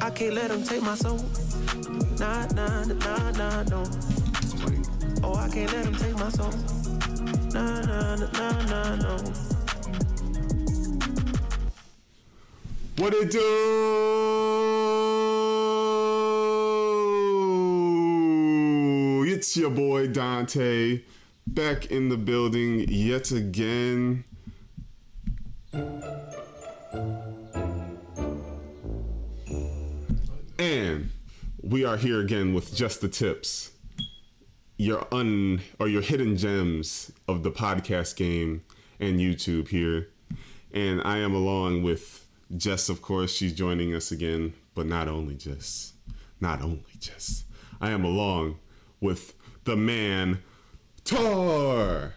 I 0.00 0.10
can't 0.10 0.34
let 0.34 0.48
them 0.50 0.62
take 0.62 0.82
my 0.82 0.94
soul. 0.94 1.18
Nah, 2.18 2.46
nah, 2.54 2.84
nah, 2.84 3.30
nah, 3.32 3.62
no. 3.64 3.84
Oh, 5.22 5.34
I 5.34 5.48
can't 5.48 5.72
let 5.72 5.84
them 5.84 5.94
take 5.94 6.14
my 6.14 6.28
soul. 6.30 6.52
Nah, 7.52 7.80
nah, 7.82 8.16
nah, 8.16 8.62
nah, 8.66 8.96
no. 8.96 9.16
What 12.98 13.14
it 13.14 13.30
do? 13.30 13.40
It's 19.26 19.56
your 19.56 19.70
boy 19.70 20.08
Donte 20.08 21.02
back 21.46 21.86
in 21.86 22.08
the 22.08 22.16
building 22.16 22.86
yet 22.88 23.30
again. 23.30 24.24
We 31.74 31.84
are 31.84 31.96
here 31.96 32.20
again 32.20 32.54
with 32.54 32.72
just 32.72 33.00
the 33.00 33.08
tips. 33.08 33.72
Your 34.76 35.08
un 35.12 35.60
or 35.80 35.88
your 35.88 36.02
hidden 36.02 36.36
gems 36.36 37.10
of 37.26 37.42
the 37.42 37.50
podcast 37.50 38.14
game 38.14 38.62
and 39.00 39.18
YouTube 39.18 39.66
here. 39.66 40.08
And 40.72 41.02
I 41.02 41.18
am 41.18 41.34
along 41.34 41.82
with 41.82 42.28
Jess, 42.56 42.88
of 42.88 43.02
course. 43.02 43.34
She's 43.34 43.52
joining 43.52 43.92
us 43.92 44.12
again, 44.12 44.54
but 44.76 44.86
not 44.86 45.08
only 45.08 45.34
Jess. 45.34 45.94
Not 46.40 46.62
only 46.62 46.84
Jess. 47.00 47.42
I 47.80 47.90
am 47.90 48.04
along 48.04 48.60
with 49.00 49.34
the 49.64 49.74
man, 49.74 50.44
Tar. 51.02 52.12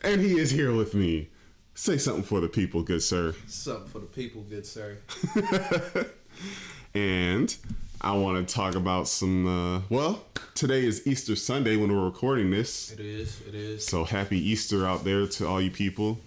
And 0.00 0.20
he 0.20 0.38
is 0.38 0.52
here 0.52 0.72
with 0.72 0.94
me. 0.94 1.30
Say 1.74 1.98
something 1.98 2.22
for 2.22 2.38
the 2.38 2.48
people, 2.48 2.84
good 2.84 3.02
sir. 3.02 3.34
Something 3.48 3.88
for 3.88 3.98
the 3.98 4.06
people, 4.06 4.42
good 4.42 4.64
sir. 4.64 4.98
And 6.94 7.54
I 8.00 8.12
want 8.16 8.46
to 8.46 8.54
talk 8.54 8.74
about 8.74 9.08
some, 9.08 9.46
uh, 9.46 9.80
well, 9.88 10.24
today 10.54 10.84
is 10.84 11.06
Easter 11.06 11.36
Sunday 11.36 11.76
when 11.76 11.94
we're 11.94 12.04
recording 12.04 12.50
this. 12.50 12.92
It 12.92 13.00
is. 13.00 13.40
It 13.46 13.54
is. 13.54 13.86
So 13.86 14.04
happy 14.04 14.38
Easter 14.38 14.86
out 14.86 15.04
there 15.04 15.26
to 15.26 15.46
all 15.46 15.60
you 15.60 15.70
people. 15.70 16.18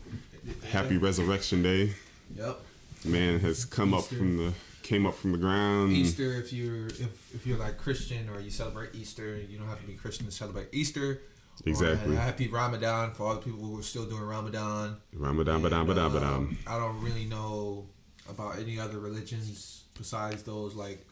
Happy 0.71 0.97
Resurrection 0.97 1.61
Day. 1.61 1.93
Yep. 2.35 2.59
Man 3.05 3.39
has 3.39 3.65
come 3.65 3.93
up 3.93 4.05
from 4.05 4.37
the 4.37 4.53
came 4.83 5.05
up 5.05 5.15
from 5.15 5.31
the 5.31 5.37
ground. 5.37 5.91
Easter. 5.91 6.33
If 6.35 6.53
you're 6.53 6.87
if, 6.87 7.35
if 7.35 7.45
you're 7.45 7.57
like 7.57 7.77
Christian 7.77 8.29
or 8.29 8.39
you 8.39 8.49
celebrate 8.51 8.95
Easter, 8.95 9.37
you 9.37 9.57
don't 9.57 9.67
have 9.67 9.81
to 9.81 9.87
be 9.87 9.93
Christian 9.93 10.25
to 10.25 10.31
celebrate 10.31 10.69
Easter. 10.71 11.21
Exactly. 11.65 12.15
happy 12.15 12.47
Ramadan 12.49 13.11
for 13.13 13.27
all 13.27 13.35
the 13.35 13.41
people 13.41 13.61
who 13.61 13.79
are 13.79 13.83
still 13.83 14.05
doing 14.05 14.23
Ramadan. 14.23 14.97
Ramadan, 15.13 15.61
badam, 15.61 15.81
And, 15.81 15.89
badam, 15.89 16.15
um, 16.21 16.57
badam. 16.57 16.57
I 16.67 16.77
don't 16.77 17.01
really 17.01 17.25
know 17.25 17.87
about 18.29 18.59
any 18.59 18.77
other 18.77 18.99
religions 18.99 19.84
besides 19.97 20.43
those 20.43 20.75
like 20.75 21.05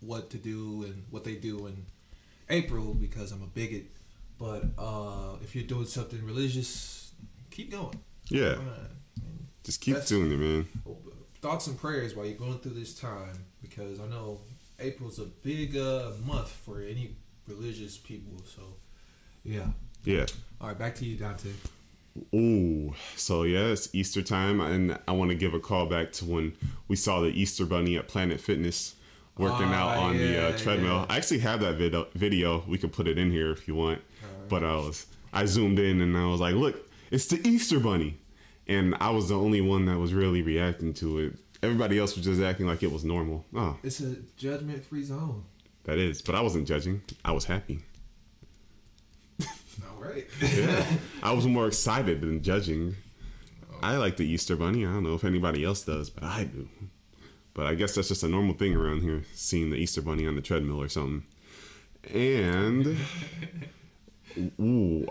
what 0.00 0.30
to 0.30 0.36
do 0.36 0.84
and 0.84 1.04
what 1.10 1.24
they 1.24 1.34
do 1.34 1.66
in 1.66 1.84
April 2.48 2.94
because 2.94 3.32
I'm 3.32 3.42
a 3.42 3.46
bigot. 3.46 3.86
But 4.38 4.64
uh, 4.78 5.36
if 5.42 5.54
you're 5.56 5.64
doing 5.66 5.86
something 5.86 6.24
religious, 6.24 7.10
keep 7.50 7.70
going. 7.72 7.98
Yeah, 8.28 8.50
Alright. 8.52 8.66
And 9.16 9.46
just 9.64 9.80
keep 9.80 9.94
That's- 9.94 10.08
doing 10.08 10.30
it, 10.30 10.36
man. 10.38 10.68
thoughts 11.40 11.66
and 11.66 11.78
prayers 11.78 12.14
while 12.14 12.26
you're 12.26 12.36
going 12.38 12.58
through 12.58 12.74
this 12.74 12.94
time 12.94 13.44
because 13.62 13.98
I 14.00 14.06
know 14.06 14.40
April's 14.78 15.18
a 15.18 15.24
big 15.24 15.76
uh, 15.76 16.10
month 16.24 16.48
for 16.50 16.80
any 16.80 17.16
religious 17.48 17.96
people. 17.96 18.40
So, 18.46 18.62
yeah. 19.42 19.66
Yeah. 20.04 20.26
All 20.60 20.68
right, 20.68 20.78
back 20.78 20.94
to 20.96 21.04
you, 21.04 21.16
Donte. 21.16 21.52
Ooh, 22.34 22.94
so 23.16 23.42
yeah, 23.44 23.66
it's 23.66 23.94
Easter 23.94 24.22
time, 24.22 24.60
and 24.60 24.98
I 25.06 25.12
want 25.12 25.30
to 25.30 25.34
give 25.36 25.54
a 25.54 25.60
call 25.60 25.86
back 25.86 26.12
to 26.12 26.24
when 26.24 26.52
we 26.88 26.96
saw 26.96 27.20
the 27.20 27.28
Easter 27.28 27.64
Bunny 27.66 27.96
at 27.96 28.08
Planet 28.08 28.40
Fitness 28.40 28.94
working 29.36 29.68
Ah, 29.68 29.74
out 29.92 29.96
on 29.98 30.16
the 30.16 30.48
uh, 30.48 30.58
treadmill. 30.58 30.96
yeah. 30.96 31.06
I 31.08 31.16
actually 31.16 31.38
have 31.40 31.60
that 31.60 31.76
video. 31.76 32.06
Video 32.14 32.64
we 32.66 32.78
could 32.78 32.92
put 32.92 33.06
it 33.06 33.18
in 33.18 33.30
here 33.30 33.50
if 33.52 33.68
you 33.68 33.74
want. 33.74 34.00
But 34.48 34.64
I 34.64 34.74
was 34.76 35.06
I 35.32 35.44
zoomed 35.44 35.78
in 35.78 36.00
and 36.00 36.16
I 36.16 36.26
was 36.26 36.40
like, 36.40 36.54
look, 36.54 36.88
it's 37.10 37.26
the 37.26 37.46
Easter 37.46 37.78
Bunny, 37.78 38.16
and 38.66 38.94
I 39.00 39.10
was 39.10 39.28
the 39.28 39.36
only 39.38 39.60
one 39.60 39.84
that 39.86 39.98
was 39.98 40.12
really 40.14 40.42
reacting 40.42 40.94
to 40.94 41.18
it. 41.18 41.34
Everybody 41.62 41.98
else 41.98 42.16
was 42.16 42.24
just 42.24 42.40
acting 42.40 42.66
like 42.66 42.82
it 42.82 42.92
was 42.92 43.04
normal. 43.04 43.44
Oh, 43.54 43.76
It's 43.82 44.00
a 44.00 44.14
judgment-free 44.36 45.02
zone. 45.02 45.44
that 45.84 45.98
is. 45.98 46.22
But 46.22 46.34
I 46.36 46.40
wasn't 46.40 46.68
judging. 46.68 47.02
I 47.24 47.32
was 47.32 47.44
happy. 47.46 47.80
Right. 50.08 50.26
Yeah, 50.40 50.84
I 51.22 51.32
was 51.32 51.46
more 51.46 51.66
excited 51.66 52.20
than 52.20 52.42
judging. 52.42 52.96
I 53.82 53.96
like 53.96 54.16
the 54.16 54.26
Easter 54.26 54.56
Bunny. 54.56 54.84
I 54.86 54.92
don't 54.92 55.04
know 55.04 55.14
if 55.14 55.24
anybody 55.24 55.64
else 55.64 55.82
does, 55.84 56.10
but 56.10 56.24
I 56.24 56.44
do. 56.44 56.68
But 57.54 57.66
I 57.66 57.74
guess 57.74 57.94
that's 57.94 58.08
just 58.08 58.22
a 58.22 58.28
normal 58.28 58.54
thing 58.54 58.74
around 58.74 59.02
here, 59.02 59.22
seeing 59.34 59.70
the 59.70 59.76
Easter 59.76 60.00
Bunny 60.02 60.26
on 60.26 60.34
the 60.36 60.40
treadmill 60.42 60.80
or 60.80 60.88
something. 60.88 61.24
And 62.12 62.96
ooh, 64.60 65.06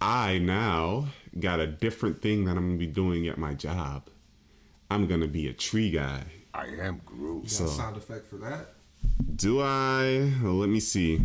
I 0.00 0.38
now 0.38 1.06
got 1.38 1.60
a 1.60 1.66
different 1.66 2.20
thing 2.22 2.44
that 2.46 2.52
I'm 2.56 2.66
gonna 2.68 2.78
be 2.78 2.86
doing 2.86 3.28
at 3.28 3.38
my 3.38 3.54
job. 3.54 4.08
I'm 4.90 5.06
gonna 5.06 5.28
be 5.28 5.46
a 5.48 5.52
tree 5.52 5.90
guy. 5.90 6.24
I 6.54 6.66
am 6.80 7.00
Groot. 7.06 7.42
Got 7.44 7.50
So- 7.50 7.64
a 7.66 7.68
sound 7.68 7.96
effect 7.96 8.26
for 8.26 8.36
that? 8.38 8.74
Do 9.36 9.60
I? 9.62 10.32
Let 10.42 10.68
me 10.68 10.80
see. 10.80 11.20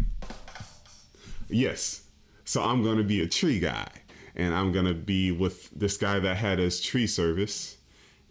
Yes. 1.50 2.03
So 2.47 2.63
I'm 2.63 2.81
going 2.81 2.97
to 2.97 3.03
be 3.03 3.21
a 3.21 3.27
tree 3.27 3.59
guy. 3.59 3.87
And 4.35 4.53
I'm 4.55 4.71
going 4.71 4.85
to 4.85 4.93
be 4.93 5.31
with 5.31 5.69
this 5.71 5.97
guy 5.97 6.19
that 6.19 6.37
had 6.37 6.59
his 6.59 6.79
tree 6.79 7.07
service. 7.07 7.75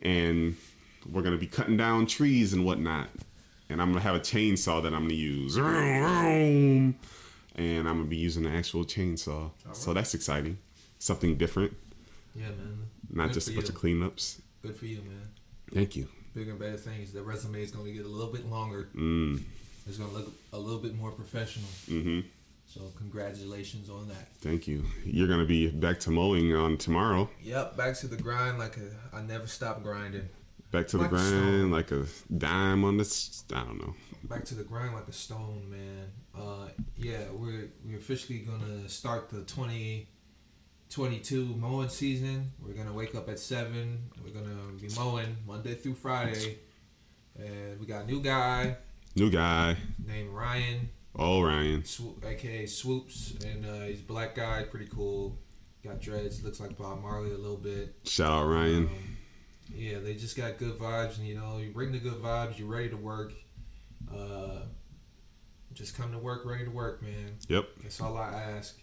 And 0.02 0.56
we're 1.10 1.22
going 1.22 1.34
to 1.34 1.38
be 1.40 1.46
cutting 1.48 1.76
down 1.76 2.06
trees 2.06 2.52
and 2.52 2.64
whatnot. 2.64 3.08
And 3.68 3.82
I'm 3.82 3.90
going 3.92 4.00
to 4.02 4.06
have 4.08 4.14
a 4.16 4.20
chainsaw 4.20 4.82
that 4.84 4.94
I'm 4.94 5.00
going 5.00 5.08
to 5.10 5.14
use. 5.16 5.56
And 5.56 6.94
I'm 7.56 7.84
going 7.84 8.04
to 8.04 8.04
be 8.04 8.16
using 8.16 8.46
an 8.46 8.54
actual 8.54 8.84
chainsaw. 8.84 9.50
So 9.72 9.92
that's 9.92 10.14
exciting. 10.14 10.58
Something 10.98 11.36
different, 11.36 11.74
Yeah, 12.34 12.46
man. 12.46 12.78
not 13.10 13.26
Good 13.28 13.34
just 13.34 13.48
a 13.48 13.52
bunch 13.52 13.68
you. 13.68 13.74
of 13.74 13.80
cleanups. 13.80 14.40
Good 14.62 14.76
for 14.76 14.86
you, 14.86 14.98
man. 15.02 15.28
Thank 15.74 15.94
you. 15.94 16.08
Bigger 16.34 16.52
and 16.52 16.58
better 16.60 16.76
things. 16.78 17.12
The 17.12 17.22
resume 17.22 17.62
is 17.62 17.70
going 17.70 17.84
to 17.86 17.92
get 17.92 18.06
a 18.06 18.08
little 18.08 18.32
bit 18.32 18.46
longer. 18.48 18.88
Mm, 18.96 19.42
It's 19.86 19.98
going 19.98 20.08
to 20.10 20.16
look 20.16 20.32
a 20.54 20.58
little 20.58 20.80
bit 20.80 20.94
more 20.94 21.10
professional. 21.10 21.66
hmm 21.86 22.20
So, 22.76 22.92
congratulations 22.98 23.88
on 23.88 24.06
that. 24.08 24.28
Thank 24.42 24.68
you. 24.68 24.84
You're 25.04 25.28
going 25.28 25.40
to 25.40 25.46
be 25.46 25.68
back 25.68 25.98
to 26.00 26.10
mowing 26.10 26.54
on 26.54 26.76
tomorrow. 26.76 27.30
Yep, 27.42 27.74
back 27.74 27.94
to 27.96 28.06
the 28.06 28.16
grind 28.16 28.58
like 28.58 28.76
a, 28.76 28.90
I 29.16 29.22
never 29.22 29.46
stop 29.46 29.82
grinding. 29.82 30.28
Back 30.72 30.88
to 30.88 30.98
the 30.98 31.04
Like 31.04 31.12
a 31.12 31.14
grind, 31.14 31.72
like 31.72 31.90
a 31.92 32.04
dime 32.36 32.84
on 32.84 32.98
the. 32.98 33.04
I 33.54 33.62
don't 33.64 33.80
know. 33.80 33.94
Back 34.24 34.44
to 34.46 34.54
the 34.54 34.64
grind 34.64 34.92
like 34.94 35.08
a 35.08 35.12
stone, 35.12 35.70
man. 35.70 36.10
Uh, 36.36 36.68
yeah, 36.98 37.20
we're 37.32 37.70
we're 37.84 37.96
officially 37.96 38.40
gonna 38.40 38.86
start 38.88 39.30
the 39.30 39.40
2022 39.42 41.44
mowing 41.56 41.88
season. 41.88 42.50
We're 42.60 42.74
gonna 42.74 42.92
wake 42.92 43.14
up 43.14 43.28
at 43.30 43.38
seven. 43.38 44.10
We're 44.22 44.32
gonna 44.32 44.54
be 44.78 44.88
mowing 44.96 45.36
Monday 45.46 45.76
through 45.76 45.94
Friday, 45.94 46.58
and 47.38 47.80
we 47.80 47.86
got 47.86 48.02
a 48.04 48.06
new 48.06 48.20
guy 48.20 48.76
New 49.14 49.30
guy. 49.30 49.76
named 50.04 50.30
Ryan, 50.30 50.90
Oh, 51.18 51.42
Ryan. 51.42 51.82
Swoop, 51.84 52.24
aka 52.24 52.66
Swoops, 52.66 53.34
and 53.44 53.64
uh, 53.64 53.86
he's 53.86 54.00
a 54.00 54.04
black 54.04 54.34
guy, 54.34 54.64
pretty 54.64 54.86
cool. 54.86 55.38
Got 55.82 56.00
dreads, 56.00 56.44
looks 56.44 56.60
like 56.60 56.76
Bob 56.76 57.00
Marley 57.00 57.32
a 57.32 57.38
little 57.38 57.56
bit. 57.56 57.94
Shout 58.04 58.30
out 58.30 58.46
Ryan. 58.46 58.86
Um, 58.86 59.16
yeah, 59.74 59.98
they 59.98 60.14
just 60.14 60.36
got 60.36 60.58
good 60.58 60.78
vibes, 60.78 61.16
and 61.18 61.26
you 61.26 61.34
know, 61.34 61.58
you 61.58 61.70
bring 61.70 61.92
the 61.92 61.98
good 61.98 62.22
vibes. 62.22 62.58
You're 62.58 62.68
ready 62.68 62.90
to 62.90 62.96
work. 62.96 63.32
Uh, 64.14 64.60
just 65.72 65.96
come 65.96 66.12
to 66.12 66.18
work, 66.18 66.44
ready 66.44 66.64
to 66.64 66.70
work, 66.70 67.02
man. 67.02 67.36
Yep. 67.48 67.68
That's 67.82 68.00
all 68.00 68.16
I 68.16 68.32
ask. 68.32 68.78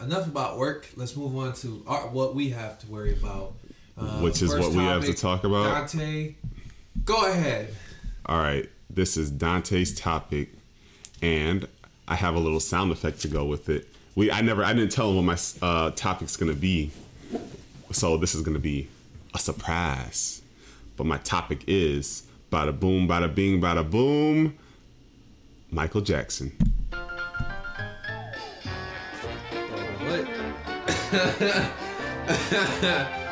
Enough 0.00 0.26
about 0.26 0.58
work. 0.58 0.90
Let's 0.96 1.16
move 1.16 1.36
on 1.36 1.54
to 1.54 1.82
our, 1.86 2.08
what 2.08 2.34
we 2.34 2.50
have 2.50 2.78
to 2.80 2.86
worry 2.88 3.12
about. 3.14 3.54
Uh, 3.96 4.20
Which 4.20 4.42
is 4.42 4.54
what 4.54 4.72
we 4.72 4.78
have 4.78 5.04
to 5.04 5.14
talk 5.14 5.44
about. 5.44 5.86
Donte, 5.88 6.34
go 7.04 7.30
ahead. 7.30 7.72
All 8.26 8.38
right. 8.38 8.68
This 8.90 9.16
is 9.16 9.30
Donte's 9.30 9.92
topic, 9.98 10.50
and 11.22 11.66
I 12.06 12.14
have 12.16 12.34
a 12.34 12.38
little 12.38 12.60
sound 12.60 12.92
effect 12.92 13.20
to 13.22 13.28
go 13.28 13.44
with 13.44 13.68
it. 13.68 13.88
We 14.14 14.30
I 14.30 14.40
never 14.40 14.64
I 14.64 14.72
didn't 14.72 14.92
tell 14.92 15.10
him 15.10 15.16
what 15.16 15.24
my 15.24 15.66
uh, 15.66 15.90
topic's 15.92 16.36
gonna 16.36 16.52
be, 16.54 16.90
so 17.90 18.16
this 18.16 18.34
is 18.34 18.42
gonna 18.42 18.58
be 18.58 18.88
a 19.34 19.38
surprise. 19.38 20.42
But 20.96 21.06
my 21.06 21.18
topic 21.18 21.64
is 21.66 22.24
bada 22.52 22.78
boom, 22.78 23.08
bada 23.08 23.32
bing, 23.32 23.60
bada 23.60 23.88
boom. 23.88 24.56
Michael 25.70 26.02
Jackson. 26.02 26.52
What? 30.00 30.28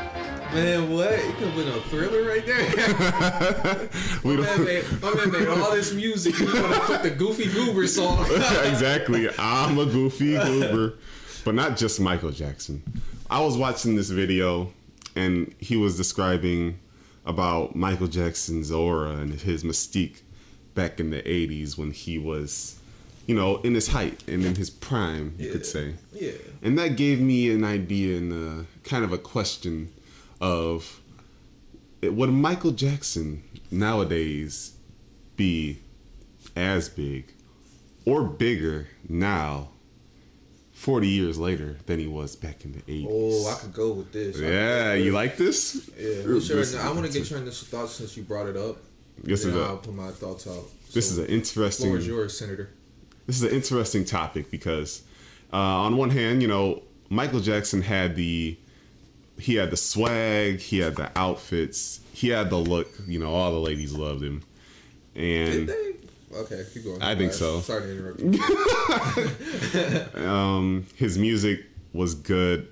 Man, 0.54 0.93
what? 0.93 1.12
You 1.12 1.32
could 1.32 1.49
have 1.49 1.56
been 1.56 1.69
a 1.69 1.81
thriller 1.82 2.28
right 2.28 2.44
there. 2.44 3.88
We 4.25 4.37
my, 4.37 4.43
man 4.43 4.64
made, 4.64 4.84
my 5.02 5.14
man 5.14 5.31
made 5.32 5.49
all 5.49 5.70
this 5.72 5.94
music. 5.94 6.38
You 6.38 6.46
want 6.46 6.75
to 6.75 6.81
put 6.81 7.02
the 7.02 7.10
Goofy 7.10 7.50
Goober 7.50 7.87
song? 7.87 8.20
exactly. 8.31 9.28
I'm 9.38 9.78
a 9.78 9.87
goofy 9.87 10.34
goober. 10.34 10.99
but 11.44 11.54
not 11.54 11.76
just 11.76 12.00
Michael 12.00 12.31
Jackson. 12.31 12.82
I 13.31 13.40
was 13.40 13.56
watching 13.56 13.96
this 13.96 14.10
video, 14.10 14.72
and 15.16 15.54
he 15.58 15.76
was 15.76 15.96
describing 15.96 16.78
about 17.25 17.75
Michael 17.75 18.06
Jackson's 18.08 18.70
aura 18.70 19.12
and 19.12 19.40
his 19.40 19.64
mystique 19.64 20.20
back 20.75 21.00
in 21.00 21.10
the 21.10 21.22
'80s 21.22 21.78
when 21.78 21.93
he 21.93 22.19
was, 22.19 22.78
you 23.26 23.34
know, 23.34 23.56
in 23.62 23.75
his 23.75 23.88
height 23.88 24.22
and 24.28 24.44
in 24.44 24.56
his 24.56 24.69
prime, 24.69 25.34
you 25.38 25.50
could 25.50 25.64
say. 25.64 25.94
Yeah. 26.12 26.32
And 26.62 26.78
that 26.78 26.96
gave 26.96 27.20
me 27.20 27.50
an 27.50 27.64
idea 27.64 28.19
and 28.19 28.32
uh, 28.32 28.64
kind 28.84 29.02
of 29.02 29.12
a 29.12 29.19
question 29.19 29.93
of 30.43 31.00
would 32.03 32.31
Michael 32.31 32.73
Jackson 32.73 33.44
nowadays 33.71 34.73
be 35.37 35.79
as 36.56 36.89
big 36.89 37.33
or 38.05 38.25
bigger 38.25 38.89
now, 39.09 39.69
40 40.73 41.06
years 41.06 41.39
later, 41.39 41.77
than 41.87 42.00
he 42.00 42.09
was 42.09 42.35
back 42.35 42.65
in 42.65 42.73
the 42.73 42.81
80s? 42.83 43.06
Oh, 43.09 43.49
I 43.50 43.55
could 43.61 43.73
go 43.73 43.93
with 43.93 44.12
this. 44.12 44.39
Yeah, 44.39 44.94
you 44.94 45.12
like 45.12 45.37
this? 45.37 45.89
Yeah, 45.99 46.27
well, 46.27 46.41
sure. 46.41 46.65
I 46.81 46.91
want 46.93 47.06
to 47.06 47.12
get 47.19 47.31
your 47.31 47.39
initial 47.39 47.69
thoughts 47.69 47.93
since 47.94 48.17
you 48.17 48.25
brought 48.25 48.49
it 48.49 48.56
up. 48.56 48.79
This 49.23 49.44
Then 49.44 49.53
is 49.53 49.59
a- 49.59 49.62
I'll 49.65 49.77
put 49.77 49.94
my 49.94 50.11
thoughts 50.11 50.47
out. 50.49 50.65
This 50.93 51.09
So, 51.09 51.12
is 51.12 51.19
an 51.19 51.27
interesting. 51.27 51.87
Floor 51.87 51.99
is 51.99 52.06
yours, 52.06 52.37
Senator. 52.37 52.69
this 53.27 53.37
is 53.37 53.44
an 53.44 53.50
interesting 53.50 54.05
topic 54.05 54.50
because 54.50 55.03
uh, 55.53 55.56
on 55.56 55.97
one 55.97 56.11
hand, 56.11 56.43
you 56.43 56.49
know, 56.49 56.83
Michael 57.09 57.41
Jackson 57.41 57.83
had 57.83 58.17
the 58.17 58.59
he 59.43 59.56
had 59.56 59.71
the 59.71 59.77
swag, 59.77 60.61
he 60.61 60.79
had 60.79 60.97
the 60.97 61.11
outfits, 61.17 62.00
he 62.12 62.29
had 62.29 62.50
the 62.50 62.56
look. 62.56 62.89
You 63.06 63.19
know, 63.19 63.35
all 63.35 63.50
the 63.50 63.59
ladies 63.59 63.93
loved 63.93 64.23
him, 64.23 64.43
Did 65.15 65.59
and 65.59 65.69
they? 65.69 65.93
Okay, 66.35 66.65
keep 66.73 66.85
going. 66.85 67.03
I 67.03 67.15
think 67.15 67.33
so. 67.33 67.61
Sorry 67.61 67.83
to 67.83 67.91
interrupt. 67.93 68.21
you. 70.15 70.25
um, 70.27 70.87
his 70.94 71.19
music 71.19 71.65
was 71.93 72.15
good. 72.15 72.69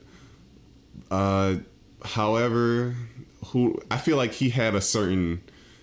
Uh, 1.11 1.57
however, 2.05 2.95
who 3.47 3.79
I 3.91 3.99
feel 3.99 4.17
like 4.17 4.33
he 4.33 4.51
had 4.51 4.75
a 4.75 4.81
certain 4.81 5.43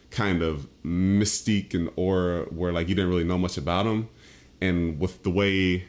kind 0.10 0.42
of 0.42 0.68
mystique 0.84 1.74
and 1.74 1.90
aura 1.98 2.44
where 2.46 2.72
like 2.72 2.88
you 2.88 2.96
didn't 2.96 3.10
really 3.10 3.26
know 3.26 3.38
much 3.38 3.58
about 3.58 3.86
him, 3.86 4.10
and 4.62 5.00
with 5.00 5.24
the 5.24 5.30
way 5.30 5.86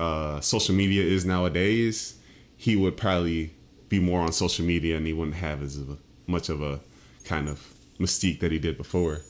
uh, 0.00 0.40
social 0.40 0.74
media 0.74 1.04
is 1.04 1.24
nowadays, 1.26 2.14
he 2.56 2.74
would 2.74 2.96
probably 2.96 3.52
be 3.90 4.00
more 4.00 4.20
on 4.20 4.32
social 4.32 4.64
media 4.64 4.96
and 4.96 5.06
he 5.06 5.12
wouldn't 5.12 5.36
have 5.36 5.62
as 5.62 5.78
much 6.26 6.48
of 6.48 6.62
a 6.62 6.80
kind 7.24 7.48
of 7.48 7.74
mystique 7.98 8.40
that 8.40 8.50
he 8.50 8.58
did 8.58 8.78
before. 8.78 9.20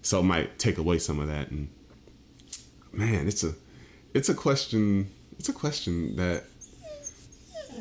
So 0.00 0.20
it 0.20 0.22
might 0.22 0.58
take 0.58 0.78
away 0.78 0.98
some 0.98 1.18
of 1.20 1.28
that. 1.28 1.50
And 1.50 1.68
man, 2.92 3.28
it's 3.28 3.44
a 3.44 3.52
it's 4.14 4.30
a 4.30 4.34
question 4.34 5.10
it's 5.38 5.50
a 5.50 5.52
question 5.52 6.16
that 6.16 6.44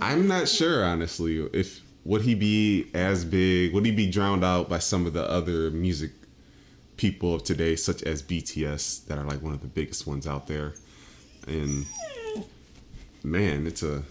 I'm 0.01 0.27
not 0.27 0.49
sure 0.49 0.83
honestly 0.83 1.39
if 1.53 1.81
would 2.03 2.23
he 2.23 2.35
be 2.35 2.87
as 2.93 3.23
big 3.23 3.73
would 3.73 3.85
he 3.85 3.91
be 3.91 4.09
drowned 4.09 4.43
out 4.43 4.67
by 4.67 4.79
some 4.79 5.05
of 5.05 5.13
the 5.13 5.29
other 5.29 5.71
music 5.71 6.11
people 6.97 7.35
of 7.35 7.43
today 7.43 7.75
such 7.75 8.03
as 8.03 8.21
BTS 8.23 9.05
that 9.05 9.17
are 9.17 9.23
like 9.23 9.41
one 9.41 9.53
of 9.53 9.61
the 9.61 9.67
biggest 9.67 10.05
ones 10.07 10.27
out 10.27 10.47
there 10.47 10.73
and 11.47 11.85
man 13.23 13.67
it's 13.67 13.83
a 13.83 14.03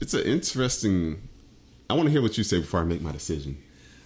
it's 0.00 0.14
an 0.14 0.22
interesting 0.22 1.28
I 1.92 1.94
want 1.94 2.06
to 2.06 2.10
hear 2.10 2.22
what 2.22 2.38
you 2.38 2.44
say 2.44 2.58
before 2.58 2.80
I 2.80 2.84
make 2.84 3.02
my 3.02 3.12
decision 3.12 3.62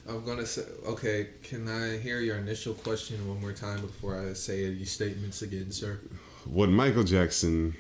I'm 0.09 0.25
gonna 0.25 0.47
say. 0.47 0.63
Okay, 0.87 1.29
can 1.43 1.69
I 1.69 1.99
hear 1.99 2.21
your 2.21 2.37
initial 2.37 2.75
question 2.75 3.27
one 3.29 3.41
more 3.41 3.53
time 3.53 3.81
before 3.81 4.21
I 4.21 4.35
say 4.35 4.69
these 4.71 4.91
statements 4.91 5.43
again, 5.43 5.73
sir? 5.73 5.99
would 6.47 6.71
Michael 6.71 7.03
Jackson 7.03 7.75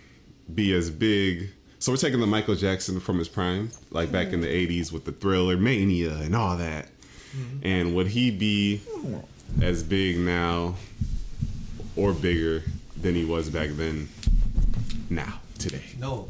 be 0.52 0.74
as 0.74 0.90
big? 0.90 1.50
So 1.78 1.92
we're 1.92 1.98
taking 1.98 2.20
the 2.20 2.26
Michael 2.26 2.56
Jackson 2.56 3.00
from 3.00 3.18
his 3.18 3.28
prime, 3.28 3.70
like 3.90 4.10
back 4.10 4.32
in 4.32 4.40
the 4.40 4.48
mm-hmm. 4.48 4.72
'80s 4.72 4.92
with 4.92 5.04
the 5.04 5.12
Thriller, 5.12 5.56
Mania, 5.56 6.16
and 6.16 6.34
all 6.34 6.56
that. 6.56 6.86
Mm-hmm. 7.36 7.58
And 7.62 7.94
would 7.94 8.08
he 8.08 8.30
be 8.30 8.80
as 9.62 9.82
big 9.82 10.18
now, 10.18 10.74
or 11.94 12.12
bigger 12.12 12.64
than 13.00 13.14
he 13.14 13.24
was 13.24 13.50
back 13.50 13.70
then? 13.70 14.08
Now, 15.08 15.40
today, 15.58 15.82
No. 15.98 16.28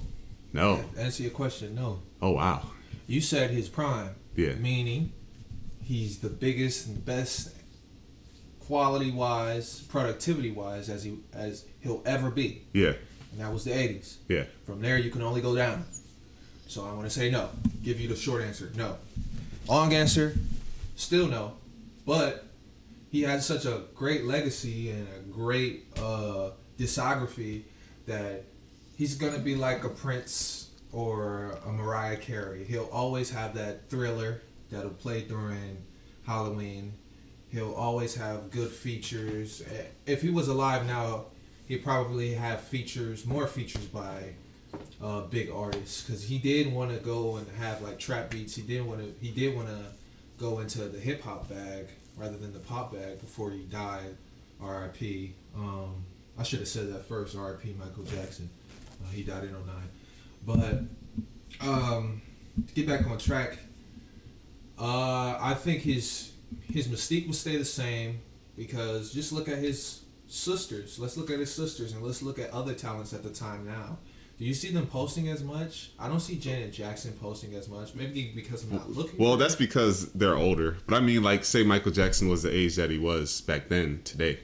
no. 0.53 0.85
Answer 0.99 1.23
your 1.23 1.33
question. 1.33 1.75
No. 1.75 2.01
Oh 2.21 2.33
wow, 2.33 2.71
You 3.07 3.21
said 3.21 3.51
his 3.51 3.69
prime. 3.69 4.15
Yeah. 4.35 4.55
Meaning, 4.55 5.13
he's 5.83 6.19
the 6.19 6.29
biggest 6.29 6.87
and 6.89 7.05
best, 7.05 7.55
quality 8.61 9.11
wise, 9.11 9.81
productivity 9.83 10.51
wise, 10.51 10.89
as 10.89 11.05
he 11.05 11.19
as 11.33 11.65
he'll 11.81 12.03
ever 12.05 12.31
be, 12.31 12.63
yeah, 12.73 12.93
and 13.33 13.41
that 13.41 13.53
was 13.53 13.65
the 13.65 13.71
'80s. 13.71 14.17
yeah. 14.29 14.45
From 14.67 14.81
there, 14.83 14.99
you 14.99 15.11
can 15.11 15.23
only 15.23 15.41
go 15.41 15.55
down. 15.55 15.85
So 16.67 16.85
I 16.85 16.93
want 16.93 17.05
to 17.05 17.11
say 17.11 17.31
no. 17.31 17.49
Give 17.83 18.01
you 18.01 18.09
the 18.09 18.17
short 18.17 18.43
answer, 18.43 18.73
no. 18.75 18.99
Long 19.69 19.95
answer, 19.95 20.35
still 20.97 21.29
no. 21.29 21.53
But 22.05 22.45
he 23.11 23.23
has 23.23 23.47
such 23.47 23.65
a 23.65 23.83
great 23.95 24.25
legacy 24.25 24.91
and 24.91 25.07
a 25.09 25.21
great 25.33 25.87
uh, 25.97 26.51
discography 26.79 27.63
that 28.07 28.45
he's 28.97 29.15
gonna 29.15 29.39
be 29.39 29.55
like 29.55 29.85
a 29.85 29.89
Prince 29.89 30.66
or 30.93 31.59
a 31.67 31.73
Mariah 31.73 32.17
Carey. 32.17 32.65
He'll 32.65 32.89
always 32.93 33.31
have 33.31 33.55
that 33.55 33.89
thriller 33.89 34.43
that'll 34.71 34.91
play 34.91 35.23
during 35.23 35.79
Halloween. 36.27 36.95
He'll 37.49 37.75
always 37.75 38.15
have 38.17 38.51
good 38.51 38.71
features. 38.71 39.63
If 40.05 40.23
he 40.23 40.31
was 40.31 40.49
alive 40.49 40.87
now, 40.87 41.27
he'd 41.67 41.85
probably 41.85 42.35
have 42.35 42.61
features, 42.61 43.25
more 43.25 43.47
features 43.47 43.87
by 43.87 44.35
uh, 45.03 45.23
big 45.23 45.51
artists, 45.51 46.03
because 46.03 46.25
he 46.25 46.39
did 46.39 46.73
want 46.73 46.91
to 46.91 46.99
go 46.99 47.37
and 47.37 47.47
have 47.59 47.83
like 47.83 47.99
trap 47.99 48.31
beats. 48.31 48.57
He 48.57 48.63
did 48.63 48.85
want 48.85 49.01
to. 49.01 49.25
He 49.25 49.31
did 49.31 49.55
want 49.55 49.69
to 49.69 49.85
go 50.39 50.59
into 50.59 50.81
the 50.81 50.99
hip 50.99 51.23
hop 51.23 51.49
bag 51.49 51.89
rather 52.17 52.37
than 52.37 52.53
the 52.53 52.59
pop 52.59 52.93
bag 52.93 53.21
before 53.21 53.51
he 53.51 53.63
died. 53.63 54.17
R.I.P. 54.61 55.35
Um, 55.55 56.05
I 56.39 56.43
should 56.43 56.61
have 56.61 56.69
said 56.69 56.93
that 56.93 57.05
first. 57.07 57.37
R.I.P. 57.37 57.75
Michael 57.79 58.05
Jackson. 58.05 58.49
Uh, 59.03 59.11
he 59.13 59.23
died 59.23 59.45
in 59.45 59.53
09. 59.53 59.63
But 60.47 60.85
um, 61.61 62.23
to 62.69 62.75
get 62.75 62.87
back 62.87 63.07
on 63.07 63.19
track, 63.19 63.59
uh, 64.79 65.37
I 65.41 65.55
think 65.55 65.83
his 65.83 66.33
his 66.73 66.87
mystique 66.87 67.27
will 67.27 67.35
stay 67.35 67.57
the 67.57 67.65
same 67.65 68.21
because 68.57 69.13
just 69.13 69.33
look 69.33 69.49
at 69.49 69.59
his 69.59 70.03
sisters. 70.29 70.99
Let's 70.99 71.17
look 71.17 71.31
at 71.31 71.41
his 71.41 71.53
sisters 71.53 71.93
and 71.93 72.03
let's 72.03 72.23
look 72.23 72.39
at 72.39 72.51
other 72.53 72.75
talents 72.75 73.13
at 73.13 73.23
the 73.23 73.31
time 73.31 73.67
now. 73.67 73.99
Do 74.39 74.45
you 74.45 74.53
see 74.53 74.71
them 74.71 74.87
posting 74.87 75.29
as 75.29 75.43
much? 75.43 75.93
I 75.99 76.09
don't 76.09 76.21
see 76.21 76.37
Janet 76.37 76.73
Jackson 76.73 77.15
posting 77.15 77.55
as 77.55 77.69
much. 77.69 77.95
Maybe 77.95 78.33
because 78.35 78.65
I'm 78.65 78.73
not 78.73 78.91
looking. 78.91 79.19
Well, 79.19 79.39
that's 79.39 79.57
because 79.57 80.13
they're 80.13 80.37
older. 80.37 80.77
But 80.87 80.97
I 80.97 81.01
mean, 81.01 81.23
like, 81.23 81.43
say 81.45 81.63
Michael 81.63 81.93
Jackson 81.93 82.29
was 82.29 82.43
the 82.43 82.55
age 82.55 82.77
that 82.77 82.91
he 82.91 82.99
was 82.99 83.41
back 83.41 83.69
then, 83.71 84.03
today. 84.05 84.41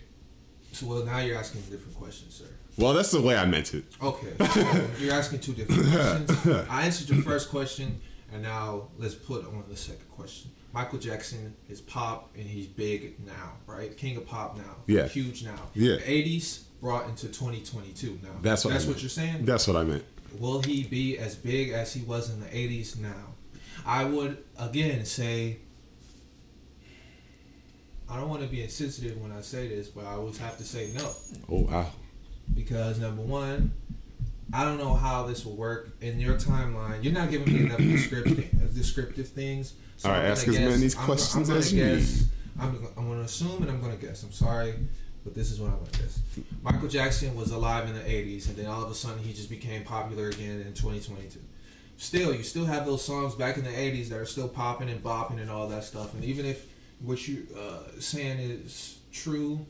so. 0.73 0.87
Well, 0.87 1.05
now 1.05 1.19
you're 1.19 1.37
asking 1.37 1.61
a 1.69 1.71
different 1.71 1.95
question, 1.99 2.31
sir. 2.31 2.47
Well, 2.79 2.95
that's 2.95 3.11
the 3.11 3.21
way 3.21 3.37
I 3.37 3.45
meant 3.45 3.75
it. 3.75 3.85
Okay, 4.03 4.33
so 4.53 4.87
you're 4.99 5.13
asking 5.15 5.41
two 5.41 5.53
different 5.53 5.91
questions. 5.91 6.67
I 6.71 6.83
answered 6.87 7.11
your 7.11 7.23
first 7.23 7.51
question, 7.51 8.01
and 8.33 8.43
now 8.43 8.89
let's 8.99 9.15
put 9.15 9.45
on 9.47 9.65
the 9.69 9.77
second 9.77 10.09
question. 10.11 10.51
Michael 10.73 10.99
Jackson 10.99 11.55
is 11.69 11.83
pop, 11.83 12.31
and 12.35 12.45
he's 12.47 12.67
big 12.67 13.21
now, 13.27 13.53
right? 13.67 13.95
King 13.97 14.17
of 14.17 14.27
pop 14.27 14.57
now. 14.57 14.77
Yeah. 14.87 15.07
Huge 15.07 15.45
now. 15.45 15.59
Yeah. 15.75 15.97
The 15.97 16.03
80s 16.03 16.63
brought 16.81 17.09
into 17.09 17.27
2022 17.27 18.21
now. 18.23 18.31
That's 18.41 18.65
what 18.65 18.71
I 18.71 18.75
That's 18.75 18.87
meant. 18.87 18.97
what 18.97 19.03
you're 19.03 19.11
saying. 19.11 19.45
That's 19.45 19.69
what 19.69 19.77
I 19.77 19.85
meant. 19.85 20.05
Will 20.39 20.63
he 20.63 20.85
be 20.85 21.19
as 21.19 21.35
big 21.35 21.71
as 21.71 21.93
he 21.93 22.03
was 22.05 22.31
in 22.31 22.41
the 22.41 22.47
80s 22.47 22.99
now? 22.99 23.35
I 23.85 24.05
would 24.05 24.43
again 24.59 25.05
say 25.05 25.59
I 28.09 28.17
don't 28.17 28.29
want 28.29 28.43
to 28.43 28.49
be 28.49 28.63
insensitive 28.63 29.21
when 29.21 29.33
I 29.33 29.41
say 29.41 29.69
this, 29.69 29.89
but 29.89 30.05
I 30.05 30.13
always 30.13 30.39
have 30.39 30.57
to 30.59 30.65
say 30.65 30.91
no 30.97 31.11
Oh 31.51 31.61
wow. 31.63 31.87
Because 32.55 32.99
number 32.99 33.23
one, 33.23 33.73
I 34.53 34.65
don't 34.65 34.79
know 34.79 34.95
how 34.95 35.25
this 35.27 35.45
will 35.45 35.57
work 35.57 35.91
in 36.01 36.21
your 36.21 36.35
timeline. 36.35 37.03
You're 37.03 37.13
not 37.15 37.31
giving 37.31 37.53
me 37.53 37.61
enough 37.67 37.79
descriptive 37.79 38.75
descriptive 38.75 39.29
things. 39.29 39.75
All 40.05 40.11
right, 40.11 40.25
ask 40.25 40.47
as 40.49 40.57
guess- 40.57 40.81
many 40.81 40.93
I'm- 40.95 41.05
questions 41.07 41.49
I'm, 41.49 41.57
as 41.57 41.73
gonna 41.73 41.83
you 41.85 41.97
guess, 41.99 42.21
need. 42.21 42.29
I'm, 42.61 42.89
I'm 42.99 43.07
going 43.07 43.19
to 43.21 43.25
assume 43.25 43.63
and 43.63 43.71
I'm 43.71 43.81
going 43.81 43.97
to 43.99 44.05
guess. 44.07 44.23
I'm 44.25 44.33
sorry, 44.33 44.75
but 45.25 45.35
this 45.35 45.51
is 45.51 45.59
what 45.61 45.71
I'm 45.71 45.79
going 45.79 45.91
to 45.93 45.99
guess. 46.01 46.21
Michael 46.63 46.89
Jackson 46.89 47.35
was 47.35 47.51
alive 47.51 47.89
in 47.89 47.95
the 47.95 48.01
80s, 48.01 48.49
and 48.49 48.57
then 48.57 48.67
all 48.67 48.83
of 48.85 48.91
a 48.91 48.95
sudden 48.95 49.23
he 49.23 49.33
just 49.33 49.49
became 49.49 49.85
popular 49.85 50.29
again 50.29 50.61
in 50.61 50.75
2022. 50.75 51.39
Still, 51.97 52.35
you 52.35 52.43
still 52.43 52.65
have 52.67 52.85
those 52.85 53.03
songs 53.05 53.35
back 53.35 53.57
in 53.57 53.65
the 53.65 53.71
80s 53.71 54.09
that 54.09 54.19
are 54.19 54.27
still 54.27 54.49
popping 54.49 54.91
and 54.91 55.03
bopping 55.03 55.41
and 55.41 55.49
all 55.51 55.69
that 55.69 55.85
stuff. 55.85 56.13
And 56.15 56.25
even 56.25 56.45
if 56.45 56.67
what 57.01 57.27
you're 57.29 57.45
uh, 57.57 57.79
saying 58.01 58.39
is 58.39 58.99
true, 59.13 59.65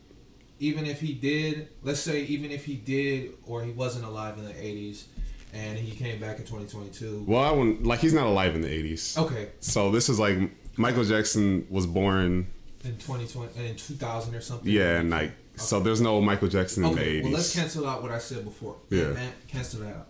even 0.62 0.87
if 0.87 1.00
he 1.00 1.12
did, 1.12 1.69
let's 1.83 1.99
say, 2.00 2.23
even 2.23 2.50
if 2.52 2.64
he 2.64 2.75
did 2.76 3.33
or 3.47 3.62
he 3.64 3.73
wasn't 3.73 4.04
alive 4.04 4.38
in 4.38 4.45
the 4.45 4.52
80s 4.52 5.04
and 5.52 5.76
he 5.76 5.90
came 5.97 6.21
back 6.21 6.38
in 6.38 6.45
2022. 6.45 7.25
Well, 7.26 7.42
I 7.42 7.50
wouldn't 7.50 7.85
like 7.85 7.99
he's 8.00 8.14
not 8.14 8.26
alive 8.26 8.54
in 8.54 8.62
the 8.62 8.69
'80s. 8.69 9.19
Okay, 9.19 9.49
So 9.61 9.90
this 9.90 10.09
is 10.09 10.19
like 10.19 10.38
Michael 10.78 11.04
Jackson 11.04 11.66
was 11.69 11.85
born, 11.87 12.47
in 12.85 12.92
2020 12.97 13.69
in 13.69 13.76
2000 13.76 14.35
or 14.35 14.40
something. 14.40 14.73
yeah, 14.73 15.00
and 15.00 15.11
like 15.11 15.33
so 15.57 15.81
there's 15.81 16.00
no 16.00 16.21
Michael 16.23 16.49
Jackson 16.49 16.85
in 16.85 16.92
Okay, 16.92 17.02
the 17.02 17.19
'80s. 17.19 17.23
well 17.25 17.33
let's 17.33 17.54
cancel 17.54 17.87
out 17.87 18.00
what 18.02 18.12
I 18.12 18.19
said 18.19 18.45
before. 18.45 18.76
Yeah. 18.88 19.14
Cancel 19.49 19.81
that 19.81 19.95
out. 19.97 20.07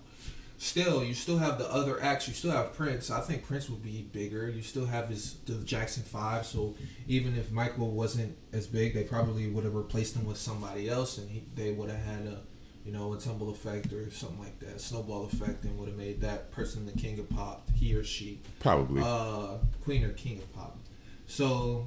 Still, 0.62 1.02
you 1.02 1.12
still 1.12 1.38
have 1.38 1.58
the 1.58 1.70
other 1.70 2.00
acts. 2.00 2.28
You 2.28 2.34
still 2.34 2.52
have 2.52 2.72
Prince. 2.74 3.10
I 3.10 3.20
think 3.20 3.44
Prince 3.44 3.68
would 3.68 3.82
be 3.82 4.02
bigger. 4.12 4.48
You 4.48 4.62
still 4.62 4.86
have 4.86 5.08
his 5.08 5.34
the 5.44 5.54
Jackson 5.64 6.02
Five. 6.04 6.46
So 6.46 6.74
even 7.08 7.36
if 7.36 7.50
Michael 7.50 7.90
wasn't 7.90 8.36
as 8.52 8.66
big, 8.66 8.94
they 8.94 9.02
probably 9.02 9.48
would 9.48 9.64
have 9.64 9.74
replaced 9.74 10.14
him 10.16 10.24
with 10.24 10.38
somebody 10.38 10.88
else, 10.88 11.18
and 11.18 11.28
he, 11.28 11.42
they 11.54 11.72
would 11.72 11.90
have 11.90 12.04
had 12.04 12.26
a, 12.26 12.40
you 12.84 12.92
know, 12.92 13.12
a 13.12 13.18
tumble 13.18 13.50
effect 13.50 13.92
or 13.92 14.10
something 14.10 14.38
like 14.38 14.58
that, 14.60 14.80
snowball 14.80 15.24
effect, 15.26 15.64
and 15.64 15.76
would 15.78 15.88
have 15.88 15.98
made 15.98 16.20
that 16.20 16.50
person 16.52 16.86
the 16.86 16.92
king 16.92 17.18
of 17.18 17.28
pop, 17.28 17.68
he 17.74 17.94
or 17.94 18.04
she, 18.04 18.40
Probably. 18.60 19.02
uh, 19.04 19.58
queen 19.82 20.04
or 20.04 20.12
king 20.12 20.38
of 20.38 20.52
pop. 20.52 20.78
So. 21.26 21.86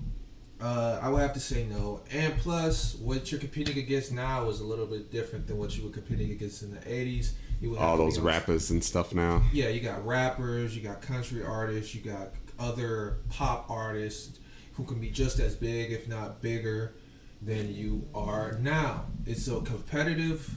Uh, 0.61 0.97
I 1.01 1.09
would 1.09 1.19
have 1.19 1.33
to 1.33 1.39
say 1.41 1.65
no, 1.65 1.99
and 2.09 2.33
plus, 2.37 2.95
what 2.95 3.29
you're 3.29 3.41
competing 3.41 3.77
against 3.77 4.13
now 4.13 4.47
is 4.47 4.61
a 4.61 4.63
little 4.63 4.85
bit 4.85 5.11
different 5.11 5.47
than 5.47 5.57
what 5.57 5.75
you 5.75 5.83
were 5.83 5.89
competing 5.89 6.31
against 6.31 6.63
in 6.63 6.71
the 6.71 6.79
'80s. 6.79 7.33
All 7.77 7.97
those 7.97 8.19
rappers 8.19 8.71
and 8.71 8.83
stuff 8.83 9.13
now. 9.13 9.43
yeah, 9.53 9.69
you 9.69 9.79
got 9.79 10.05
rappers, 10.05 10.75
you 10.75 10.83
got 10.83 11.01
country 11.01 11.43
artists, 11.43 11.95
you 11.95 12.01
got 12.01 12.29
other 12.59 13.17
pop 13.29 13.69
artists 13.69 14.39
who 14.73 14.83
can 14.83 14.99
be 14.99 15.09
just 15.09 15.39
as 15.39 15.55
big, 15.55 15.91
if 15.91 16.07
not 16.07 16.41
bigger, 16.41 16.93
than 17.41 17.73
you 17.73 18.07
are 18.13 18.53
now. 18.59 19.05
It's 19.25 19.47
a 19.47 19.61
competitive 19.61 20.49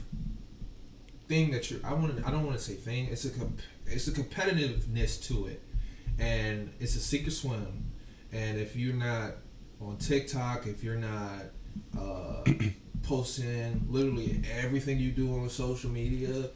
thing 1.29 1.51
that 1.53 1.71
you're. 1.71 1.81
I 1.85 1.93
want. 1.93 2.27
I 2.27 2.31
don't 2.31 2.45
want 2.45 2.59
to 2.59 2.63
say 2.63 2.75
thing. 2.75 3.09
It's 3.11 3.25
a. 3.25 3.31
Comp, 3.31 3.61
it's 3.87 4.09
a 4.09 4.13
competitiveness 4.13 5.23
to 5.29 5.47
it, 5.47 5.63
and 6.19 6.73
it's 6.81 6.97
a 6.97 7.01
secret 7.01 7.33
swim. 7.33 7.93
And 8.33 8.59
if 8.59 8.77
you're 8.77 8.95
not 8.95 9.37
on 9.81 9.97
TikTok, 9.97 10.67
if 10.67 10.83
you're 10.83 10.97
not 10.97 11.45
uh, 11.99 12.45
posting 13.03 13.87
literally 13.89 14.43
everything 14.59 14.99
you 14.99 15.11
do 15.11 15.33
on 15.35 15.49
social 15.49 15.91
media, 15.91 16.51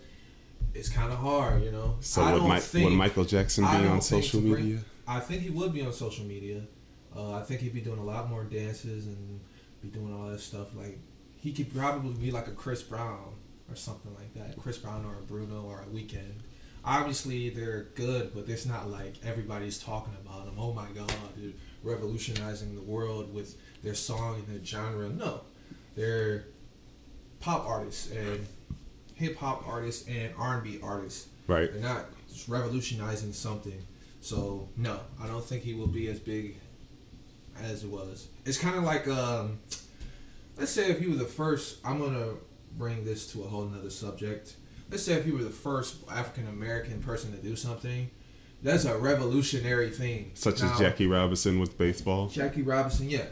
it's 0.74 0.88
kind 0.88 1.12
of 1.12 1.18
hard, 1.18 1.62
you 1.62 1.70
know. 1.70 1.96
So 2.00 2.22
I 2.22 2.34
would, 2.34 2.62
think- 2.62 2.88
would 2.88 2.96
Michael 2.96 3.24
Jackson 3.24 3.64
be 3.64 3.86
on 3.86 4.00
social 4.00 4.40
bring- 4.40 4.64
media? 4.64 4.78
I 5.06 5.20
think 5.20 5.42
he 5.42 5.50
would 5.50 5.72
be 5.72 5.82
on 5.82 5.92
social 5.92 6.24
media. 6.24 6.62
Uh, 7.14 7.32
I 7.32 7.42
think 7.42 7.60
he'd 7.60 7.74
be 7.74 7.80
doing 7.80 7.98
a 7.98 8.04
lot 8.04 8.30
more 8.30 8.44
dances 8.44 9.06
and 9.06 9.40
be 9.82 9.88
doing 9.88 10.14
all 10.14 10.28
that 10.30 10.40
stuff. 10.40 10.74
Like 10.74 10.98
he 11.36 11.52
could 11.52 11.74
probably 11.74 12.14
be 12.14 12.30
like 12.30 12.46
a 12.46 12.52
Chris 12.52 12.82
Brown 12.82 13.34
or 13.68 13.76
something 13.76 14.14
like 14.14 14.32
that. 14.34 14.56
Chris 14.60 14.78
Brown 14.78 15.04
or 15.04 15.18
a 15.18 15.22
Bruno 15.22 15.62
or 15.62 15.82
a 15.82 15.86
Weeknd. 15.86 16.40
Obviously 16.84 17.50
they're 17.50 17.88
good, 17.94 18.32
but 18.34 18.48
it's 18.48 18.66
not 18.66 18.88
like 18.90 19.14
everybody's 19.24 19.78
talking 19.78 20.14
about 20.24 20.46
them. 20.46 20.54
Oh 20.58 20.72
my 20.72 20.86
God, 20.94 21.12
dude, 21.36 21.54
revolutionizing 21.82 22.74
the 22.74 22.82
world 22.82 23.32
with 23.34 23.56
their 23.82 23.94
song 23.94 24.36
and 24.36 24.46
their 24.48 24.64
genre. 24.64 25.08
No, 25.08 25.42
they're 25.96 26.46
pop 27.40 27.66
artists 27.66 28.10
and 28.12 28.46
hip 29.14 29.36
hop 29.36 29.66
artists 29.66 30.08
and 30.08 30.32
R 30.38 30.54
and 30.54 30.64
B 30.64 30.78
artists. 30.82 31.28
Right. 31.46 31.72
They're 31.72 31.82
not 31.82 32.06
just 32.28 32.48
revolutionizing 32.48 33.32
something. 33.32 33.80
So 34.20 34.68
no, 34.76 35.00
I 35.20 35.26
don't 35.26 35.44
think 35.44 35.62
he 35.62 35.74
will 35.74 35.88
be 35.88 36.08
as 36.08 36.20
big 36.20 36.56
as 37.60 37.84
it 37.84 37.90
was. 37.90 38.28
It's 38.44 38.58
kind 38.58 38.76
of 38.76 38.84
like 38.84 39.08
um, 39.08 39.58
let's 40.56 40.70
say 40.70 40.90
if 40.90 40.98
he 40.98 41.06
was 41.06 41.18
the 41.18 41.24
first. 41.24 41.78
I'm 41.84 41.98
gonna 41.98 42.34
bring 42.76 43.04
this 43.04 43.30
to 43.32 43.42
a 43.42 43.46
whole 43.46 43.64
nother 43.64 43.90
subject. 43.90 44.56
Let's 44.90 45.02
say 45.02 45.14
if 45.14 45.26
you 45.26 45.34
were 45.34 45.44
the 45.44 45.50
first 45.50 45.96
African 46.10 46.46
American 46.48 47.02
person 47.02 47.32
to 47.32 47.38
do 47.38 47.56
something, 47.56 48.10
that's 48.62 48.84
a 48.84 48.96
revolutionary 48.96 49.90
thing. 49.90 50.32
Such 50.34 50.62
Now, 50.62 50.72
as 50.72 50.78
Jackie 50.78 51.06
Robinson 51.06 51.58
with 51.58 51.76
baseball. 51.76 52.28
Jackie 52.28 52.62
Robinson, 52.62 53.10
yeah. 53.10 53.26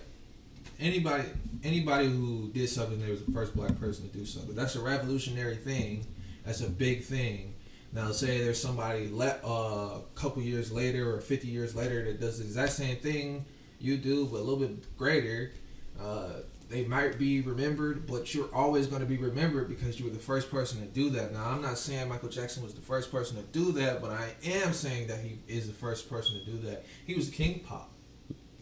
Anybody, 0.79 1.25
anybody 1.63 2.09
who 2.09 2.51
did 2.53 2.69
something, 2.69 3.01
they 3.01 3.11
was 3.11 3.23
the 3.23 3.33
first 3.33 3.55
black 3.55 3.79
person 3.79 4.09
to 4.09 4.17
do 4.17 4.25
something. 4.25 4.55
That's 4.55 4.77
a 4.77 4.81
revolutionary 4.81 5.57
thing. 5.57 6.07
That's 6.45 6.63
a 6.63 6.71
big 6.71 7.05
thing. 7.05 7.55
Now, 7.93 8.13
say 8.13 8.39
there's 8.39 8.61
somebody 8.61 9.11
le- 9.11 9.41
uh, 9.45 9.99
a 9.99 10.03
couple 10.15 10.43
years 10.43 10.71
later 10.71 11.15
or 11.15 11.21
50 11.21 11.49
years 11.49 11.75
later 11.75 12.05
that 12.05 12.21
does 12.21 12.39
the 12.39 12.45
exact 12.45 12.73
same 12.73 12.97
thing 12.97 13.45
you 13.81 13.97
do, 13.97 14.27
but 14.27 14.37
a 14.37 14.45
little 14.45 14.57
bit 14.57 14.97
greater. 14.97 15.53
Uh, 16.01 16.35
they 16.71 16.85
might 16.85 17.19
be 17.19 17.41
remembered, 17.41 18.07
but 18.07 18.33
you're 18.33 18.49
always 18.55 18.87
going 18.87 19.01
to 19.01 19.07
be 19.07 19.17
remembered 19.17 19.69
because 19.69 19.99
you 19.99 20.07
were 20.07 20.13
the 20.13 20.21
first 20.21 20.53
person 20.53 20.81
to 20.81 20.87
do 20.87 21.11
that. 21.11 21.33
Now, 21.33 21.47
I'm 21.47 21.61
not 21.61 21.79
saying 21.79 22.09
Michael 22.09 22.29
Jackson 22.29 22.63
was 22.63 22.75
the 22.75 22.81
first 22.81 23.11
person 23.11 23.37
to 23.37 23.43
do 23.43 23.73
that, 23.73 24.01
but 24.01 24.13
I 24.13 24.31
am 24.45 24.73
saying 24.73 25.09
that 25.09 25.19
he 25.19 25.41
is 25.49 25.67
the 25.67 25.73
first 25.73 26.09
person 26.09 26.39
to 26.39 26.45
do 26.45 26.59
that. 26.69 26.85
He 27.07 27.15
was 27.15 27.29
king 27.29 27.61
pop, 27.61 27.91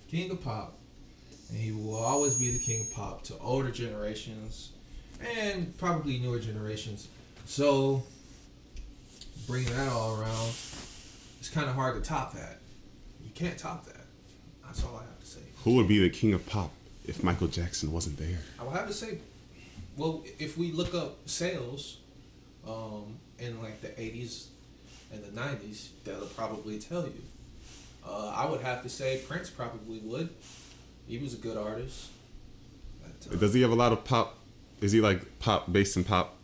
king 0.09 0.31
of 0.31 0.43
pop, 0.43 0.78
and 1.51 1.59
he 1.59 1.73
will 1.73 1.97
always 1.97 2.35
be 2.35 2.51
the 2.51 2.59
king 2.59 2.83
of 2.83 2.93
pop 2.93 3.23
to 3.25 3.39
older 3.39 3.71
generations 3.71 4.71
and 5.21 5.77
probably 5.79 6.19
newer 6.19 6.39
generations. 6.39 7.09
So, 7.47 8.03
bringing 9.47 9.75
that 9.75 9.89
all 9.91 10.21
around, 10.21 10.49
it's 11.39 11.51
kind 11.51 11.69
of 11.69 11.75
hard 11.75 12.03
to 12.03 12.07
top 12.07 12.35
that. 12.35 12.59
You 13.25 13.31
can't 13.35 13.59
top 13.59 13.87
that. 13.87 14.05
That's 14.65 14.85
all 14.85 14.97
I 14.97 15.05
have 15.05 15.21
to 15.21 15.27
say. 15.27 15.41
Who 15.65 15.75
would 15.77 15.89
be 15.89 15.99
the 15.99 16.11
king 16.11 16.35
of 16.35 16.47
pop 16.47 16.71
if 17.07 17.25
Michael 17.25 17.49
Jackson 17.49 17.91
wasn't 17.91 18.19
there? 18.19 18.39
I 18.61 18.65
would 18.65 18.77
have 18.77 18.87
to 18.87 18.93
say, 18.93 19.19
well, 19.97 20.23
if 20.39 20.59
we 20.59 20.73
look 20.73 20.95
up 20.95 21.17
sales 21.27 21.99
um, 22.67 23.17
in 23.39 23.61
like 23.63 23.81
the 23.81 23.89
80s 23.89 24.49
and 25.13 25.25
the 25.25 25.41
90s, 25.41 25.89
that'll 26.05 26.27
probably 26.27 26.79
tell 26.79 27.03
you. 27.05 27.23
Uh, 28.07 28.33
I 28.35 28.47
would 28.47 28.61
have 28.61 28.83
to 28.83 28.89
say 28.89 29.23
Prince 29.27 29.51
probably 29.51 29.99
would. 30.01 30.29
He 31.09 31.19
was 31.19 31.35
a 31.35 31.39
good 31.39 31.57
artist. 31.57 32.11
Uh, 33.33 33.37
Does 33.37 33.55
he 33.55 33.63
have 33.63 33.71
a 33.71 33.75
lot 33.75 33.93
of 33.93 34.05
pop? 34.05 34.39
Is 34.81 34.93
he 34.93 35.01
like 35.01 35.39
pop 35.39 35.73
based 35.73 35.97
in 35.97 36.05
pop? 36.05 36.35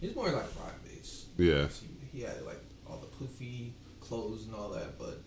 he's 0.00 0.14
more 0.16 0.26
like 0.26 0.34
rock 0.60 0.74
based. 0.84 1.26
Yeah. 1.38 1.68
He, 2.12 2.18
he 2.18 2.24
had 2.24 2.42
like 2.44 2.60
all 2.88 2.98
the 2.98 3.24
poofy 3.24 3.70
clothes 4.00 4.44
and 4.46 4.54
all 4.54 4.68
that, 4.70 4.98
but 4.98 5.20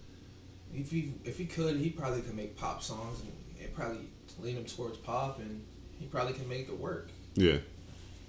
if 0.73 0.91
he 0.91 1.13
if 1.23 1.37
he 1.37 1.45
could, 1.45 1.77
he 1.77 1.89
probably 1.89 2.21
could 2.21 2.35
make 2.35 2.55
pop 2.57 2.83
songs 2.83 3.21
and 3.21 3.31
it 3.59 3.73
probably 3.73 4.01
lean 4.41 4.57
him 4.57 4.65
towards 4.65 4.97
pop, 4.97 5.39
and 5.39 5.63
he 5.97 6.05
probably 6.07 6.33
can 6.33 6.47
make 6.49 6.67
it 6.67 6.77
work. 6.77 7.09
Yeah. 7.35 7.57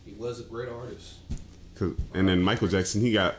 He 0.05 0.13
was 0.13 0.39
a 0.41 0.45
great 0.45 0.69
artist. 0.69 1.15
'Cause- 1.75 1.95
and 2.15 2.29
then 2.29 2.41
Michael 2.43 2.69
Jackson, 2.69 3.01
he 3.03 3.13
got 3.13 3.37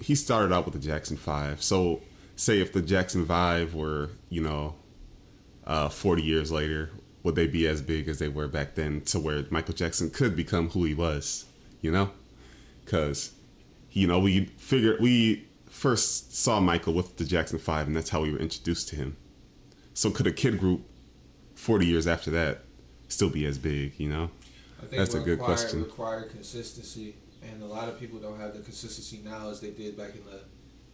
he 0.00 0.14
started 0.14 0.52
out 0.54 0.66
with 0.66 0.74
the 0.74 0.80
Jackson 0.80 1.16
Five. 1.16 1.62
So 1.62 2.02
say 2.36 2.60
if 2.60 2.72
the 2.72 2.82
Jackson 2.82 3.24
Five 3.26 3.74
were 3.74 4.10
you 4.28 4.42
know 4.42 4.74
uh, 5.66 5.88
forty 5.88 6.22
years 6.22 6.50
later, 6.50 6.90
would 7.22 7.34
they 7.34 7.46
be 7.46 7.66
as 7.66 7.82
big 7.82 8.08
as 8.08 8.18
they 8.18 8.28
were 8.28 8.48
back 8.48 8.74
then? 8.74 9.00
To 9.02 9.18
where 9.20 9.44
Michael 9.50 9.74
Jackson 9.74 10.10
could 10.10 10.34
become 10.36 10.70
who 10.70 10.84
he 10.84 10.94
was, 10.94 11.44
you 11.80 11.90
know? 11.90 12.10
Because 12.84 13.32
you 13.92 14.06
know 14.06 14.18
we 14.18 14.46
figured 14.56 15.00
we 15.00 15.46
first 15.68 16.34
saw 16.36 16.60
Michael 16.60 16.92
with 16.94 17.16
the 17.16 17.24
Jackson 17.24 17.58
Five, 17.58 17.86
and 17.86 17.96
that's 17.96 18.10
how 18.10 18.22
we 18.22 18.32
were 18.32 18.38
introduced 18.38 18.88
to 18.88 18.96
him. 18.96 19.16
So 19.94 20.10
could 20.10 20.26
a 20.26 20.32
kid 20.32 20.58
group 20.58 20.82
forty 21.54 21.86
years 21.86 22.06
after 22.06 22.30
that 22.32 22.64
still 23.08 23.30
be 23.30 23.44
as 23.46 23.58
big? 23.58 23.98
You 23.98 24.08
know? 24.08 24.30
I 24.78 24.86
think 24.86 24.96
That's 24.96 25.14
a 25.14 25.20
good 25.20 25.38
require- 25.38 25.46
question. 25.46 25.82
Require 25.84 26.22
consistency, 26.24 27.14
and 27.40 27.62
a 27.62 27.66
lot 27.66 27.88
of 27.88 28.00
people 28.00 28.18
don't 28.18 28.40
have 28.40 28.52
the 28.52 28.60
consistency 28.60 29.20
now 29.24 29.48
as 29.48 29.60
they 29.60 29.70
did 29.70 29.96
back 29.96 30.14
in 30.16 30.24
the 30.24 30.40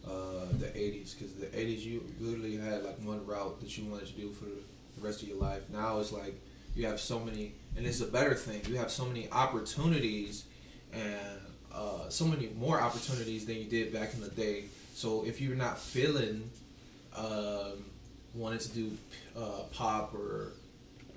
uh, 0.05 0.45
the 0.59 0.67
'80s. 0.67 1.17
Because 1.17 1.33
the 1.35 1.47
'80s, 1.47 1.81
you 1.81 2.03
literally 2.19 2.57
had 2.57 2.83
like 2.83 2.97
one 3.03 3.25
route 3.25 3.59
that 3.61 3.77
you 3.77 3.85
wanted 3.89 4.07
to 4.07 4.13
do 4.13 4.31
for 4.31 4.45
the 4.45 5.07
rest 5.07 5.21
of 5.21 5.27
your 5.27 5.37
life. 5.37 5.63
Now 5.69 5.99
it's 5.99 6.11
like 6.11 6.39
you 6.75 6.85
have 6.85 6.99
so 6.99 7.19
many, 7.19 7.53
and 7.75 7.85
it's 7.85 8.01
a 8.01 8.07
better 8.07 8.35
thing. 8.35 8.61
You 8.67 8.77
have 8.77 8.91
so 8.91 9.05
many 9.05 9.29
opportunities, 9.31 10.45
and 10.93 11.39
uh, 11.73 12.09
so 12.09 12.25
many 12.25 12.49
more 12.57 12.81
opportunities 12.81 13.45
than 13.45 13.57
you 13.57 13.65
did 13.65 13.93
back 13.93 14.13
in 14.13 14.21
the 14.21 14.29
day. 14.29 14.65
So 14.93 15.25
if 15.25 15.39
you're 15.39 15.55
not 15.55 15.79
feeling 15.79 16.49
um, 17.15 17.85
wanting 18.33 18.59
to 18.59 18.69
do 18.69 18.97
uh, 19.37 19.63
pop 19.71 20.13
or 20.13 20.53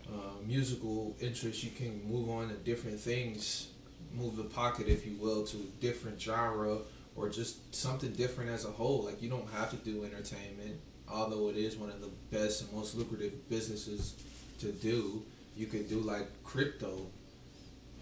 uh, 0.08 0.44
musical 0.46 1.16
interest, 1.20 1.64
you 1.64 1.70
can 1.70 2.02
move 2.08 2.28
on 2.28 2.48
to 2.48 2.54
different 2.54 3.00
things, 3.00 3.68
move 4.14 4.36
the 4.36 4.44
pocket, 4.44 4.88
if 4.88 5.06
you 5.06 5.16
will, 5.16 5.44
to 5.46 5.56
a 5.56 5.80
different 5.80 6.20
genre 6.20 6.78
or 7.16 7.28
just 7.28 7.74
something 7.74 8.12
different 8.12 8.50
as 8.50 8.64
a 8.64 8.70
whole. 8.70 9.04
Like 9.04 9.22
you 9.22 9.28
don't 9.28 9.48
have 9.50 9.70
to 9.70 9.76
do 9.76 10.04
entertainment, 10.04 10.80
although 11.10 11.48
it 11.48 11.56
is 11.56 11.76
one 11.76 11.90
of 11.90 12.00
the 12.00 12.10
best 12.30 12.62
and 12.62 12.72
most 12.72 12.94
lucrative 12.94 13.48
businesses 13.48 14.14
to 14.60 14.72
do. 14.72 15.22
You 15.56 15.66
could 15.66 15.88
do 15.88 15.98
like 16.00 16.26
crypto. 16.44 17.06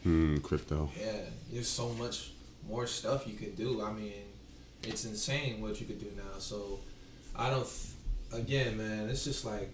Hmm, 0.02 0.38
crypto. 0.38 0.90
Yeah, 0.98 1.12
there's 1.52 1.68
so 1.68 1.88
much 1.90 2.30
more 2.68 2.86
stuff 2.86 3.26
you 3.26 3.34
could 3.34 3.56
do. 3.56 3.82
I 3.82 3.92
mean, 3.92 4.12
it's 4.82 5.04
insane 5.04 5.60
what 5.60 5.80
you 5.80 5.86
could 5.86 6.00
do 6.00 6.10
now. 6.16 6.38
So 6.38 6.80
I 7.36 7.50
don't. 7.50 7.68
Again, 8.32 8.78
man, 8.78 9.08
it's 9.08 9.24
just 9.24 9.44
like, 9.44 9.70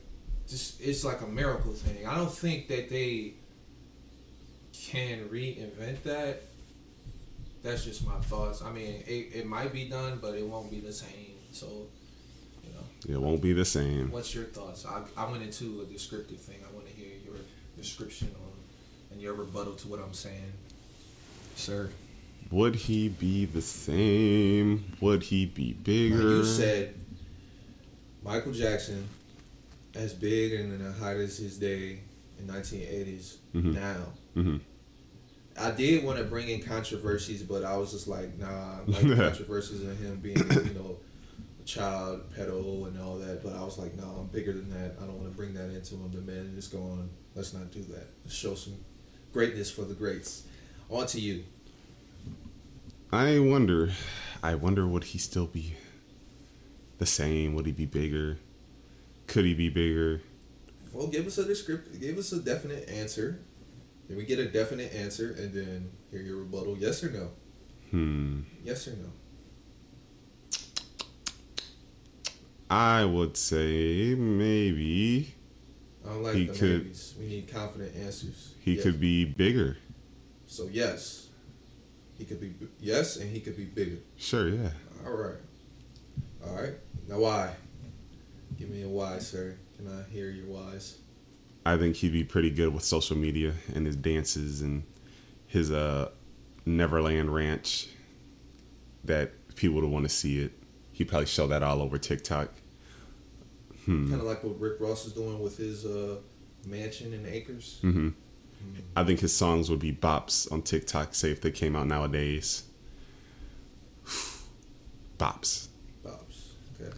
just 0.49 0.81
it's 0.81 1.05
like 1.05 1.21
a 1.21 1.27
miracle 1.27 1.73
thing. 1.73 2.07
I 2.07 2.15
don't 2.17 2.33
think 2.33 2.69
that 2.69 2.89
they 2.89 3.35
can 4.73 5.29
reinvent 5.29 6.03
that. 6.05 6.43
That's 7.67 7.85
just 7.85 8.07
my 8.07 8.15
thoughts. 8.21 8.63
I 8.63 8.71
mean, 8.71 9.03
it, 9.09 9.35
it 9.35 9.47
might 9.47 9.73
be 9.73 9.89
done, 9.89 10.21
but 10.23 10.37
it 10.37 10.47
won't 10.47 10.71
be 10.71 10.79
the 10.79 10.93
same. 10.93 11.35
So, 11.51 11.89
you 12.63 12.71
know, 12.73 13.13
It 13.13 13.21
won't 13.21 13.43
be 13.43 13.53
the 13.53 13.65
same. 13.65 14.13
what's 14.13 14.33
your 14.33 14.45
thoughts? 14.45 14.87
I, 14.87 15.03
I 15.17 15.29
went 15.29 15.43
into 15.43 15.81
a 15.81 15.85
descriptive 15.93 16.39
thing. 16.39 16.59
I 16.69 16.73
want 16.73 16.87
to 16.87 16.93
hear 16.95 17.09
your 17.25 17.35
description 17.77 18.29
on 18.41 18.53
and 19.11 19.21
your 19.21 19.35
rebuttal 19.35 19.75
to 19.75 19.89
what 19.89 19.99
I'm 19.99 20.15
saying, 20.15 20.53
sir. 21.57 21.91
Would 22.53 22.77
he 22.77 23.09
be 23.09 23.47
the 23.47 23.63
same? 23.63 24.93
Would 25.01 25.25
he 25.25 25.47
be 25.47 25.73
bigger? 25.73 26.19
Now, 26.23 26.23
you 26.37 26.45
said 26.45 26.95
Michael 28.23 28.53
Jackson, 28.53 29.09
as 29.97 30.13
big 30.15 30.53
and 30.53 30.73
in 30.73 30.85
the 30.85 30.93
height 30.93 31.17
as 31.17 31.37
his 31.39 31.59
day 31.59 31.99
in 32.39 32.47
1980s. 32.47 33.39
Mhm. 33.57 33.75
Now, 33.75 34.07
Mhm. 34.37 34.61
I 35.59 35.71
did 35.71 36.05
want 36.05 36.19
to 36.19 36.25
bring 36.25 36.49
in 36.49 36.63
controversies, 36.63 37.43
but 37.43 37.65
I 37.65 37.77
was 37.77 37.93
just 37.93 38.09
like, 38.09 38.39
nah, 38.39 38.79
like 38.87 39.03
the 39.07 39.17
controversies 39.17 39.83
of 39.83 39.99
him 39.99 40.17
being, 40.17 40.39
you 40.39 40.75
know, 40.75 40.99
a 41.61 41.65
child 41.65 42.31
pedo 42.35 42.87
and 42.87 43.01
all 43.01 43.17
that. 43.19 43.43
But 43.43 43.55
I 43.55 43.65
was 43.65 43.79
like, 43.79 43.95
no, 43.95 44.05
I'm 44.05 44.27
bigger 44.27 44.53
than 44.53 44.71
that. 44.71 44.97
I 45.01 45.07
don't 45.07 45.19
want 45.19 45.31
to 45.31 45.37
bring 45.37 45.55
that 45.55 45.71
into 45.71 45.95
him. 45.95 46.11
The 46.13 46.21
man 46.21 46.55
is 46.57 46.69
going, 46.69 47.09
let's 47.35 47.55
not 47.55 47.71
do 47.71 47.83
that. 47.85 48.07
Let's 48.25 48.37
show 48.37 48.55
some 48.55 48.75
greatness 49.33 49.71
for 49.71 49.83
the 49.83 49.95
greats. 49.95 50.45
On 50.91 51.07
to 51.07 51.21
you. 51.21 51.45
I 53.13 53.39
wonder. 53.39 53.91
I 54.43 54.55
wonder 54.55 54.87
would 54.87 55.05
he 55.05 55.19
still 55.19 55.47
be 55.47 55.75
the 56.99 57.07
same? 57.07 57.55
Would 57.55 57.67
he 57.67 57.73
be 57.73 57.87
bigger? 57.87 58.39
Could 59.27 59.45
he 59.45 59.55
be 59.55 59.69
bigger? 59.69 60.21
Well, 60.93 61.09
give 61.09 61.27
us 61.27 61.39
a 61.39 61.45
description. 61.45 61.99
Give 62.01 62.19
us 62.19 62.33
a 62.33 62.41
definite 62.41 62.89
answer. 62.89 63.41
Then 64.09 64.17
we 64.17 64.25
get 64.25 64.39
a 64.39 64.47
definite 64.47 64.95
answer, 64.95 65.33
and 65.39 65.53
then 65.53 65.91
hear 66.11 66.21
your 66.21 66.39
rebuttal. 66.39 66.77
Yes 66.79 67.03
or 67.03 67.11
no? 67.11 67.31
Hmm. 67.91 68.41
Yes 68.65 68.87
or 68.89 68.93
no? 68.97 69.11
I 72.69 73.05
would 73.05 73.37
say 73.37 74.15
maybe 74.17 75.35
I 76.05 76.09
don't 76.11 76.23
like 76.23 76.35
He 76.35 76.47
the 76.47 76.53
could- 76.53 76.83
maybes. 76.85 77.15
We 77.19 77.27
need 77.27 77.49
confident 77.49 77.95
answers. 77.97 78.55
he 78.61 78.75
Yes. 78.75 78.83
could 78.83 79.01
be 79.01 79.25
bigger. 79.25 79.77
So 80.49 80.69
yes, 80.71 81.29
he 82.19 82.25
could 82.25 82.41
be 82.41 82.55
yes, 82.81 83.17
and 83.19 83.31
he 83.33 83.41
could 83.41 83.57
be 83.57 83.65
bigger. 83.65 83.99
Sure, 84.17 84.49
yeah. 84.49 84.73
All 85.05 85.13
right, 85.13 85.39
all 86.45 86.55
right. 86.55 86.75
Now 87.09 87.21
why? 87.21 87.55
Give 88.59 88.69
me 88.71 88.83
a 88.83 88.89
why, 88.89 89.19
sir. 89.21 89.57
Can 89.77 89.87
I 89.89 90.03
hear 90.11 90.31
your 90.31 90.47
whys? 90.47 90.99
I 91.67 91.77
think 91.77 91.97
he'd 91.97 92.13
be 92.13 92.25
pretty 92.25 92.51
good 92.51 92.73
with 92.73 92.83
social 92.85 93.17
media 93.17 93.55
and 93.75 93.87
his 93.87 93.97
dances 93.97 94.63
and 94.63 94.85
his 95.47 95.71
uh 95.71 96.11
Neverland 96.65 97.33
Ranch 97.35 97.89
that 99.05 99.33
people 99.57 99.81
would 99.81 99.85
want 99.91 100.05
to 100.05 100.09
see 100.09 100.41
it. 100.41 100.53
He'd 100.93 101.09
probably 101.09 101.27
show 101.27 101.47
that 101.49 101.63
all 101.63 101.81
over 101.83 101.99
TikTok. 101.99 102.51
Hmm. 103.85 104.09
Kind 104.11 104.21
of 104.21 104.27
like 104.27 104.43
what 104.43 104.59
Rick 104.59 104.81
Ross 104.81 105.07
is 105.07 105.13
doing 105.13 105.39
with 105.41 105.57
his 105.57 105.85
uh, 105.87 106.17
mansion 106.67 107.13
and 107.13 107.27
acres. 107.27 107.79
hmm 107.83 108.09
I 108.97 109.05
think 109.05 109.21
his 109.21 109.37
songs 109.37 109.71
would 109.71 109.79
be 109.79 109.93
bops 109.93 110.51
on 110.51 110.63
TikTok, 110.63 111.15
say 111.15 111.31
if 111.31 111.41
they 111.41 111.51
came 111.53 111.77
out 111.77 111.87
nowadays. 111.87 112.65
bops. 115.19 115.69
Bops. 116.05 116.49
Okay. 116.81 116.97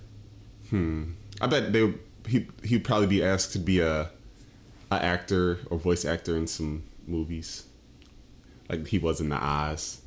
Hmm. 0.70 1.12
I 1.40 1.46
bet 1.46 1.72
they 1.72 1.82
would- 1.84 2.00
he 2.26 2.46
he'd 2.62 2.84
probably 2.84 3.06
be 3.06 3.22
asked 3.22 3.52
to 3.52 3.58
be 3.58 3.80
a 3.80 4.10
a 4.90 5.02
actor 5.02 5.60
or 5.70 5.78
voice 5.78 6.04
actor 6.04 6.36
in 6.36 6.46
some 6.46 6.84
movies, 7.06 7.64
like 8.68 8.86
he 8.86 8.98
was 8.98 9.20
in 9.20 9.28
the 9.28 9.36
Oz. 9.36 10.02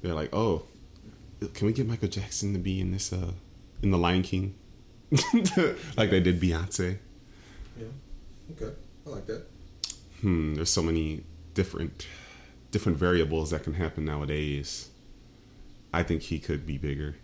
They're 0.00 0.14
like, 0.14 0.30
oh, 0.32 0.64
can 1.54 1.66
we 1.66 1.72
get 1.72 1.86
Michael 1.86 2.08
Jackson 2.08 2.52
to 2.52 2.58
be 2.58 2.80
in 2.80 2.92
this 2.92 3.12
uh 3.12 3.32
in 3.82 3.90
the 3.90 3.98
Lion 3.98 4.22
King, 4.22 4.54
like 5.96 6.10
they 6.10 6.20
did 6.20 6.40
Beyonce? 6.40 6.98
Yeah. 7.78 7.86
Okay. 8.52 8.74
I 9.06 9.10
like 9.10 9.26
that. 9.26 9.46
Hmm. 10.20 10.54
There's 10.54 10.70
so 10.70 10.82
many 10.82 11.24
different 11.54 12.06
different 12.70 12.98
variables 12.98 13.50
that 13.50 13.64
can 13.64 13.74
happen 13.74 14.04
nowadays. 14.04 14.88
I 15.92 16.02
think 16.02 16.22
he 16.22 16.38
could 16.38 16.66
be 16.66 16.78
bigger, 16.78 17.16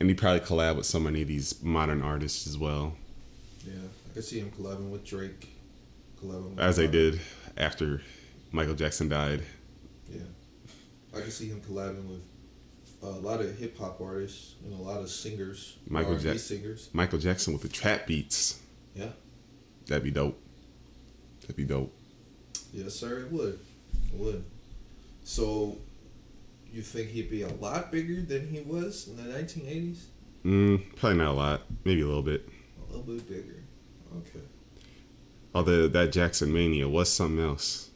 and 0.00 0.08
he 0.08 0.14
probably 0.14 0.40
collab 0.40 0.76
with 0.76 0.86
so 0.86 0.98
many 0.98 1.22
of 1.22 1.28
these 1.28 1.62
modern 1.62 2.02
artists 2.02 2.46
as 2.46 2.58
well. 2.58 2.94
Yeah, 3.66 3.74
I 4.10 4.14
could 4.14 4.24
see 4.24 4.40
him 4.40 4.50
collabing 4.50 4.90
with 4.90 5.04
Drake. 5.04 5.53
With 6.28 6.58
as 6.58 6.76
they 6.76 6.86
did 6.86 7.20
after 7.56 8.00
Michael 8.52 8.74
Jackson 8.74 9.08
died. 9.08 9.42
Yeah, 10.10 10.20
I 11.14 11.20
can 11.20 11.30
see 11.30 11.48
him 11.48 11.60
collabing 11.60 12.06
with 12.08 12.22
a 13.02 13.06
lot 13.06 13.40
of 13.40 13.56
hip 13.58 13.78
hop 13.78 14.00
artists 14.00 14.54
and 14.64 14.72
a 14.72 14.82
lot 14.82 15.00
of 15.00 15.10
singers, 15.10 15.76
Michael 15.88 16.14
R&B 16.14 16.38
singers. 16.38 16.88
Michael 16.92 17.18
Jackson 17.18 17.52
with 17.52 17.62
the 17.62 17.68
trap 17.68 18.06
beats. 18.06 18.60
Yeah, 18.94 19.08
That'd 19.86 20.04
be 20.04 20.10
dope. 20.10 20.40
That'd 21.42 21.56
be 21.56 21.64
dope. 21.64 21.94
yes, 22.72 22.94
sir. 22.94 23.20
It 23.20 23.32
would. 23.32 23.58
It 24.12 24.18
would. 24.18 24.44
So, 25.24 25.78
you 26.72 26.82
think 26.82 27.08
he'd 27.08 27.30
be 27.30 27.42
a 27.42 27.52
lot 27.54 27.90
bigger 27.92 28.20
than 28.22 28.48
he 28.48 28.60
was 28.60 29.08
in 29.08 29.16
the 29.16 29.22
1980s? 29.34 30.04
Mm, 30.44 30.96
probably 30.96 31.18
not 31.18 31.28
a 31.28 31.32
lot. 31.32 31.62
Maybe 31.84 32.02
a 32.02 32.06
little 32.06 32.22
bit. 32.22 32.48
A 32.88 32.92
little 32.92 33.02
bit 33.14 33.28
bigger. 33.28 33.62
Okay. 34.18 34.44
Although 35.54 35.88
that 35.88 36.12
Jackson 36.12 36.52
Mania 36.52 36.88
was 36.88 37.12
something 37.12 37.44
else. 37.44 37.90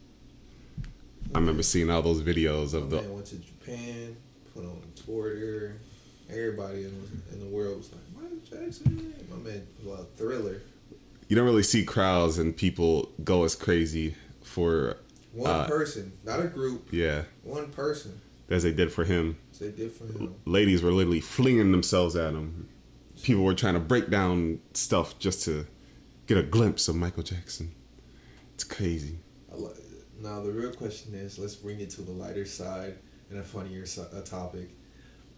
I 1.34 1.38
remember 1.38 1.62
seeing 1.62 1.90
all 1.90 2.02
those 2.02 2.22
videos 2.22 2.72
of 2.74 2.90
the. 2.90 3.02
man 3.02 3.12
went 3.14 3.26
to 3.26 3.36
Japan, 3.36 4.16
put 4.54 4.64
on 4.64 4.80
Twitter. 5.04 5.76
Everybody 6.30 6.84
in, 6.84 7.22
in 7.32 7.40
the 7.40 7.46
world 7.46 7.78
was 7.78 7.90
like, 7.92 8.00
Michael 8.22 8.38
Jackson. 8.48 9.14
My 9.30 9.36
man, 9.36 9.66
well, 9.84 10.06
Thriller. 10.16 10.62
You 11.28 11.36
don't 11.36 11.44
really 11.44 11.62
see 11.62 11.84
crowds 11.84 12.38
and 12.38 12.56
people 12.56 13.10
go 13.24 13.44
as 13.44 13.54
crazy 13.54 14.14
for 14.42 14.96
One 15.32 15.50
Uh, 15.50 15.66
person, 15.66 16.12
not 16.24 16.40
a 16.40 16.46
group. 16.48 16.88
yeah 16.90 17.22
One 17.42 17.68
person. 17.70 18.20
as 18.48 18.62
they 18.62 18.72
did 18.72 18.90
for 18.92 19.04
him. 19.04 19.36
So 19.52 19.64
they 19.66 19.72
did 19.72 19.92
for 19.92 20.04
him. 20.06 20.34
Ladies 20.46 20.82
were 20.82 20.92
literally 20.92 21.20
flinging 21.20 21.70
themselves 21.72 22.14
at 22.16 22.32
him. 22.32 22.68
People 23.22 23.44
were 23.44 23.54
trying 23.54 23.74
to 23.74 23.80
break 23.80 24.08
down 24.08 24.60
stuff 24.72 25.18
just 25.18 25.44
to 25.44 25.66
get 26.28 26.38
a 26.38 26.42
glimpse 26.42 26.86
of 26.88 26.94
Michael 26.94 27.24
Jackson. 27.24 27.74
It's 28.54 28.62
crazy. 28.62 29.18
Now 30.20 30.42
the 30.42 30.50
real 30.50 30.72
question 30.72 31.14
is, 31.14 31.38
let's 31.38 31.54
bring 31.54 31.80
it 31.80 31.90
to 31.90 32.02
the 32.02 32.10
lighter 32.10 32.44
side 32.44 32.96
and 33.30 33.38
a 33.38 33.42
funnier 33.42 33.84
uh, 33.98 34.20
topic. 34.22 34.68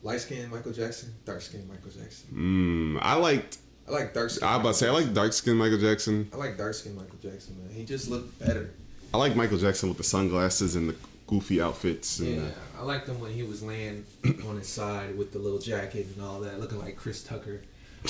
Light 0.03 0.21
skinned 0.21 0.51
Michael 0.51 0.73
Jackson, 0.73 1.15
dark 1.27 1.43
skinned 1.43 1.69
Michael 1.69 1.91
Jackson. 1.91 2.97
Mm, 2.97 2.99
I 3.03 3.15
liked. 3.15 3.59
I 3.87 3.93
like 3.93 4.15
dark. 4.15 4.31
I 4.43 4.57
about 4.57 4.69
to 4.69 4.75
say 4.75 4.89
I 4.89 4.93
like 4.93 5.13
dark 5.13 5.35
skinned 5.35 5.59
Michael 5.59 5.79
Jackson. 5.79 6.29
I 6.33 6.37
like 6.37 6.57
dark 6.57 6.75
skinned 6.75 6.97
Michael 6.97 7.19
Jackson, 7.23 7.59
man. 7.59 7.75
He 7.75 7.85
just 7.85 8.09
looked 8.09 8.39
better. 8.39 8.71
I 9.13 9.19
like 9.19 9.37
Michael 9.37 9.59
Jackson 9.59 9.91
with 9.91 9.99
the 9.99 10.05
sunglasses 10.05 10.77
and 10.77 10.89
the 10.89 10.97
goofy 11.27 11.61
outfits. 11.61 12.21
And 12.21 12.37
Yeah, 12.37 12.51
I 12.79 12.83
liked 12.83 13.07
him 13.07 13.21
when 13.21 13.33
he 13.33 13.43
was 13.43 13.63
laying 13.63 14.07
on 14.49 14.57
his 14.57 14.69
side 14.69 15.19
with 15.19 15.33
the 15.33 15.39
little 15.39 15.59
jacket 15.59 16.07
and 16.15 16.25
all 16.25 16.41
that, 16.41 16.59
looking 16.59 16.79
like 16.79 16.97
Chris 16.97 17.23
Tucker. 17.23 17.61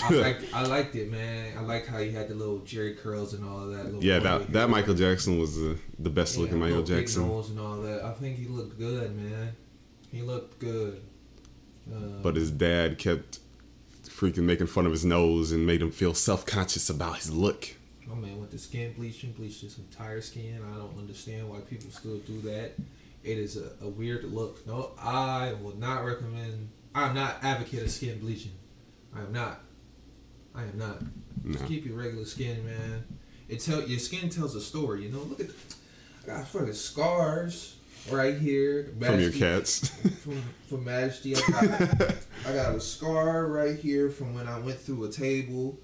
I 0.05 0.11
liked, 0.15 0.45
I 0.55 0.63
liked 0.67 0.95
it, 0.97 1.11
man. 1.11 1.57
I 1.59 1.63
like 1.63 1.87
how 1.87 1.99
he 1.99 2.13
had 2.13 2.29
the 2.29 2.35
little 2.35 2.59
Jerry 2.61 2.95
curls 2.95 3.35
and 3.35 3.45
all 3.45 3.65
of 3.65 3.71
that. 3.73 4.03
Yeah, 4.03 4.19
that 4.21 4.41
hair. 4.43 4.51
that 4.51 4.71
Michael 4.71 4.95
Jackson 4.95 5.39
was 5.39 5.57
the 5.57 5.79
the 5.99 6.11
best 6.11 6.37
Yeah, 6.37 6.43
looking 6.43 6.59
Michael 6.61 6.83
Jackson. 6.83 7.23
and 7.25 7.59
all 7.61 7.81
that. 7.83 8.05
I 8.05 8.13
think 8.13 8.39
he 8.39 8.47
looked 8.47 8.79
good, 8.79 9.17
man. 9.17 9.53
He 10.13 10.23
looked 10.23 10.59
good. 10.59 11.01
Uh, 11.93 11.99
But 12.23 12.37
his 12.37 12.51
dad 12.51 12.99
kept 12.99 13.41
freaking 14.05 14.45
making 14.45 14.67
fun 14.69 14.87
of 14.87 14.93
his 14.93 15.05
nose 15.05 15.51
and 15.53 15.67
made 15.67 15.83
him 15.83 15.91
feel 15.91 16.15
self 16.15 16.47
conscious 16.47 16.89
about 16.91 17.17
his 17.17 17.33
look. 17.33 17.69
My 18.07 18.15
man 18.15 18.39
went 18.39 18.51
to 18.53 18.59
skin 18.59 18.93
bleaching, 18.95 19.33
bleached 19.33 19.61
his 19.63 19.79
entire 19.79 20.21
skin. 20.21 20.61
I 20.73 20.77
don't 20.77 20.99
understand 20.99 21.49
why 21.49 21.61
people 21.61 21.91
still 21.91 22.19
do 22.19 22.41
that. 22.43 22.73
It 23.23 23.39
is 23.39 23.57
a, 23.57 23.71
a 23.85 23.89
weird 23.89 24.25
look. 24.25 24.67
No, 24.67 24.93
I 25.01 25.55
will 25.63 25.77
not 25.77 26.05
recommend. 26.05 26.69
I'm 26.95 27.15
not 27.15 27.37
advocate 27.43 27.83
of 27.83 27.91
skin 27.91 28.19
bleaching. 28.19 28.53
I 29.15 29.21
am 29.21 29.33
not. 29.33 29.61
I 30.55 30.63
am 30.63 30.77
not. 30.79 31.03
Just 31.51 31.67
keep 31.67 31.87
your 31.87 31.97
regular 31.97 32.25
skin, 32.25 32.65
man. 32.65 33.05
It 33.49 33.61
tell 33.61 33.83
your 33.83 33.99
skin 33.99 34.29
tells 34.29 34.55
a 34.55 34.61
story. 34.61 35.03
You 35.05 35.11
know, 35.13 35.19
look 35.21 35.41
at. 35.41 35.47
I 36.25 36.27
got 36.39 36.47
fucking 36.49 36.73
scars 36.75 37.77
right 38.11 38.37
here. 38.37 38.93
From 39.01 39.21
your 39.21 39.33
cats. 39.33 39.89
From 40.23 40.43
from 40.69 40.85
Majesty, 40.85 41.35
I 41.35 41.41
got, 41.41 42.15
I 42.47 42.53
got 42.53 42.75
a 42.75 42.81
scar 42.81 43.47
right 43.47 43.77
here 43.79 44.11
from 44.11 44.35
when 44.35 44.47
I 44.47 44.59
went 44.61 44.79
through 44.79 45.05
a 45.05 45.09
table. 45.11 45.79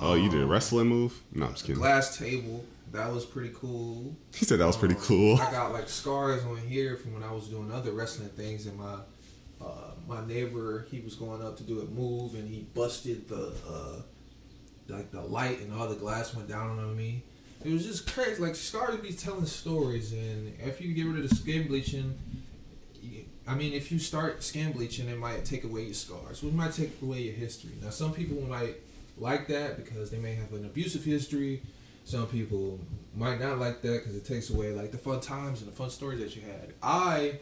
oh, 0.00 0.14
you 0.14 0.28
did 0.30 0.40
a 0.40 0.44
Um, 0.44 0.50
wrestling 0.50 0.86
move? 0.88 1.20
No, 1.32 1.46
I'm 1.46 1.52
just 1.52 1.64
kidding. 1.64 1.80
glass 1.80 2.16
table. 2.18 2.64
That 2.92 3.12
was 3.12 3.24
pretty 3.24 3.52
cool. 3.54 4.14
He 4.34 4.44
said 4.44 4.58
that 4.58 4.66
was 4.66 4.76
pretty 4.76 4.94
Um, 4.96 5.00
cool. 5.00 5.40
I 5.40 5.50
got 5.50 5.72
like 5.72 5.88
scars 5.88 6.44
on 6.44 6.58
here 6.58 6.96
from 6.96 7.14
when 7.14 7.22
I 7.22 7.32
was 7.32 7.48
doing 7.48 7.72
other 7.72 7.92
wrestling 7.92 8.28
things, 8.30 8.66
in 8.66 8.76
my 8.76 8.96
uh, 9.60 9.89
my 10.10 10.26
neighbor 10.26 10.86
he 10.90 11.00
was 11.00 11.14
going 11.14 11.40
up 11.42 11.56
to 11.56 11.62
do 11.62 11.80
a 11.80 11.84
move, 11.84 12.34
and 12.34 12.48
he 12.48 12.66
busted 12.74 13.28
the 13.28 13.52
uh, 13.68 14.02
like 14.88 15.10
the 15.12 15.22
light, 15.22 15.60
and 15.60 15.72
all 15.72 15.88
the 15.88 15.94
glass 15.94 16.34
went 16.34 16.48
down 16.48 16.78
on 16.78 16.96
me. 16.96 17.22
It 17.64 17.72
was 17.72 17.86
just 17.86 18.12
crazy. 18.12 18.42
Like 18.42 18.56
scars 18.56 18.96
be 18.96 19.12
telling 19.12 19.46
stories, 19.46 20.12
and 20.12 20.52
if 20.60 20.80
you 20.80 20.92
get 20.92 21.06
rid 21.06 21.22
of 21.22 21.30
the 21.30 21.34
skin 21.34 21.68
bleaching. 21.68 22.18
I 23.46 23.54
mean, 23.54 23.72
if 23.72 23.90
you 23.90 23.98
start 23.98 24.44
skin 24.44 24.70
bleaching, 24.70 25.08
it 25.08 25.18
might 25.18 25.44
take 25.44 25.64
away 25.64 25.82
your 25.84 25.94
scars. 25.94 26.42
It 26.42 26.54
might 26.54 26.72
take 26.72 27.02
away 27.02 27.22
your 27.22 27.34
history. 27.34 27.72
Now, 27.82 27.90
some 27.90 28.12
people 28.12 28.40
might 28.42 28.76
like 29.18 29.48
that 29.48 29.76
because 29.76 30.10
they 30.10 30.18
may 30.18 30.34
have 30.34 30.52
an 30.52 30.66
abusive 30.66 31.02
history. 31.02 31.62
Some 32.04 32.26
people 32.26 32.78
might 33.16 33.40
not 33.40 33.58
like 33.58 33.82
that 33.82 34.04
because 34.04 34.14
it 34.14 34.24
takes 34.24 34.50
away 34.50 34.72
like 34.72 34.92
the 34.92 34.98
fun 34.98 35.20
times 35.20 35.62
and 35.62 35.70
the 35.70 35.74
fun 35.74 35.90
stories 35.90 36.20
that 36.20 36.36
you 36.36 36.42
had. 36.42 36.74
I 36.82 37.40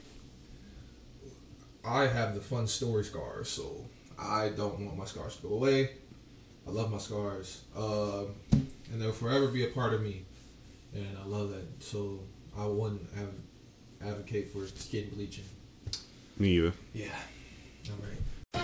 I 1.89 2.07
have 2.07 2.35
the 2.35 2.41
fun 2.43 2.67
story 2.67 3.03
scars, 3.03 3.49
so 3.49 3.87
I 4.19 4.51
don't 4.51 4.79
want 4.79 4.99
my 4.99 5.07
scars 5.07 5.37
to 5.37 5.43
go 5.49 5.55
away. 5.55 5.93
I 6.67 6.71
love 6.71 6.93
my 6.93 6.99
scars, 6.99 7.63
um, 7.75 8.35
and 8.53 9.01
they'll 9.01 9.11
forever 9.11 9.49
be 9.49 9.65
a 9.65 9.69
part 9.69 9.95
of 9.95 10.03
me, 10.03 10.27
and 10.95 11.17
I 11.19 11.27
love 11.27 11.49
that. 11.49 11.65
So 11.83 12.21
I 12.59 12.67
wouldn't 12.67 13.09
have 13.17 13.31
advocate 14.07 14.51
for 14.53 14.67
skin 14.67 15.09
bleaching. 15.15 15.45
Me 16.39 16.59
either. 16.59 16.75
Yeah, 16.93 17.07
all 17.89 17.97
right. 18.03 18.63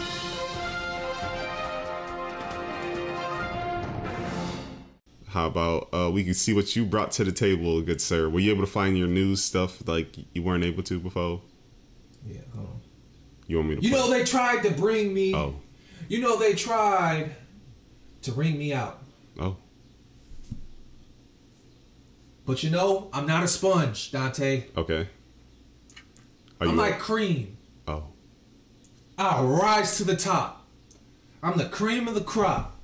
How 5.29 5.47
about 5.47 5.89
uh, 5.95 6.11
we 6.13 6.25
can 6.25 6.35
see 6.35 6.53
what 6.53 6.77
you 6.77 6.85
brought 6.85 7.11
to 7.13 7.25
the 7.25 7.33
table, 7.33 7.81
good 7.81 8.03
sir? 8.03 8.29
Were 8.29 8.41
you 8.41 8.53
able 8.53 8.67
to 8.67 8.71
find 8.71 8.99
your 8.99 9.09
news 9.09 9.43
stuff 9.43 9.89
like 9.89 10.15
you 10.35 10.43
weren't 10.43 10.63
able 10.63 10.83
to 10.83 11.01
before? 11.01 11.41
Yeah, 12.27 12.41
hold 12.55 12.67
on. 12.67 12.84
You 13.47 13.57
want 13.59 13.69
me 13.71 13.77
to? 13.77 13.83
You 13.83 13.91
play? 13.91 13.99
know 13.99 14.11
they 14.11 14.25
tried 14.25 14.63
to 14.63 14.71
bring 14.71 15.13
me. 15.13 15.35
Oh, 15.35 15.57
You 16.09 16.21
know 16.21 16.39
they 16.39 16.55
tried 16.55 17.35
to 18.23 18.33
ring 18.33 18.59
me 18.59 18.73
out. 18.73 19.03
oh, 19.41 19.57
But 22.47 22.63
you 22.63 22.71
know, 22.71 23.09
I'm 23.13 23.27
not 23.27 23.43
a 23.43 23.49
sponge, 23.49 24.13
Donte. 24.13 24.65
okay. 24.77 25.09
Are 26.61 26.69
I'm 26.69 26.77
like 26.77 26.99
cream. 26.99 27.57
oh, 27.89 28.05
I'll 29.19 29.47
rise 29.47 29.97
to 29.99 30.05
the 30.05 30.17
top. 30.17 30.67
I'm 31.43 31.59
the 31.59 31.67
cream 31.69 32.09
of 32.09 32.15
the 32.15 32.21
crop. 32.23 32.77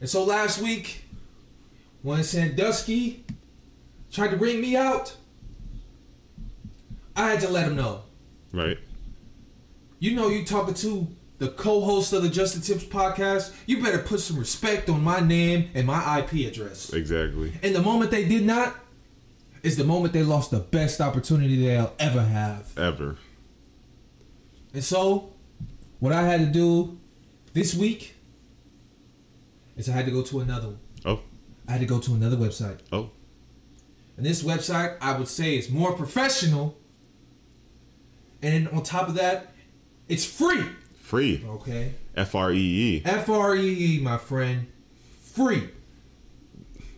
And 0.00 0.08
so 0.08 0.24
last 0.24 0.60
week, 0.60 1.04
when 2.02 2.22
Sandusky 2.24 3.24
tried 4.10 4.28
to 4.30 4.36
ring 4.36 4.60
me 4.60 4.74
out, 4.76 5.14
I 7.14 7.30
had 7.30 7.40
to 7.40 7.48
let 7.48 7.66
him 7.66 7.76
know. 7.76 8.02
right. 8.52 8.78
You 10.00 10.14
know 10.14 10.28
you 10.28 10.44
talking 10.46 10.72
to 10.74 11.06
the 11.38 11.48
co-host 11.48 12.12
of 12.14 12.22
the 12.22 12.30
Justin 12.30 12.62
Tips 12.62 12.84
podcast. 12.84 13.54
You 13.66 13.82
better 13.82 13.98
put 13.98 14.20
some 14.20 14.38
respect 14.38 14.88
on 14.88 15.04
my 15.04 15.20
name 15.20 15.70
and 15.74 15.86
my 15.86 16.20
IP 16.20 16.48
address. 16.50 16.90
Exactly. 16.92 17.52
And 17.62 17.74
the 17.74 17.82
moment 17.82 18.10
they 18.10 18.24
did 18.26 18.44
not 18.46 18.76
is 19.62 19.76
the 19.76 19.84
moment 19.84 20.14
they 20.14 20.22
lost 20.22 20.50
the 20.50 20.58
best 20.60 21.02
opportunity 21.02 21.62
they'll 21.66 21.92
ever 21.98 22.22
have. 22.22 22.66
Ever. 22.78 23.16
And 24.72 24.82
so, 24.82 25.34
what 25.98 26.14
I 26.14 26.22
had 26.22 26.40
to 26.40 26.46
do 26.46 26.98
this 27.52 27.74
week 27.74 28.14
is 29.76 29.86
I 29.88 29.92
had 29.92 30.06
to 30.06 30.10
go 30.12 30.22
to 30.22 30.40
another 30.40 30.68
one. 30.68 30.78
Oh, 31.04 31.20
I 31.68 31.72
had 31.72 31.80
to 31.82 31.86
go 31.86 31.98
to 32.00 32.14
another 32.14 32.36
website. 32.38 32.78
oh, 32.90 33.10
And 34.16 34.24
this 34.24 34.42
website, 34.42 34.96
I 35.02 35.18
would 35.18 35.28
say, 35.28 35.58
is 35.58 35.68
more 35.68 35.92
professional. 35.92 36.78
And 38.40 38.66
on 38.68 38.82
top 38.82 39.08
of 39.08 39.14
that, 39.16 39.52
it's 40.10 40.24
free. 40.24 40.64
free. 41.00 41.42
Okay. 41.46 41.94
F 42.16 42.34
R 42.34 42.52
E 42.52 42.56
E. 42.58 43.02
F 43.04 43.28
R 43.30 43.54
E 43.56 43.96
E, 43.96 44.00
my 44.02 44.18
friend. 44.18 44.66
Free. 45.22 45.68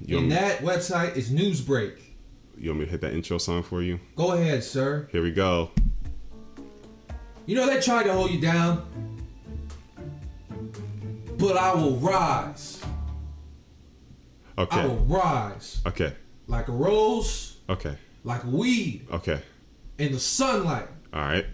You 0.04 0.18
And 0.18 0.32
that 0.32 0.58
website 0.60 1.16
is 1.16 1.30
Newsbreak. 1.30 1.98
You 2.58 2.70
want 2.70 2.80
me 2.80 2.84
to 2.86 2.90
hit 2.90 3.00
that 3.02 3.12
intro 3.12 3.38
song 3.38 3.62
for 3.62 3.82
you? 3.82 4.00
Go 4.16 4.32
ahead, 4.32 4.64
sir. 4.64 5.08
Here 5.12 5.22
we 5.22 5.30
go. 5.30 5.70
You 7.46 7.56
know 7.56 7.66
they 7.66 7.80
tried 7.80 8.04
to 8.04 8.12
hold 8.12 8.30
you 8.30 8.40
down. 8.40 8.86
But 11.38 11.56
I 11.56 11.74
will 11.74 11.96
rise. 11.96 12.80
Okay. 14.58 14.80
I 14.80 14.86
will 14.86 14.96
rise. 15.06 15.80
Okay. 15.86 16.14
Like 16.46 16.68
a 16.68 16.72
rose, 16.72 17.56
Okay. 17.68 17.96
like 18.24 18.44
a 18.44 18.48
weed 18.48 19.06
Okay. 19.10 19.40
in 19.98 20.12
the 20.12 20.20
sunlight. 20.20 20.88
All 21.12 21.20
right. 21.20 21.46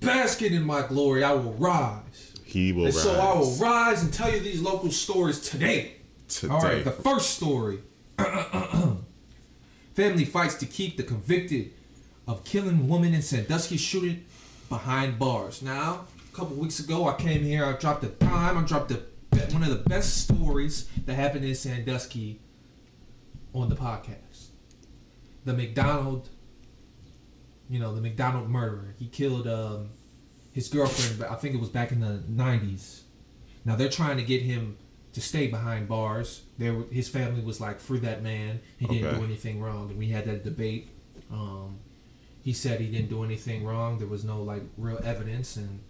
Basking 0.00 0.54
in 0.54 0.64
my 0.64 0.86
glory, 0.86 1.24
I 1.24 1.32
will 1.32 1.54
rise. 1.54 2.32
He 2.44 2.72
will 2.72 2.86
and 2.86 2.94
rise. 2.94 3.02
so 3.02 3.20
I 3.20 3.38
will 3.38 3.54
rise 3.56 4.02
and 4.02 4.12
tell 4.12 4.30
you 4.30 4.40
these 4.40 4.60
local 4.60 4.90
stories 4.90 5.40
today. 5.40 5.96
Today. 6.28 6.52
All 6.52 6.62
right, 6.62 6.84
the 6.84 6.90
first 6.90 7.30
story. 7.36 7.80
Family 9.94 10.24
fights 10.24 10.54
to 10.56 10.66
keep 10.66 10.96
the 10.96 11.02
convicted 11.02 11.72
of 12.26 12.44
killing 12.44 12.88
woman 12.88 13.14
in 13.14 13.22
Sandusky 13.22 13.76
shooting 13.76 14.24
behind 14.68 15.18
bars. 15.18 15.62
Now, 15.62 16.06
a 16.32 16.36
couple 16.36 16.56
weeks 16.56 16.78
ago, 16.80 17.08
I 17.08 17.14
came 17.14 17.42
here. 17.42 17.64
I 17.64 17.72
dropped 17.72 18.04
a 18.04 18.08
time. 18.08 18.56
I 18.56 18.62
dropped 18.62 18.88
the 18.88 19.02
one 19.52 19.62
of 19.62 19.70
the 19.70 19.88
best 19.88 20.22
stories 20.24 20.88
that 21.06 21.14
happened 21.14 21.44
in 21.44 21.54
Sandusky 21.54 22.40
on 23.52 23.68
the 23.68 23.74
podcast. 23.74 24.48
The 25.44 25.52
McDonald, 25.52 26.28
you 27.70 27.78
know, 27.78 27.94
the 27.94 28.00
McDonald 28.00 28.50
murderer. 28.50 28.94
He 28.98 29.06
killed 29.06 29.46
um, 29.46 29.90
his 30.52 30.68
girlfriend. 30.68 31.18
But 31.20 31.30
I 31.30 31.36
think 31.36 31.54
it 31.54 31.60
was 31.60 31.70
back 31.70 31.92
in 31.92 32.00
the 32.00 32.22
'90s. 32.30 33.02
Now 33.64 33.76
they're 33.76 33.88
trying 33.88 34.16
to 34.18 34.22
get 34.24 34.42
him 34.42 34.76
to 35.12 35.20
stay 35.20 35.46
behind 35.46 35.88
bars. 35.88 36.42
There, 36.58 36.82
his 36.90 37.08
family 37.08 37.40
was 37.42 37.60
like, 37.60 37.80
"Free 37.80 38.00
that 38.00 38.22
man. 38.22 38.60
He 38.78 38.86
didn't 38.86 39.06
Okay. 39.08 39.18
do 39.18 39.24
anything 39.24 39.60
wrong." 39.60 39.88
And 39.90 39.98
we 39.98 40.08
had 40.08 40.24
that 40.26 40.44
debate. 40.44 40.88
Um, 41.30 41.78
he 42.42 42.52
said 42.52 42.80
he 42.80 42.88
didn't 42.90 43.08
do 43.10 43.22
anything 43.22 43.64
wrong. 43.64 43.98
There 43.98 44.08
was 44.08 44.24
no 44.24 44.42
like 44.42 44.62
real 44.76 44.98
evidence, 45.04 45.56
and 45.56 45.80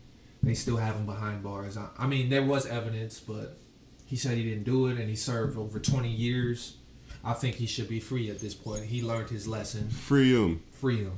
they 0.43 0.55
still 0.55 0.77
have 0.77 0.97
him 0.97 1.07
behind 1.07 1.43
bars. 1.43 1.77
I, 1.77 1.88
I 1.99 2.07
mean, 2.07 2.29
there 2.29 2.43
was 2.45 2.66
evidence, 2.66 3.21
but 3.21 3.57
he 4.05 4.16
said 4.16 4.37
he 4.37 4.45
didn't 4.45 4.64
do 4.64 4.87
it, 4.88 4.99
and 4.99 5.09
he 5.09 5.16
served 5.16 5.57
over 5.57 5.79
20 5.79 6.11
years. 6.11 6.77
I 7.23 7.35
think 7.35 7.57
he 7.57 7.66
should 7.66 7.88
be 7.88 8.01
free 8.01 8.31
at 8.31 8.40
this 8.40 8.55
point. 8.55 8.85
He 8.85 9.03
learned 9.03 9.29
his 9.31 9.47
lesson. 9.47 9.90
Free 9.90 10.33
him. 10.35 10.62
Free 10.73 11.05
him. 11.05 11.12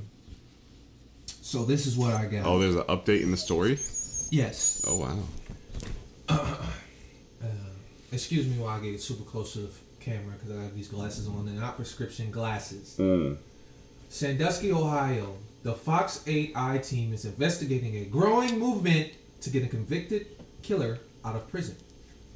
So 1.43 1.65
this 1.65 1.85
is 1.85 1.97
what 1.97 2.13
I 2.13 2.25
got. 2.25 2.45
Oh, 2.45 2.57
there's 2.57 2.75
an 2.75 2.83
update 2.83 3.21
in 3.21 3.29
the 3.29 3.37
story. 3.37 3.77
yes. 4.31 4.85
Oh 4.87 4.97
wow. 4.97 5.19
Uh, 6.29 6.55
excuse 8.13 8.47
me 8.47 8.57
while 8.57 8.79
I 8.79 8.79
get 8.79 9.01
super 9.01 9.29
close 9.29 9.51
to 9.53 9.59
the 9.59 9.69
camera 9.99 10.35
because 10.39 10.57
I 10.57 10.63
have 10.63 10.73
these 10.73 10.87
glasses 10.87 11.27
on. 11.27 11.45
They're 11.45 11.59
not 11.59 11.75
prescription 11.75 12.31
glasses. 12.31 12.95
Mm. 12.97 13.35
Sandusky, 14.07 14.71
Ohio. 14.71 15.35
The 15.63 15.73
Fox 15.73 16.23
8 16.25 16.53
I 16.55 16.77
team 16.77 17.13
is 17.13 17.25
investigating 17.25 17.97
a 17.97 18.05
growing 18.05 18.57
movement 18.57 19.11
to 19.41 19.49
get 19.49 19.63
a 19.63 19.67
convicted 19.67 20.27
killer 20.61 20.99
out 21.25 21.35
of 21.35 21.49
prison. 21.51 21.75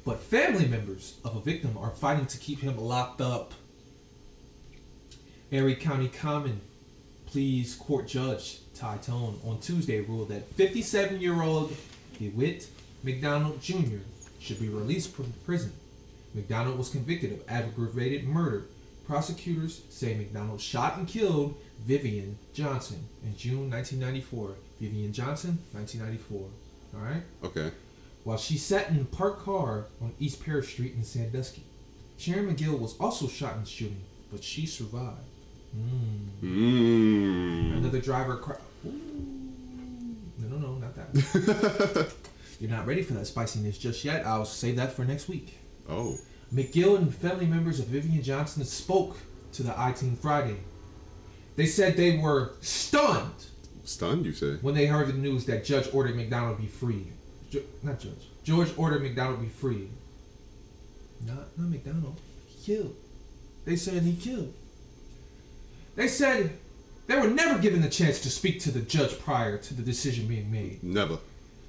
But 0.04 0.20
family 0.20 0.66
members 0.66 1.16
of 1.24 1.34
a 1.34 1.40
victim 1.40 1.78
are 1.78 1.90
fighting 1.90 2.26
to 2.26 2.36
keep 2.36 2.60
him 2.60 2.76
locked 2.76 3.22
up. 3.22 3.54
Erie 5.50 5.76
County 5.76 6.08
Common 6.08 6.60
Pleas 7.24 7.74
Court 7.74 8.06
Judge 8.06 8.60
Tygh 8.78 9.04
Tone 9.04 9.40
on 9.44 9.58
Tuesday 9.58 10.00
ruled 10.00 10.28
that 10.28 10.48
57 10.54 11.20
year 11.20 11.42
old 11.42 11.74
DeWitt 12.18 12.68
McDonald 13.02 13.60
Jr. 13.60 13.98
should 14.38 14.60
be 14.60 14.68
released 14.68 15.12
from 15.12 15.32
prison. 15.44 15.72
McDonald 16.34 16.78
was 16.78 16.88
convicted 16.88 17.32
of 17.32 17.42
aggravated 17.48 18.24
murder. 18.28 18.66
Prosecutors 19.06 19.82
say 19.88 20.14
McDonald 20.14 20.60
shot 20.60 20.98
and 20.98 21.08
killed 21.08 21.56
Vivian 21.86 22.38
Johnson 22.52 23.08
in 23.24 23.36
June 23.36 23.70
1994. 23.70 24.54
Vivian 24.80 25.12
Johnson, 25.12 25.58
1994. 25.72 26.40
All 26.94 27.00
right? 27.00 27.22
Okay. 27.42 27.72
While 28.22 28.36
she 28.36 28.58
sat 28.58 28.90
in 28.90 29.00
a 29.00 29.04
parked 29.04 29.44
car 29.44 29.86
on 30.00 30.12
East 30.20 30.44
Paris 30.44 30.68
Street 30.68 30.94
in 30.94 31.02
Sandusky. 31.02 31.62
Sharon 32.18 32.54
McGill 32.54 32.78
was 32.78 32.96
also 32.98 33.28
shot 33.28 33.54
in 33.54 33.60
the 33.62 33.68
shooting, 33.68 34.02
but 34.30 34.42
she 34.42 34.66
survived. 34.66 35.18
Mm. 35.76 36.42
Mm. 36.42 37.76
Another 37.78 38.00
driver 38.00 38.34
Ooh. 38.34 38.56
No, 38.84 40.48
no, 40.48 40.56
no, 40.58 40.74
not 40.74 40.94
that. 40.94 42.12
You're 42.60 42.70
not 42.70 42.86
ready 42.86 43.02
for 43.02 43.12
that 43.14 43.26
spiciness 43.26 43.78
just 43.78 44.04
yet. 44.04 44.26
I'll 44.26 44.44
save 44.44 44.76
that 44.76 44.92
for 44.92 45.04
next 45.04 45.28
week. 45.28 45.58
Oh. 45.88 46.16
McGill 46.52 46.96
and 46.96 47.14
family 47.14 47.46
members 47.46 47.78
of 47.78 47.86
Vivian 47.86 48.22
Johnson 48.22 48.64
spoke 48.64 49.16
to 49.52 49.62
the 49.62 49.78
I 49.78 49.92
Team 49.92 50.16
Friday. 50.16 50.56
They 51.56 51.66
said 51.66 51.96
they 51.96 52.18
were 52.18 52.52
stunned 52.60 53.46
Stunned, 53.84 54.26
you 54.26 54.32
say? 54.32 54.54
when 54.60 54.74
they 54.74 54.86
heard 54.86 55.08
the 55.08 55.12
news 55.14 55.44
that 55.46 55.64
Judge 55.64 55.88
ordered 55.92 56.16
McDonald 56.16 56.58
be 56.60 56.66
freed. 56.66 57.12
Ju- 57.50 57.64
not 57.82 57.98
Judge. 58.00 58.28
George 58.44 58.70
ordered 58.76 59.02
McDonald 59.02 59.40
be 59.40 59.48
freed. 59.48 59.90
Not, 61.26 61.56
not 61.58 61.68
McDonald. 61.70 62.20
He 62.46 62.64
killed. 62.74 62.94
They 63.64 63.76
said 63.76 64.02
he 64.02 64.14
killed. 64.14 64.54
They 65.96 66.06
said 66.08 66.52
they 67.08 67.16
were 67.16 67.26
never 67.26 67.58
given 67.58 67.80
the 67.80 67.88
chance 67.88 68.20
to 68.20 68.30
speak 68.30 68.60
to 68.60 68.70
the 68.70 68.80
judge 68.80 69.18
prior 69.18 69.56
to 69.58 69.74
the 69.74 69.82
decision 69.82 70.28
being 70.28 70.50
made. 70.52 70.82
Never. 70.84 71.18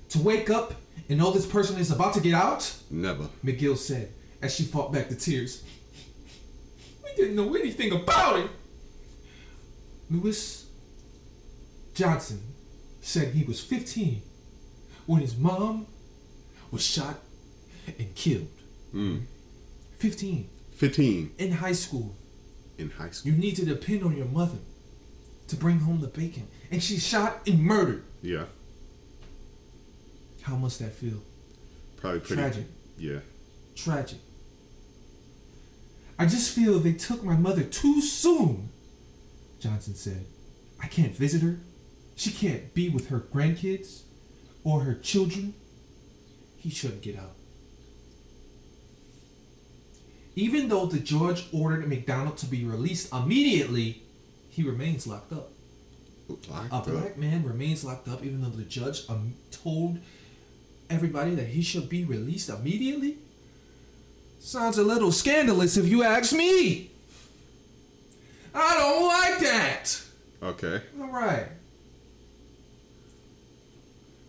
To 0.09 0.19
wake 0.19 0.49
up 0.49 0.73
and 1.07 1.17
know 1.17 1.31
this 1.31 1.45
person 1.47 1.79
is 1.79 1.91
about 1.91 2.13
to 2.15 2.19
get 2.21 2.33
out? 2.33 2.71
Never. 2.91 3.29
McGill 3.43 3.77
said 3.77 4.11
as 4.41 4.53
she 4.53 4.63
fought 4.63 4.91
back 4.93 5.09
the 5.09 5.15
tears. 5.15 5.63
We 7.03 7.15
didn't 7.25 7.37
know 7.37 7.55
anything 7.55 7.91
about 7.91 8.37
it. 8.39 8.51
Lewis 10.11 10.67
Johnson 11.95 12.39
said 13.01 13.33
he 13.33 13.43
was 13.43 13.59
15 13.61 14.21
when 15.07 15.21
his 15.21 15.35
mom 15.35 15.87
was 16.71 16.85
shot 16.85 17.15
and 17.87 18.13
killed. 18.13 18.47
Mm. 18.93 19.23
15 19.97 20.49
15 20.75 21.31
in 21.39 21.51
high 21.53 21.71
school. 21.73 22.15
in 22.77 22.91
high 22.91 23.09
school. 23.09 23.31
You 23.31 23.37
need 23.37 23.55
to 23.55 23.65
depend 23.65 24.03
on 24.03 24.15
your 24.15 24.27
mother 24.27 24.59
to 25.49 25.55
bring 25.55 25.79
home 25.79 26.01
the 26.01 26.07
bacon 26.07 26.47
and 26.71 26.81
she's 26.81 27.05
shot 27.05 27.47
and 27.47 27.59
murdered. 27.59 28.03
Yeah. 28.21 28.45
How 30.41 30.55
must 30.55 30.79
that 30.79 30.93
feel? 30.93 31.21
Probably 31.97 32.19
pretty. 32.19 32.41
Tragic. 32.41 32.65
Yeah. 32.97 33.19
Tragic. 33.75 34.19
I 36.17 36.25
just 36.25 36.53
feel 36.53 36.79
they 36.79 36.93
took 36.93 37.23
my 37.23 37.35
mother 37.35 37.63
too 37.63 38.01
soon, 38.01 38.69
Johnson 39.59 39.95
said. 39.95 40.25
I 40.81 40.87
can't 40.87 41.15
visit 41.15 41.41
her. 41.41 41.59
She 42.15 42.31
can't 42.31 42.73
be 42.73 42.89
with 42.89 43.09
her 43.09 43.19
grandkids 43.19 44.01
or 44.63 44.81
her 44.81 44.95
children. 44.95 45.53
He 46.57 46.69
shouldn't 46.69 47.01
get 47.01 47.17
out. 47.17 47.35
Even 50.35 50.67
though 50.69 50.85
the 50.85 50.99
judge 50.99 51.47
ordered 51.51 51.87
McDonald 51.87 52.37
to 52.37 52.45
be 52.45 52.63
released 52.65 53.13
immediately, 53.13 54.03
he 54.59 54.67
remains 54.69 55.07
locked 55.07 55.31
up. 55.31 55.51
Locked 56.49 56.71
A 56.71 56.75
up. 56.75 56.85
black 56.85 57.17
man 57.17 57.43
remains 57.45 57.85
locked 57.85 58.09
up 58.09 58.25
even 58.25 58.41
though 58.41 58.49
the 58.49 58.63
judge 58.63 59.03
um, 59.07 59.33
told 59.51 59.99
everybody 60.89 61.33
that 61.35 61.47
he 61.47 61.61
should 61.61 61.87
be 61.87 62.03
released 62.03 62.49
immediately? 62.49 63.17
Sounds 64.41 64.77
a 64.77 64.83
little 64.83 65.13
scandalous 65.13 65.77
if 65.77 65.87
you 65.87 66.03
ask 66.03 66.33
me. 66.33 66.91
I 68.53 68.75
don't 68.77 69.07
like 69.07 69.39
that. 69.39 70.01
Okay. 70.43 70.81
All 70.99 71.07
right. 71.07 71.47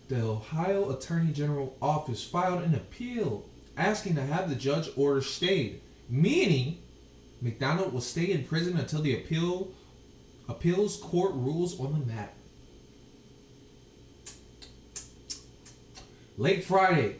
The 0.07 0.21
Ohio 0.21 0.91
Attorney 0.91 1.33
General 1.33 1.75
office 1.81 2.23
filed 2.23 2.63
an 2.63 2.73
appeal 2.73 3.45
asking 3.75 4.15
to 4.15 4.21
have 4.21 4.47
the 4.49 4.55
judge 4.55 4.87
order 4.95 5.21
stayed, 5.21 5.81
meaning 6.09 6.77
McDonald 7.41 7.91
will 7.91 7.99
stay 8.01 8.31
in 8.31 8.45
prison 8.45 8.77
until 8.77 9.01
the 9.01 9.13
appeal 9.15 9.69
appeals 10.51 10.97
court 10.97 11.33
rules 11.33 11.79
on 11.79 11.93
the 11.93 12.05
matter. 12.05 12.31
Late 16.37 16.63
Friday, 16.63 17.15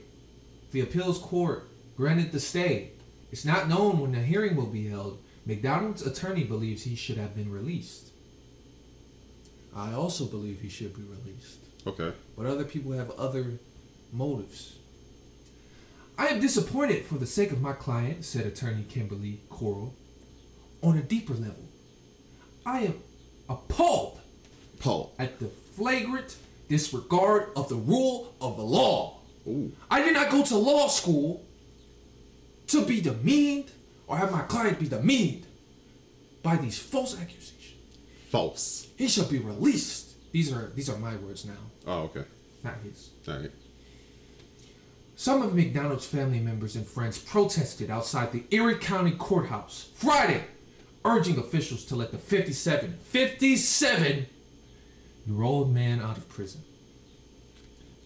the 0.71 0.81
appeals 0.81 1.17
court 1.17 1.67
granted 1.95 2.31
the 2.31 2.39
stay. 2.39 2.91
It's 3.31 3.45
not 3.45 3.69
known 3.69 3.99
when 3.99 4.11
the 4.11 4.19
hearing 4.19 4.55
will 4.55 4.67
be 4.67 4.89
held. 4.89 5.19
McDonald's 5.45 6.05
attorney 6.05 6.43
believes 6.43 6.83
he 6.83 6.95
should 6.95 7.17
have 7.17 7.35
been 7.35 7.51
released. 7.51 8.09
I 9.75 9.93
also 9.93 10.25
believe 10.25 10.59
he 10.59 10.69
should 10.69 10.95
be 10.95 11.03
released. 11.03 11.59
Okay. 11.87 12.11
But 12.37 12.45
other 12.45 12.65
people 12.65 12.91
have 12.91 13.11
other 13.11 13.59
motives. 14.11 14.75
I 16.17 16.27
am 16.27 16.41
disappointed 16.41 17.05
for 17.05 17.15
the 17.15 17.25
sake 17.25 17.51
of 17.51 17.61
my 17.61 17.73
client, 17.73 18.25
said 18.25 18.45
attorney 18.45 18.83
Kimberly 18.89 19.39
Coral. 19.49 19.95
On 20.83 20.97
a 20.97 21.01
deeper 21.01 21.33
level, 21.33 21.69
I 22.65 22.81
am 22.81 22.95
appalled 23.51 24.19
Paul. 24.79 25.13
at 25.19 25.39
the 25.39 25.47
flagrant 25.75 26.35
disregard 26.69 27.49
of 27.55 27.69
the 27.69 27.75
rule 27.75 28.33
of 28.41 28.57
the 28.57 28.63
law. 28.63 29.19
Ooh. 29.47 29.71
I 29.89 30.01
did 30.03 30.13
not 30.13 30.29
go 30.31 30.43
to 30.43 30.57
law 30.57 30.87
school 30.87 31.43
to 32.67 32.85
be 32.85 33.01
demeaned 33.01 33.71
or 34.07 34.17
have 34.17 34.31
my 34.31 34.41
client 34.41 34.79
be 34.79 34.87
demeaned 34.87 35.45
by 36.43 36.55
these 36.57 36.77
false 36.79 37.19
accusations. 37.19 37.57
False. 38.29 38.87
He 38.97 39.07
shall 39.07 39.25
be 39.25 39.39
released. 39.39 40.09
These 40.31 40.51
are 40.53 40.71
these 40.75 40.89
are 40.89 40.97
my 40.97 41.15
words 41.17 41.45
now, 41.45 41.53
Oh, 41.85 41.99
okay. 42.03 42.23
not 42.63 42.75
his. 42.83 43.09
All 43.27 43.35
right. 43.39 43.51
Some 45.15 45.41
of 45.41 45.53
McDonald's 45.53 46.05
family 46.05 46.39
members 46.39 46.75
and 46.75 46.87
friends 46.87 47.17
protested 47.19 47.91
outside 47.91 48.31
the 48.31 48.43
Erie 48.51 48.75
County 48.75 49.11
Courthouse 49.11 49.89
Friday, 49.95 50.45
urging 51.03 51.37
officials 51.37 51.85
to 51.85 51.95
let 51.95 52.11
the 52.11 52.17
57, 52.17 52.97
57 53.03 54.25
year 55.27 55.43
old 55.43 55.73
man 55.73 56.01
out 56.01 56.17
of 56.17 56.27
prison. 56.29 56.61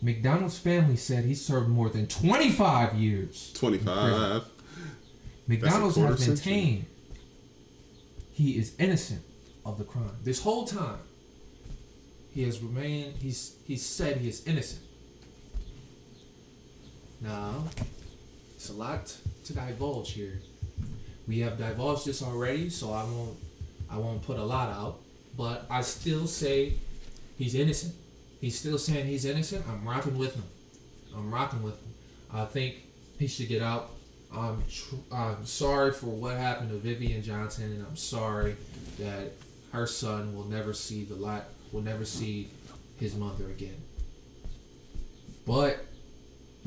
McDonald's 0.02 0.58
family 0.58 0.98
said 0.98 1.26
he 1.26 1.34
served 1.34 1.70
more 1.70 1.90
than 1.90 2.08
25 2.08 2.96
years. 2.96 3.52
25. 3.54 4.44
McDonald's 5.48 5.96
has 5.96 6.28
maintained 6.28 6.86
he 8.36 8.58
is 8.58 8.76
innocent 8.78 9.24
of 9.66 9.78
the 9.78 9.86
crime. 9.86 10.12
This 10.24 10.42
whole 10.42 10.66
time, 10.66 11.00
he 12.32 12.44
has 12.44 12.62
remained. 12.62 13.16
He's 13.18 13.56
he's 13.66 13.86
said 13.86 14.18
he 14.18 14.28
is 14.28 14.46
innocent. 14.46 14.82
Now, 17.22 17.64
it's 18.56 18.70
a 18.70 18.74
lot 18.74 19.16
to 19.46 19.54
divulge 19.54 20.12
here. 20.12 20.42
We 21.28 21.40
have 21.40 21.58
divulged 21.58 22.06
this 22.06 22.22
already, 22.22 22.70
so 22.70 22.92
I 22.92 23.04
won't 23.04 23.38
I 23.90 23.98
won't 23.98 24.22
put 24.22 24.38
a 24.38 24.44
lot 24.44 24.70
out. 24.70 25.00
But 25.38 25.66
I 25.70 25.82
still 25.82 26.28
say 26.28 26.74
he's 27.38 27.56
innocent. 27.56 27.94
He's 28.42 28.58
still 28.58 28.78
saying 28.78 29.06
he's 29.06 29.26
innocent. 29.26 29.66
I'm 29.68 29.88
rocking 29.88 30.18
with 30.18 30.36
him. 30.36 30.44
I'm 31.16 31.34
rocking 31.34 31.64
with 31.64 31.76
him. 31.82 31.94
I 32.34 32.46
think 32.46 32.76
he 33.18 33.28
should 33.28 33.48
get 33.48 33.62
out. 33.62 33.92
I'm 34.36 34.64
tr- 34.70 34.96
I'm 35.14 35.46
sorry 35.46 35.92
for 35.92 36.08
what 36.08 36.36
happened 36.36 36.70
to 36.70 36.78
Vivian 36.78 37.24
Johnson, 37.24 37.72
and 37.72 37.86
I'm 37.86 37.96
sorry 37.96 38.56
that 39.00 39.32
her 39.72 39.88
son 39.88 40.36
will 40.36 40.46
never 40.46 40.74
see 40.74 41.04
the 41.04 41.16
light. 41.16 41.44
Will 41.72 41.82
never 41.82 42.06
see 42.06 42.50
his 43.00 43.16
mother 43.16 43.46
again. 43.46 43.76
But 45.46 45.86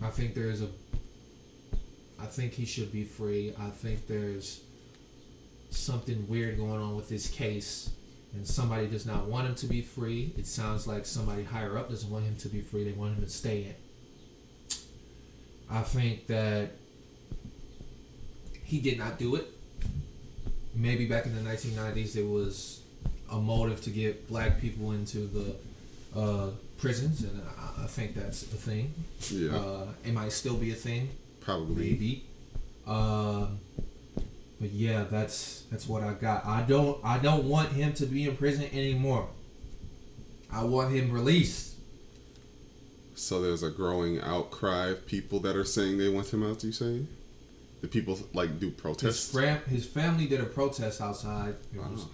I 0.03 0.09
think 0.09 0.35
there's 0.35 0.63
a. 0.63 0.69
I 2.21 2.27
think 2.27 2.53
he 2.53 2.65
should 2.65 2.93
be 2.93 3.05
free. 3.05 3.55
I 3.59 3.71
think 3.71 4.07
there's 4.07 4.61
something 5.71 6.27
weird 6.29 6.57
going 6.57 6.81
on 6.81 6.97
with 6.97 7.09
this 7.09 7.29
case, 7.29 7.91
and 8.35 8.47
somebody 8.47 8.87
does 8.87 9.07
not 9.07 9.27
want 9.27 9.47
him 9.47 9.55
to 9.57 9.67
be 9.67 9.83
free. 9.83 10.33
It 10.37 10.47
sounds 10.47 10.87
like 10.87 11.07
somebody 11.07 11.45
higher 11.45 11.79
up 11.79 11.91
doesn't 11.91 12.11
want 12.11 12.25
him 12.25 12.37
to 12.37 12.49
be 12.49 12.61
free. 12.61 12.85
They 12.85 12.93
want 12.93 13.17
him 13.17 13.25
to 13.25 13.31
stay 13.31 13.65
in. 13.65 13.75
I 15.71 15.83
think 15.83 16.27
that 16.29 16.71
he 18.65 18.81
did 18.81 18.99
not 18.99 19.19
do 19.19 19.35
it. 19.37 19.47
Maybe 20.75 21.07
back 21.07 21.27
in 21.27 21.35
the 21.35 21.51
1990s 21.51 22.13
there 22.15 22.25
was 22.25 22.81
a 23.31 23.37
motive 23.37 23.83
to 23.83 23.91
get 23.91 24.29
black 24.29 24.61
people 24.61 24.93
into 24.93 25.19
the 25.19 25.57
uh, 26.19 26.51
prisons, 26.79 27.23
and 27.23 27.43
I, 27.59 27.85
I 27.85 27.87
think 27.87 28.15
that's 28.15 28.43
a 28.43 28.57
thing. 28.57 28.95
Yeah. 29.31 29.57
Uh, 29.57 29.87
it 30.05 30.13
might 30.13 30.33
still 30.33 30.57
be 30.57 30.73
a 30.73 30.75
thing, 30.75 31.11
Probably. 31.49 31.91
maybe. 31.91 32.25
Um, 32.87 33.59
but 34.61 34.71
yeah, 34.71 35.05
that's 35.11 35.63
that's 35.71 35.87
what 35.89 36.03
I 36.03 36.13
got. 36.15 36.45
I 36.47 36.63
don't 36.63 36.99
I 37.05 37.19
don't 37.19 37.45
want 37.45 37.73
him 37.73 37.93
to 37.95 38.07
be 38.07 38.29
in 38.29 38.37
prison 38.37 38.65
anymore. 38.73 39.29
I 40.53 40.65
want 40.65 40.93
him 40.95 41.11
released. 41.13 41.75
So 43.15 43.41
there's 43.43 43.63
a 43.63 43.71
growing 43.71 44.21
outcry 44.21 44.89
of 44.89 45.07
people 45.07 45.41
that 45.41 45.57
are 45.57 45.65
saying 45.65 45.99
they 45.99 46.09
want 46.09 46.33
him 46.33 46.43
out. 46.49 46.63
You 46.65 46.73
saying? 46.73 47.09
The 47.81 47.89
people 47.89 48.19
like 48.33 48.59
do 48.59 48.67
His, 48.67 48.75
protests. 48.81 49.33
fam- 49.33 49.63
his 49.69 49.87
family 49.87 50.27
did 50.27 50.41
a 50.41 50.45
protest 50.47 51.01
outside. 51.01 51.55
It 51.75 51.79
was, 51.79 52.07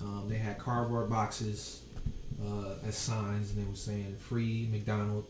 um, 0.00 0.26
they 0.28 0.36
had 0.36 0.58
cardboard 0.58 1.10
boxes 1.10 1.82
uh, 2.44 2.74
as 2.86 2.96
signs, 2.96 3.52
and 3.52 3.64
they 3.64 3.68
were 3.68 3.76
saying 3.76 4.16
"Free 4.16 4.68
McDonald 4.70 5.26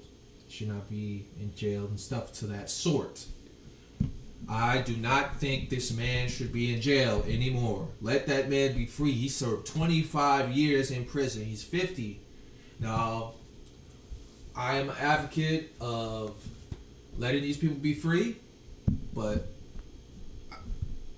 should 0.55 0.69
not 0.69 0.89
be 0.89 1.27
in 1.41 1.55
jail" 1.55 1.87
and 1.87 1.99
stuff 1.99 2.33
to 2.35 2.47
that 2.47 2.71
sort. 2.71 3.27
I 4.49 4.83
do 4.83 4.97
not 4.97 5.37
think 5.37 5.71
this 5.71 5.93
man 5.93 6.29
should 6.29 6.53
be 6.53 6.75
in 6.75 6.81
jail 6.81 7.25
anymore. 7.27 7.89
Let 8.03 8.27
that 8.27 8.51
man 8.51 8.77
be 8.77 8.87
free. 8.87 9.13
He 9.13 9.29
served 9.29 9.67
25 9.67 10.51
years 10.51 10.91
in 10.91 11.07
prison. 11.07 11.45
He's 11.45 11.63
50. 11.63 12.21
Now, 12.79 13.33
I 14.55 14.77
am 14.77 14.91
an 14.91 14.97
advocate 15.01 15.75
of 15.81 16.35
letting 17.17 17.43
these 17.43 17.57
people 17.57 17.77
be 17.77 17.95
free, 17.95 18.37
but 19.15 19.49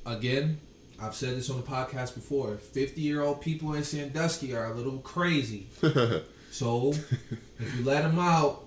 again, 0.05 0.61
I've 1.01 1.15
said 1.15 1.37
this 1.37 1.51
on 1.51 1.57
the 1.57 1.67
podcast 1.67 2.15
before. 2.15 2.57
50 2.57 3.01
year 3.01 3.23
old 3.23 3.41
people 3.41 3.75
in 3.75 3.83
Sandusky 3.83 4.55
are 4.55 4.67
a 4.67 4.75
little 4.75 4.99
crazy. 4.99 5.67
So, 6.53 6.95
if 7.59 7.77
you 7.77 7.85
let 7.85 8.03
them 8.03 8.19
out, 8.19 8.66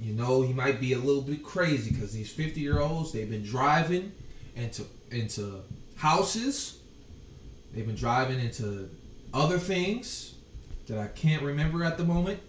you 0.00 0.14
know 0.14 0.42
he 0.42 0.52
might 0.52 0.80
be 0.80 0.92
a 0.94 0.98
little 0.98 1.22
bit 1.22 1.42
crazy 1.42 1.90
because 1.90 2.12
these 2.12 2.32
50 2.32 2.60
year 2.60 2.80
olds 2.80 3.12
they've 3.12 3.28
been 3.28 3.44
driving 3.44 4.12
into 4.56 4.84
into 5.10 5.62
houses, 5.96 6.78
they've 7.72 7.86
been 7.86 7.96
driving 7.96 8.40
into 8.40 8.88
other 9.34 9.58
things 9.58 10.34
that 10.86 10.98
I 10.98 11.06
can't 11.08 11.42
remember 11.42 11.84
at 11.84 11.98
the 11.98 12.04
moment. 12.04 12.40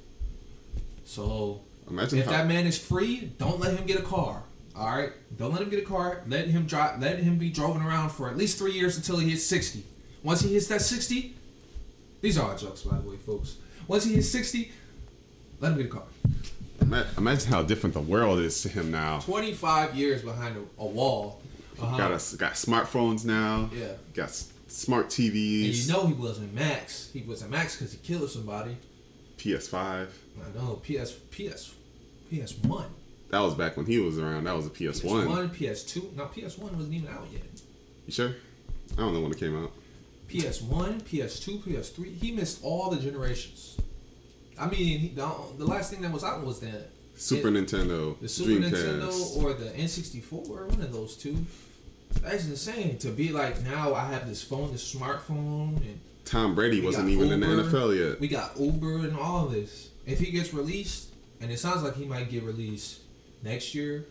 So 1.05 1.61
Imagine 1.89 2.19
if 2.19 2.25
how, 2.25 2.31
that 2.31 2.47
man 2.47 2.65
is 2.65 2.77
free, 2.77 3.33
don't 3.37 3.59
let 3.59 3.77
him 3.77 3.85
get 3.85 3.99
a 3.99 4.03
car. 4.03 4.43
All 4.75 4.87
right, 4.87 5.11
don't 5.37 5.51
let 5.51 5.61
him 5.61 5.69
get 5.69 5.79
a 5.79 5.85
car. 5.85 6.21
Let 6.27 6.47
him 6.47 6.65
drive. 6.65 7.01
Let 7.01 7.19
him 7.19 7.37
be 7.37 7.49
driving 7.49 7.81
around 7.81 8.11
for 8.11 8.29
at 8.29 8.37
least 8.37 8.57
three 8.57 8.71
years 8.71 8.95
until 8.95 9.17
he 9.17 9.29
hits 9.29 9.43
sixty. 9.43 9.83
Once 10.23 10.41
he 10.41 10.53
hits 10.53 10.67
that 10.67 10.81
sixty, 10.81 11.35
these 12.21 12.37
are 12.37 12.49
all 12.49 12.57
jokes, 12.57 12.83
by 12.83 12.97
the 12.97 13.09
way, 13.09 13.17
folks. 13.17 13.57
Once 13.87 14.05
he 14.05 14.13
hits 14.13 14.29
sixty, 14.29 14.71
let 15.59 15.73
him 15.73 15.77
get 15.77 15.87
a 15.87 15.89
car. 15.89 16.03
Ima- 16.81 17.07
imagine 17.17 17.49
how 17.49 17.63
different 17.63 17.93
the 17.93 18.01
world 18.01 18.39
is 18.39 18.61
to 18.63 18.69
him 18.69 18.91
now. 18.91 19.19
Twenty-five 19.19 19.95
years 19.95 20.21
behind 20.21 20.57
a, 20.57 20.81
a 20.81 20.85
wall. 20.85 21.41
Uh-huh. 21.81 21.97
Got 21.97 22.11
us 22.11 22.35
got 22.35 22.53
smartphones 22.53 23.25
now. 23.25 23.69
Yeah. 23.73 23.93
Got 24.13 24.29
s- 24.29 24.51
smart 24.67 25.07
TVs. 25.07 25.65
And 25.65 25.75
you 25.75 25.91
know 25.93 26.05
he 26.07 26.13
wasn't 26.13 26.53
Max. 26.53 27.09
He 27.11 27.21
wasn't 27.21 27.51
Max 27.51 27.75
because 27.75 27.91
he 27.93 27.97
killed 27.99 28.29
somebody. 28.29 28.77
PS5. 29.37 29.77
I 29.77 30.07
know. 30.57 30.81
PS 30.83 31.11
PS 31.11 31.73
PS 32.29 32.55
One. 32.63 32.85
That 33.29 33.39
was 33.39 33.53
back 33.55 33.77
when 33.77 33.85
he 33.85 33.97
was 33.99 34.19
around. 34.19 34.43
That 34.43 34.55
was 34.55 34.67
a 34.67 34.69
PS 34.69 35.03
One. 35.03 35.25
PS 35.25 35.29
One, 35.29 35.49
PS 35.49 35.83
Two. 35.83 36.11
Now 36.15 36.25
PS 36.25 36.57
One 36.57 36.75
wasn't 36.75 36.93
even 36.93 37.07
out 37.09 37.27
yet. 37.31 37.41
You 38.05 38.11
sure? 38.13 38.35
I 38.93 39.01
don't 39.01 39.13
know 39.13 39.21
when 39.21 39.31
it 39.31 39.39
came 39.39 39.57
out. 39.63 39.71
PS 40.29 40.61
One, 40.61 41.01
PS 41.01 41.39
Two, 41.39 41.57
PS 41.59 41.89
Three. 41.89 42.11
He 42.11 42.31
missed 42.31 42.63
all 42.63 42.89
the 42.89 42.97
generations. 42.97 43.77
I 44.61 44.69
mean, 44.69 45.15
the, 45.15 45.27
the 45.57 45.65
last 45.65 45.91
thing 45.91 46.01
that 46.01 46.11
was 46.11 46.23
out 46.23 46.45
was 46.45 46.59
that 46.59 46.89
Super 47.15 47.47
it- 47.49 47.53
Nintendo, 47.53 48.19
the 48.19 48.29
Super 48.29 48.51
Dreamcast. 48.67 49.01
Nintendo 49.01 49.43
or 49.43 49.53
the 49.53 49.69
N64, 49.71 50.47
one 50.69 50.81
of 50.81 50.91
those 50.93 51.17
two. 51.17 51.45
That's 52.21 52.45
insane 52.45 52.97
to 52.99 53.09
be 53.09 53.29
like 53.29 53.63
now. 53.63 53.93
I 53.95 54.05
have 54.11 54.27
this 54.27 54.43
phone, 54.43 54.71
this 54.71 54.93
smartphone, 54.93 55.77
and 55.77 55.99
Tom 56.25 56.53
Brady 56.55 56.81
wasn't 56.81 57.09
even 57.09 57.31
in 57.31 57.39
the 57.39 57.47
NFL 57.47 57.97
yet. 57.97 58.19
we 58.19 58.27
got 58.27 58.59
Uber 58.59 58.97
and 58.99 59.17
all 59.17 59.45
this. 59.47 59.89
If 60.05 60.19
he 60.19 60.31
gets 60.31 60.53
released, 60.53 61.09
and 61.39 61.49
it 61.51 61.57
sounds 61.57 61.83
like 61.83 61.95
he 61.95 62.05
might 62.05 62.29
get 62.29 62.43
released 62.43 62.99
next 63.43 63.73
year, 63.73 64.05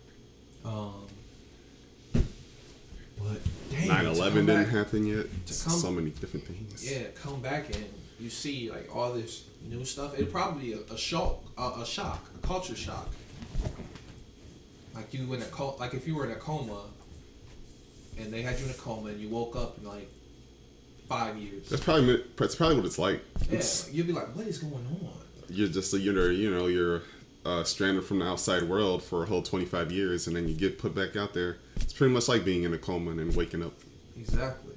um, 0.64 1.06
but 3.22 3.40
dang, 3.70 3.88
9/11 3.88 4.34
didn't 4.34 4.46
back- 4.46 4.68
happen 4.68 5.06
yet. 5.06 5.26
come- 5.46 5.78
so 5.78 5.90
many 5.90 6.10
different 6.10 6.46
things. 6.46 6.90
Yeah, 6.90 7.04
come 7.14 7.40
back 7.40 7.74
and 7.74 7.84
you 8.18 8.30
see 8.30 8.70
like 8.70 8.94
all 8.94 9.12
this 9.12 9.44
new 9.68 9.84
stuff. 9.84 10.14
It'd 10.14 10.30
probably 10.32 10.62
be 10.62 10.72
a, 10.74 10.92
a 10.94 10.98
shock, 10.98 11.42
a, 11.58 11.80
a 11.82 11.86
shock, 11.86 12.30
a 12.42 12.46
culture 12.46 12.76
shock. 12.76 13.08
Like 14.94 15.12
you 15.14 15.32
in 15.32 15.40
a 15.42 15.46
coma, 15.46 15.76
like 15.76 15.94
if 15.94 16.06
you 16.06 16.14
were 16.16 16.26
in 16.26 16.32
a 16.32 16.36
coma, 16.36 16.82
and 18.18 18.32
they 18.32 18.42
had 18.42 18.58
you 18.58 18.64
in 18.66 18.70
a 18.70 18.74
coma 18.74 19.08
and 19.10 19.20
you 19.20 19.28
woke 19.28 19.56
up 19.56 19.78
in 19.78 19.84
like 19.86 20.10
five 21.08 21.36
years. 21.36 21.68
That's 21.68 21.82
probably 21.82 22.24
that's 22.36 22.54
probably 22.56 22.76
what 22.76 22.84
it's 22.86 22.98
like. 22.98 23.22
Yeah, 23.48 23.58
It's, 23.58 23.90
you'd 23.92 24.06
be 24.08 24.12
like, 24.12 24.34
what 24.34 24.46
is 24.46 24.58
going 24.58 24.74
on? 24.74 25.12
you're 25.48 25.68
just 25.68 25.92
a, 25.94 25.98
you're 25.98 26.30
you 26.30 26.48
know 26.50 26.66
you're 26.68 27.02
uh, 27.44 27.64
stranded 27.64 28.04
from 28.04 28.18
the 28.18 28.26
outside 28.26 28.64
world 28.64 29.02
for 29.02 29.22
a 29.22 29.26
whole 29.26 29.42
25 29.42 29.90
years, 29.92 30.26
and 30.26 30.36
then 30.36 30.48
you 30.48 30.54
get 30.54 30.78
put 30.78 30.94
back 30.94 31.16
out 31.16 31.34
there. 31.34 31.58
It's 31.76 31.92
pretty 31.92 32.12
much 32.12 32.28
like 32.28 32.44
being 32.44 32.64
in 32.64 32.74
a 32.74 32.78
coma 32.78 33.10
and 33.10 33.20
then 33.20 33.34
waking 33.34 33.62
up. 33.62 33.72
Exactly. 34.16 34.74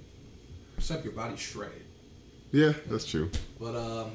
Except 0.78 1.04
your 1.04 1.14
body's 1.14 1.40
shredded. 1.40 1.84
Yeah, 2.52 2.74
that's 2.88 3.06
true. 3.06 3.32
But 3.60 3.76
um, 3.76 4.12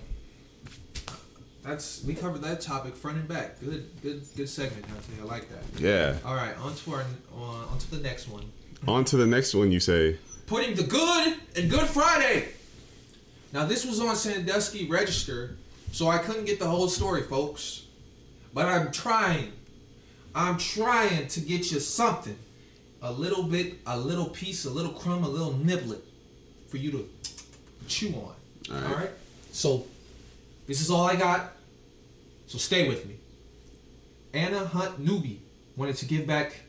that's 1.64 2.04
we 2.04 2.14
covered 2.14 2.42
that 2.42 2.61
topic 2.61 2.94
front 2.94 3.18
and 3.18 3.28
back. 3.28 3.61
Good, 3.61 3.90
good, 4.02 4.22
good 4.37 4.48
segment, 4.48 4.87
Donte. 4.87 5.20
I 5.20 5.24
like 5.24 5.48
that. 5.50 5.80
Yeah. 5.80 6.16
All 6.24 6.34
right, 6.34 6.56
on 6.58 6.74
to 6.74 6.92
our 6.92 7.04
on, 7.34 7.64
on 7.64 7.78
to 7.78 7.90
the 7.90 8.00
next 8.00 8.28
one. 8.28 8.44
On 8.87 9.04
to 9.06 9.16
the 9.16 9.26
next 9.26 9.54
one. 9.54 9.72
You 9.72 9.80
say 9.80 10.18
Putting 10.46 10.76
the 10.76 10.84
good 10.84 11.37
in 11.56 11.68
Good 11.68 11.88
Friday. 11.88 12.48
Now 13.52 13.66
this 13.66 13.84
was 13.84 14.00
on 14.00 14.14
Sandusky 14.14 14.88
Register, 14.88 15.56
so 15.92 16.08
I 16.08 16.18
couldn't 16.18 16.44
get 16.44 16.58
the 16.58 16.66
whole 16.66 16.88
story, 16.88 17.22
folks. 17.22 17.87
But 18.59 18.66
I'm 18.66 18.90
trying. 18.90 19.53
I'm 20.35 20.59
trying 20.59 21.29
to 21.29 21.40
get 21.40 21.71
you 21.71 21.79
something. 21.79 22.37
A 23.01 23.12
little 23.12 23.44
bit, 23.44 23.75
a 23.87 23.97
little 23.97 24.31
piece, 24.31 24.64
a 24.64 24.71
little 24.71 24.90
crumb, 24.90 25.23
a 25.23 25.29
little 25.29 25.55
niblet 25.55 26.01
for 26.66 26.77
you 26.77 26.90
to 26.90 27.09
chew 27.87 28.09
on. 28.09 28.16
All 28.16 28.35
right. 28.68 28.85
All 28.85 28.97
right. 28.97 29.11
So 29.53 29.87
this 30.66 30.81
is 30.81 30.90
all 30.90 31.07
I 31.07 31.14
got. 31.14 31.53
So 32.49 32.59
stay 32.59 32.88
with 32.88 33.07
me. 33.07 33.18
Anna 34.35 34.66
Hunt 34.66 34.99
Newby 34.99 35.40
wanted 35.77 35.94
to 35.99 36.07
give 36.07 36.27
back 36.27 36.62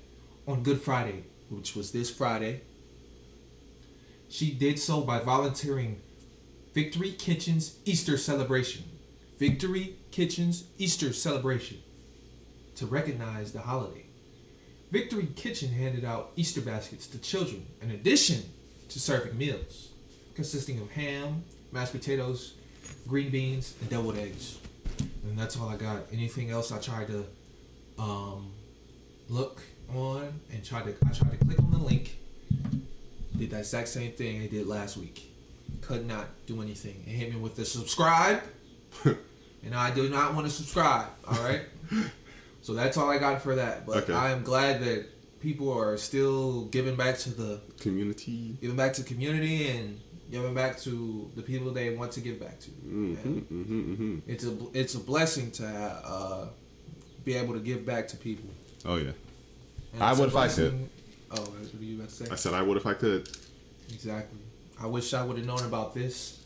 on 0.47 0.61
Good 0.61 0.83
Friday, 0.83 1.23
which 1.49 1.75
was 1.75 1.91
this 1.91 2.11
Friday. 2.11 2.61
She 4.29 4.51
did 4.51 4.77
so 4.77 5.01
by 5.01 5.17
volunteering 5.21 5.99
Victory 6.71 7.13
Kitchen's 7.13 7.79
Easter 7.83 8.15
celebration. 8.15 8.83
Victory 9.39 9.95
Kitchen's 10.11 10.65
Easter 10.77 11.13
celebration 11.13 11.77
to 12.75 12.85
recognize 12.85 13.53
the 13.53 13.61
holiday. 13.61 14.05
Victory 14.91 15.29
Kitchen 15.35 15.69
handed 15.69 16.03
out 16.03 16.31
Easter 16.35 16.61
baskets 16.61 17.07
to 17.07 17.17
children 17.19 17.65
in 17.81 17.91
addition 17.91 18.43
to 18.89 18.99
serving 18.99 19.37
meals 19.37 19.89
consisting 20.39 20.79
of 20.79 20.89
ham, 20.91 21.43
mashed 21.73 21.91
potatoes, 21.91 22.53
green 23.07 23.29
beans, 23.29 23.75
and 23.81 23.89
deviled 23.89 24.17
eggs. 24.17 24.57
And 25.25 25.37
that's 25.37 25.57
all 25.57 25.67
I 25.67 25.75
got. 25.75 26.03
Anything 26.13 26.49
else 26.49 26.71
I 26.71 26.79
tried 26.79 27.07
to 27.07 27.25
um, 27.97 28.51
look 29.27 29.61
on 29.93 30.39
and 30.53 30.63
tried 30.63 30.85
to 30.85 30.95
I 31.05 31.13
tried 31.13 31.37
to 31.37 31.45
click 31.45 31.59
on 31.59 31.71
the 31.71 31.77
link. 31.77 32.17
Did 33.37 33.51
that 33.51 33.59
exact 33.59 33.89
same 33.89 34.13
thing 34.13 34.41
I 34.41 34.47
did 34.47 34.65
last 34.65 34.95
week. 34.95 35.29
Could 35.81 36.05
not 36.05 36.27
do 36.45 36.61
anything. 36.61 37.03
It 37.05 37.11
hit 37.11 37.33
me 37.33 37.39
with 37.39 37.57
the 37.57 37.65
subscribe. 37.65 38.41
and 39.63 39.73
I 39.75 39.91
do 39.91 40.09
not 40.09 40.33
want 40.35 40.45
to 40.47 40.51
subscribe. 40.51 41.07
All 41.27 41.41
right. 41.43 41.61
so 42.61 42.73
that's 42.73 42.97
all 42.97 43.09
I 43.09 43.17
got 43.17 43.41
for 43.41 43.55
that. 43.55 43.85
But 43.85 44.03
Okay. 44.03 44.13
I 44.13 44.31
am 44.31 44.43
glad 44.43 44.81
that 44.81 45.05
people 45.41 45.71
are 45.71 45.97
still 45.97 46.65
giving 46.65 46.95
back 46.95 47.17
to 47.19 47.29
the 47.31 47.61
community. 47.79 48.57
giving 48.61 48.75
back 48.77 48.93
to 48.93 49.03
community 49.03 49.69
and 49.69 49.99
giving 50.31 50.53
back 50.53 50.79
to 50.81 51.31
the 51.35 51.41
people 51.41 51.71
they 51.71 51.95
want 51.95 52.11
to 52.13 52.21
give 52.21 52.39
back 52.39 52.59
to. 52.59 52.69
hmm 52.71 53.15
And 53.23 53.41
hmm 53.47 53.95
hmm 53.95 54.19
It's 54.27 54.43
a 54.45 54.55
it's 54.73 54.95
a 54.95 54.99
blessing 54.99 55.51
to 55.51 55.65
uh, 55.67 56.47
be 57.25 57.35
able 57.35 57.53
to 57.53 57.59
give 57.59 57.85
back 57.85 58.07
to 58.09 58.17
people. 58.17 58.49
Oh 58.85 58.95
yeah. 58.97 59.11
And 59.93 60.03
I 60.03 60.13
would 60.13 60.29
if 60.29 60.35
I 60.35 60.47
could. 60.47 60.89
Oh, 61.31 61.35
that's 61.35 61.73
what 61.73 61.81
you 61.81 61.95
about 61.97 62.09
to 62.09 62.15
say? 62.15 62.25
I 62.31 62.35
said 62.35 62.53
I 62.53 62.61
would 62.61 62.77
if 62.77 62.85
I 62.85 62.93
could. 62.93 63.29
Exactly. 63.91 64.39
I 64.81 64.85
wish 64.87 65.13
I 65.13 65.23
would 65.23 65.37
have 65.37 65.45
known 65.45 65.63
about 65.65 65.93
this, 65.93 66.38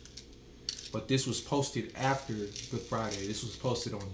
but 0.93 1.07
this 1.07 1.27
was 1.27 1.41
posted 1.41 1.91
after 1.97 2.33
Good 2.33 2.81
Friday. 2.87 3.27
This 3.27 3.43
was 3.43 3.55
posted 3.57 3.93
on 3.95 4.07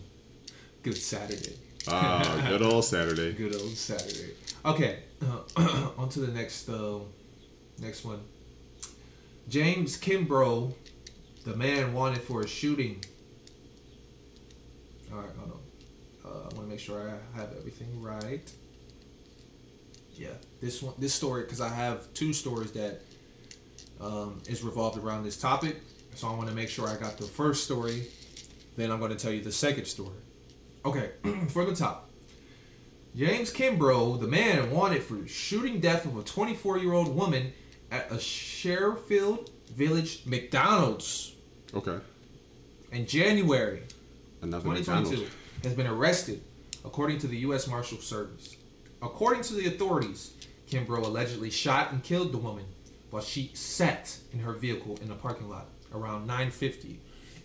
Good 0.81 0.97
Saturday. 0.97 1.55
Ah, 1.87 2.45
good 2.47 2.61
old 2.61 2.85
Saturday. 2.85 3.33
Good 3.37 3.55
old 3.55 3.75
Saturday. 3.75 4.33
Okay, 4.65 4.99
uh, 5.21 5.89
on 5.97 6.09
to 6.09 6.19
the 6.19 6.31
next 6.31 6.69
uh, 6.69 6.99
next 7.79 8.03
one. 8.03 8.21
James 9.47 9.99
Kimbrough, 9.99 10.73
the 11.45 11.55
man 11.55 11.93
wanted 11.93 12.21
for 12.21 12.41
a 12.41 12.47
shooting. 12.47 13.03
All 15.11 15.19
right, 15.19 15.29
hold 15.37 15.51
on. 15.51 16.31
Uh, 16.31 16.37
I 16.37 16.55
want 16.55 16.55
to 16.55 16.63
make 16.63 16.79
sure 16.79 17.01
I 17.09 17.39
have 17.39 17.53
everything 17.57 18.01
right. 18.01 18.51
Yeah, 20.13 20.29
this 20.61 20.81
one, 20.81 20.93
this 20.99 21.13
story, 21.13 21.43
because 21.43 21.61
I 21.61 21.69
have 21.69 22.13
two 22.13 22.33
stories 22.33 22.71
that 22.73 23.01
um, 23.99 24.41
is 24.47 24.63
revolved 24.63 24.97
around 24.97 25.23
this 25.23 25.37
topic. 25.37 25.77
So 26.15 26.27
I 26.27 26.33
want 26.35 26.49
to 26.49 26.55
make 26.55 26.69
sure 26.69 26.87
I 26.87 26.95
got 26.95 27.17
the 27.17 27.23
first 27.25 27.63
story. 27.63 28.07
Then 28.75 28.91
I'm 28.91 28.99
going 28.99 29.11
to 29.11 29.17
tell 29.17 29.31
you 29.31 29.41
the 29.41 29.51
second 29.51 29.85
story. 29.85 30.15
Okay, 30.85 31.11
for 31.49 31.65
the 31.65 31.75
top. 31.75 32.09
James 33.15 33.51
Kimbrough, 33.51 34.19
the 34.19 34.27
man 34.27 34.71
wanted 34.71 35.01
for 35.03 35.27
shooting 35.27 35.79
death 35.79 36.05
of 36.05 36.17
a 36.17 36.21
24 36.23 36.77
year 36.77 36.93
old 36.93 37.13
woman 37.15 37.51
at 37.91 38.11
a 38.11 38.19
Sheffield 38.19 39.49
Village 39.75 40.21
McDonald's 40.25 41.33
Okay. 41.73 41.97
in 42.91 43.05
January 43.05 43.81
Another 44.41 44.63
2022, 44.63 45.09
McDonald's. 45.11 45.35
has 45.63 45.73
been 45.73 45.87
arrested, 45.87 46.41
according 46.85 47.17
to 47.19 47.27
the 47.27 47.37
U.S. 47.39 47.67
Marshal 47.67 47.97
Service. 47.97 48.55
According 49.01 49.43
to 49.43 49.53
the 49.55 49.67
authorities, 49.67 50.33
Kimbrough 50.69 51.03
allegedly 51.05 51.49
shot 51.49 51.91
and 51.91 52.03
killed 52.03 52.31
the 52.31 52.37
woman 52.37 52.65
while 53.09 53.23
she 53.23 53.51
sat 53.53 54.15
in 54.33 54.39
her 54.39 54.53
vehicle 54.53 54.97
in 55.01 55.09
the 55.09 55.15
parking 55.15 55.49
lot 55.49 55.65
around 55.93 56.27
9:50. 56.27 56.97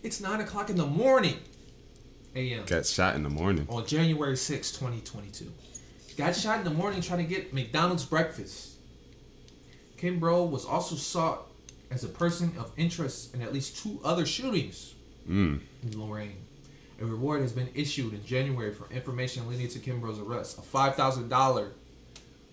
It's 0.03 0.19
9 0.21 0.41
o'clock 0.41 0.69
in 0.69 0.75
the 0.77 0.85
morning, 0.85 1.37
a.m. 2.35 2.65
Got 2.65 2.85
shot 2.85 3.15
in 3.15 3.23
the 3.23 3.29
morning. 3.29 3.65
on 3.69 3.85
January 3.85 4.37
6, 4.37 4.71
2022. 4.71 5.51
Got 6.17 6.35
shot 6.35 6.59
in 6.59 6.63
the 6.63 6.69
morning 6.69 7.01
trying 7.01 7.25
to 7.27 7.33
get 7.33 7.53
McDonald's 7.53 8.05
breakfast. 8.05 8.73
Kimbrough 9.97 10.49
was 10.49 10.65
also 10.65 10.95
sought 10.95 11.47
as 11.91 12.03
a 12.03 12.07
person 12.07 12.53
of 12.57 12.71
interest 12.77 13.33
in 13.33 13.41
at 13.41 13.53
least 13.53 13.77
two 13.81 13.99
other 14.03 14.25
shootings 14.25 14.93
Mm. 15.29 15.59
in 15.81 15.99
Lorain. 15.99 16.35
A 17.01 17.05
reward 17.05 17.41
has 17.41 17.51
been 17.51 17.69
issued 17.73 18.13
in 18.13 18.23
January 18.25 18.71
for 18.73 18.87
information 18.93 19.49
leading 19.49 19.67
to 19.69 19.79
Kimbrough's 19.79 20.19
arrest. 20.19 20.57
A 20.59 20.61
five 20.61 20.95
thousand 20.95 21.29
dollar 21.29 21.71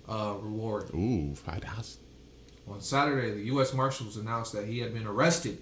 uh, 0.09 0.35
reward. 0.41 0.91
Ooh, 0.95 1.35
five 1.35 1.63
thousand. 1.63 2.01
On 2.67 2.81
Saturday, 2.81 3.31
the 3.33 3.43
U.S. 3.47 3.75
Marshals 3.75 4.17
announced 4.17 4.53
that 4.55 4.67
he 4.67 4.79
had 4.79 4.95
been 4.95 5.07
arrested 5.07 5.59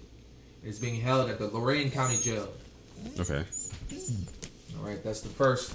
is 0.63 0.79
being 0.79 0.99
held 0.99 1.29
at 1.29 1.39
the 1.39 1.47
Lorain 1.47 1.91
County 1.91 2.17
Jail. 2.17 2.47
Okay. 3.19 3.43
All 4.77 4.85
right, 4.85 5.03
that's 5.03 5.21
the 5.21 5.29
first. 5.29 5.73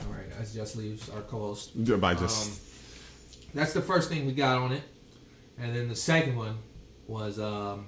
All 0.00 0.12
right, 0.12 0.26
as 0.40 0.54
just 0.54 0.76
leaves 0.76 1.08
our 1.10 1.22
co-host. 1.22 1.70
Yeah, 1.74 1.96
By 1.96 2.14
just 2.14 2.48
Um, 2.48 2.56
that's 3.54 3.72
the 3.72 3.82
first 3.82 4.08
thing 4.08 4.26
we 4.26 4.32
got 4.32 4.58
on 4.58 4.72
it, 4.72 4.82
and 5.58 5.74
then 5.74 5.88
the 5.88 5.96
second 5.96 6.36
one 6.36 6.58
was 7.06 7.38
um, 7.38 7.86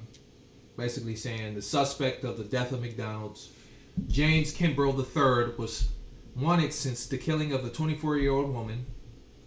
basically 0.76 1.14
saying 1.14 1.54
the 1.54 1.62
suspect 1.62 2.24
of 2.24 2.38
the 2.38 2.44
death 2.44 2.72
of 2.72 2.80
McDonald's, 2.80 3.50
James 4.08 4.54
Kimbrough 4.54 4.96
III, 4.96 5.54
was 5.56 5.88
wanted 6.34 6.72
since 6.72 7.06
the 7.06 7.18
killing 7.18 7.52
of 7.52 7.62
the 7.62 7.70
24-year-old 7.70 8.52
woman 8.52 8.86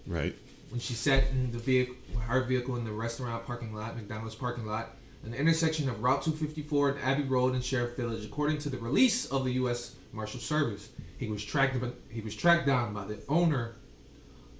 right. 0.06 0.36
when 0.70 0.80
she 0.80 0.94
sat 0.94 1.24
in 1.32 1.52
the 1.52 1.58
vehicle, 1.58 1.96
her 2.28 2.44
vehicle 2.44 2.76
in 2.76 2.84
the 2.84 2.91
restaurant 2.91 3.46
parking 3.46 3.74
lot, 3.74 3.96
McDonald's 3.96 4.36
parking 4.36 4.66
lot, 4.66 4.96
an 5.26 5.34
intersection 5.34 5.89
of 5.89 6.03
Route 6.03 6.24
254 6.24 6.89
and 6.89 6.99
Abbe 6.99 7.24
Road 7.24 7.55
in 7.55 7.61
Sheffield 7.61 7.95
Village, 7.95 8.26
according 8.26 8.57
to 8.59 8.69
the 8.69 8.78
release 8.78 9.26
of 9.26 9.45
the 9.45 9.53
U.S. 9.53 9.95
Marshal 10.11 10.39
Service. 10.39 10.89
He 11.17 11.28
was 11.28 11.43
tracked. 11.43 11.78
He 12.09 12.21
was 12.21 12.36
tracked 12.36 12.65
down 12.65 12.93
by 12.93 13.05
the 13.05 13.19
owner 13.30 13.76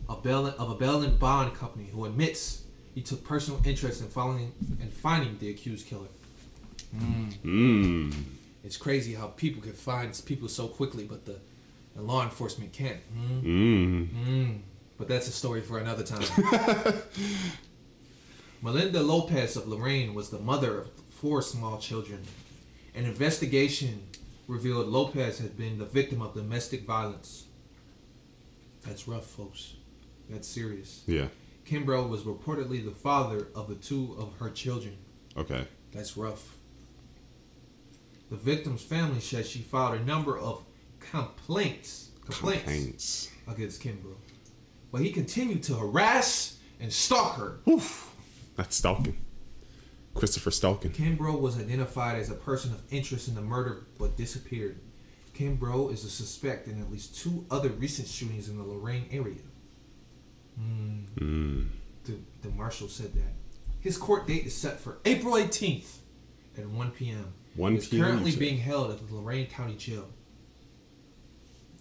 of 0.08 0.24
Bell 0.24 0.48
of 0.48 0.70
a 0.70 0.76
Bell 0.76 1.02
and 1.02 1.20
Bond 1.20 1.54
company, 1.56 1.90
who 1.92 2.06
admits 2.06 2.64
he 2.96 3.02
took 3.02 3.24
personal 3.24 3.60
interest 3.66 4.02
in 4.02 4.08
following 4.08 4.54
and 4.82 4.92
finding 4.94 5.38
the 5.40 5.50
accused 5.50 5.88
killer. 5.88 6.08
Mmm. 6.96 8.14
It's 8.64 8.78
crazy 8.78 9.14
how 9.14 9.28
people 9.28 9.62
can 9.62 9.74
find 9.74 10.20
people 10.26 10.48
so 10.48 10.68
quickly, 10.68 11.04
but 11.04 11.26
the, 11.26 11.40
the 11.96 12.02
law 12.02 12.24
enforcement 12.24 12.72
can't. 12.72 13.00
Mm. 13.44 14.08
Mm. 14.08 14.60
But 14.98 15.08
that's 15.10 15.28
a 15.28 15.32
story 15.32 15.62
for 15.62 15.80
another 15.80 16.04
time. 16.04 16.24
Melinda 18.64 19.04
Lopez 19.04 19.58
of 19.58 19.68
Lorain 19.68 20.14
was 20.14 20.30
the 20.30 20.40
mother 20.40 20.80
of 20.80 20.90
four 21.10 21.42
small 21.42 21.78
children. 21.80 22.22
An 22.96 23.04
investigation 23.06 24.04
revealed 24.48 24.88
Lopez 24.88 25.40
had 25.40 25.58
been 25.58 25.78
the 25.78 25.86
victim 25.86 26.22
of 26.22 26.34
domestic 26.34 26.86
violence. 26.86 27.48
That's 28.86 29.06
rough, 29.06 29.26
folks. 29.26 29.74
That's 30.30 30.48
serious. 30.48 31.04
Yeah. 31.08 31.28
Kimbrough 31.68 32.08
was 32.08 32.22
reportedly 32.22 32.84
the 32.86 32.92
father 32.92 33.48
of 33.54 33.68
the 33.68 33.76
two 33.76 34.16
of 34.18 34.32
her 34.40 34.50
children. 34.50 34.96
Okay. 35.36 35.66
That's 35.92 36.16
rough. 36.16 36.56
The 38.30 38.38
victim's 38.38 38.82
family 38.82 39.20
said 39.20 39.46
she 39.46 39.60
filed 39.60 40.00
a 40.00 40.06
number 40.06 40.38
of 40.40 40.64
complaints, 41.02 42.12
complaints, 42.24 42.64
Complaints. 42.64 43.30
against 43.46 43.82
Kimbrough, 43.82 44.16
but 44.90 45.02
he 45.02 45.12
continued 45.12 45.64
to 45.64 45.76
harass 45.76 46.58
and 46.80 46.92
stalk 46.92 47.38
her. 47.38 47.60
Oof. 47.70 48.13
That's 48.56 48.76
stalking. 48.76 49.18
Christopher 50.14 50.52
stalking. 50.52 50.92
Kimbrough 50.92 51.40
was 51.40 51.60
identified 51.60 52.20
as 52.20 52.30
a 52.30 52.36
person 52.36 52.72
of 52.72 52.82
interest 52.92 53.28
in 53.28 53.36
the 53.36 53.42
murder 53.42 53.86
but 53.98 54.16
disappeared. 54.16 54.80
Kimbrough 55.36 55.92
is 55.92 56.04
a 56.06 56.10
suspect 56.10 56.68
in 56.68 56.80
at 56.80 56.92
least 56.92 57.18
two 57.18 57.46
other 57.50 57.70
recent 57.70 58.08
shootings 58.08 58.50
in 58.50 58.58
the 58.58 58.64
Lorain 58.64 59.08
area. 59.12 59.42
Mm, 60.60 61.06
Mmm. 61.16 61.68
the, 62.04 62.14
the 62.44 62.50
marshal 62.50 62.88
said 62.88 63.14
that. 63.16 63.34
His 63.80 63.98
court 63.98 64.28
date 64.28 64.46
is 64.46 64.56
set 64.56 64.80
for 64.80 65.00
April 65.04 65.34
18th 65.34 65.98
at 66.58 66.68
1 66.68 66.92
p.m. 66.92 67.34
1 67.56 67.74
He's 67.74 67.88
p.m. 67.88 68.04
currently 68.04 68.36
being 68.36 68.58
held 68.58 68.92
at 68.92 69.08
the 69.08 69.16
Lorain 69.16 69.48
County 69.48 69.76
Jail. 69.76 70.08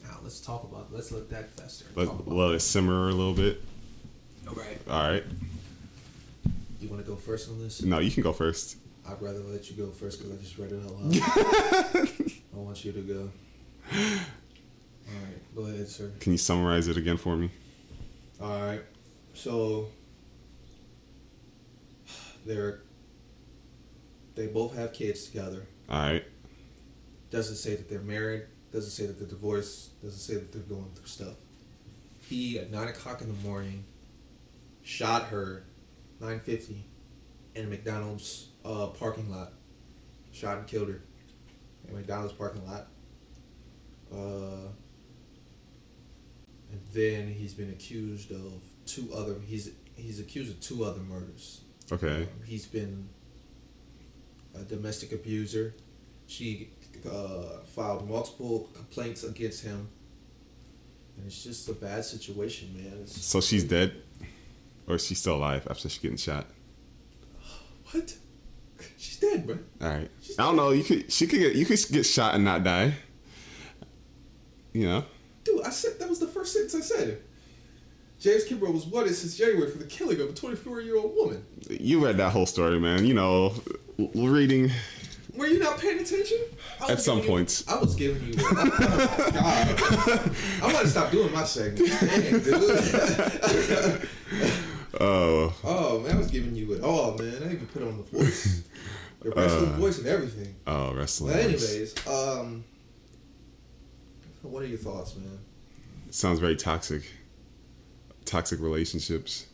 Now 0.02 0.18
let's 0.22 0.40
talk 0.40 0.64
about 0.64 0.92
let's 0.92 1.12
let 1.12 1.30
that 1.30 1.50
fester. 1.50 1.84
Let, 1.94 2.26
let 2.26 2.54
it 2.54 2.60
simmer 2.60 3.08
a 3.08 3.12
little 3.12 3.34
bit. 3.34 3.62
All 4.48 4.54
right. 4.54 4.80
All 4.88 5.10
right. 5.10 5.24
You 6.82 6.88
want 6.88 7.04
to 7.04 7.08
go 7.08 7.16
first 7.16 7.48
on 7.48 7.60
this? 7.60 7.82
No, 7.82 8.00
you 8.00 8.10
can 8.10 8.22
go 8.24 8.32
first. 8.32 8.76
I'd 9.08 9.20
rather 9.22 9.38
let 9.40 9.70
you 9.70 9.76
go 9.76 9.90
first 9.90 10.18
because 10.18 10.36
I 10.36 10.42
just 10.42 10.58
read 10.58 10.72
it 10.72 10.82
out 10.84 10.92
loud. 10.92 12.08
I 12.54 12.58
want 12.58 12.84
you 12.84 12.92
to 12.92 13.00
go. 13.00 13.30
All 13.92 13.98
right, 13.98 15.54
go 15.54 15.62
ahead, 15.62 15.88
sir. 15.88 16.10
Can 16.20 16.32
you 16.32 16.38
summarize 16.38 16.88
it 16.88 16.96
again 16.96 17.16
for 17.16 17.36
me? 17.36 17.50
All 18.40 18.62
right, 18.64 18.82
so 19.34 19.88
they're 22.44 22.82
they 24.34 24.46
both 24.46 24.74
have 24.76 24.92
kids 24.92 25.26
together. 25.26 25.66
All 25.88 26.00
right. 26.00 26.24
Doesn't 27.30 27.56
say 27.56 27.76
that 27.76 27.88
they're 27.88 28.00
married. 28.00 28.42
Doesn't 28.72 28.90
say 28.90 29.06
that 29.06 29.18
they're 29.18 29.28
divorced. 29.28 30.00
Doesn't 30.02 30.18
say 30.18 30.34
that 30.34 30.52
they're 30.52 30.62
going 30.62 30.90
through 30.94 31.06
stuff. 31.06 31.34
He 32.28 32.58
at 32.58 32.70
nine 32.70 32.88
o'clock 32.88 33.20
in 33.20 33.28
the 33.28 33.48
morning 33.48 33.84
shot 34.82 35.26
her, 35.26 35.64
nine 36.22 36.40
fifty, 36.40 36.84
in 37.54 37.66
a 37.66 37.68
McDonald's 37.68 38.48
uh, 38.64 38.86
parking 38.86 39.30
lot. 39.30 39.52
Shot 40.32 40.56
and 40.56 40.66
killed 40.66 40.88
her 40.88 41.02
in 41.86 41.94
a 41.94 41.98
McDonald's 41.98 42.32
parking 42.32 42.66
lot. 42.66 42.86
Uh, 44.10 44.68
and 46.70 46.80
then 46.94 47.28
he's 47.28 47.52
been 47.52 47.68
accused 47.70 48.30
of 48.30 48.62
two 48.86 49.10
other. 49.14 49.34
He's 49.46 49.72
he's 49.94 50.20
accused 50.20 50.50
of 50.50 50.60
two 50.60 50.84
other 50.84 51.00
murders. 51.00 51.60
Okay. 51.90 52.22
Um, 52.22 52.28
he's 52.46 52.64
been 52.64 53.08
a 54.54 54.60
domestic 54.60 55.12
abuser. 55.12 55.74
She 56.26 56.70
uh, 57.06 57.58
filed 57.74 58.08
multiple 58.08 58.70
complaints 58.72 59.24
against 59.24 59.64
him, 59.64 59.88
and 61.16 61.26
it's 61.26 61.42
just 61.44 61.68
a 61.68 61.74
bad 61.74 62.04
situation, 62.06 62.72
man. 62.74 63.00
It's, 63.02 63.22
So 63.22 63.42
she's 63.42 63.64
dead, 63.64 63.92
or 64.86 64.96
is 64.96 65.06
she 65.06 65.14
still 65.14 65.36
alive 65.36 65.66
after 65.70 65.88
she 65.88 66.00
getting 66.00 66.16
shot? 66.16 66.46
what? 67.90 68.14
She's 68.98 69.18
dead, 69.18 69.46
bro. 69.46 69.58
All 69.80 69.88
right. 69.88 70.10
I 70.38 70.42
don't 70.42 70.56
know. 70.56 70.70
You 70.70 70.82
could. 70.84 71.10
She 71.12 71.26
could 71.26 71.38
get. 71.40 71.54
You 71.54 71.64
could 71.66 71.78
get 71.90 72.04
shot 72.04 72.34
and 72.34 72.44
not 72.44 72.64
die. 72.64 72.94
You 74.72 74.86
know. 74.88 75.04
Dude, 75.44 75.62
I 75.62 75.70
said 75.70 75.98
that 75.98 76.08
was 76.08 76.18
the 76.20 76.28
first 76.28 76.52
sentence 76.52 76.74
I 76.74 76.80
said. 76.80 77.20
James 78.20 78.44
Kimbrough 78.44 78.72
was 78.72 78.86
wanted 78.86 79.14
since 79.14 79.36
January 79.36 79.68
for 79.70 79.78
the 79.78 79.84
killing 79.84 80.20
of 80.20 80.28
a 80.28 80.32
24-year-old 80.32 81.14
woman. 81.16 81.44
You 81.68 82.04
read 82.04 82.16
that 82.18 82.30
whole 82.30 82.46
story, 82.46 82.78
man. 82.78 83.04
You 83.04 83.14
know, 83.14 83.52
reading. 84.14 84.70
Were 85.34 85.48
you 85.48 85.58
not 85.58 85.78
paying 85.78 85.98
attention? 85.98 86.38
At 86.88 87.00
some 87.00 87.18
you- 87.18 87.24
points. 87.26 87.66
I 87.68 87.78
was 87.78 87.96
giving 87.96 88.28
you. 88.28 88.34
Oh, 88.38 88.64
God. 89.32 90.36
I'm 90.62 90.72
gonna 90.72 90.86
stop 90.88 91.10
doing 91.10 91.32
my 91.32 91.44
segment. 91.44 91.90
Dang. 94.30 94.62
Oh. 95.00 95.54
Oh 95.64 96.00
man, 96.00 96.16
I 96.16 96.18
was 96.18 96.30
giving 96.30 96.54
you 96.54 96.72
it 96.74 96.82
all, 96.82 97.16
man. 97.16 97.34
I 97.42 97.52
even 97.52 97.66
put 97.66 97.82
on 97.82 97.96
the 97.98 98.02
voice, 98.04 98.62
your 99.24 99.32
wrestling 99.34 99.70
Uh, 99.72 99.76
voice 99.78 99.98
and 99.98 100.06
everything. 100.06 100.54
Oh, 100.66 100.94
wrestling. 100.94 101.32
But 101.34 101.42
voice. 101.50 101.70
anyways, 101.70 102.06
um, 102.06 102.64
what 104.42 104.62
are 104.62 104.66
your 104.66 104.78
thoughts, 104.78 105.16
man? 105.16 105.38
sounds 106.10 106.38
very 106.40 106.56
toxic. 106.56 107.02
Toxic 108.26 108.60
relationships. 108.60 109.46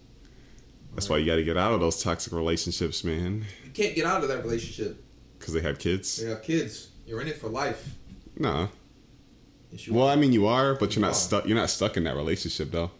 That's 0.94 1.08
why 1.08 1.18
you 1.18 1.26
got 1.26 1.36
to 1.36 1.44
get 1.44 1.56
out 1.56 1.72
of 1.72 1.78
those 1.80 2.02
toxic 2.02 2.32
relationships, 2.32 3.04
man. 3.04 3.44
You 3.64 3.70
can't 3.70 3.94
get 3.94 4.04
out 4.06 4.22
of 4.22 4.28
that 4.28 4.42
relationship. 4.42 5.04
Because 5.38 5.54
they 5.54 5.60
have 5.60 5.78
kids. 5.78 6.16
They 6.20 6.28
have 6.28 6.42
kids. 6.42 6.88
You're 7.06 7.20
in 7.20 7.28
it 7.28 7.36
for 7.36 7.48
life. 7.48 7.94
Nah. 8.36 8.68
Yes, 9.70 9.88
Well, 9.88 10.08
are. 10.08 10.12
I 10.12 10.16
mean, 10.16 10.32
you 10.32 10.46
are, 10.48 10.74
but 10.74 10.96
you're 10.96 11.04
not 11.04 11.14
stuck. 11.14 11.46
You're 11.46 11.56
not 11.56 11.70
stuck 11.70 11.96
in 11.96 12.04
that 12.04 12.16
relationship, 12.16 12.72
though. 12.72 12.90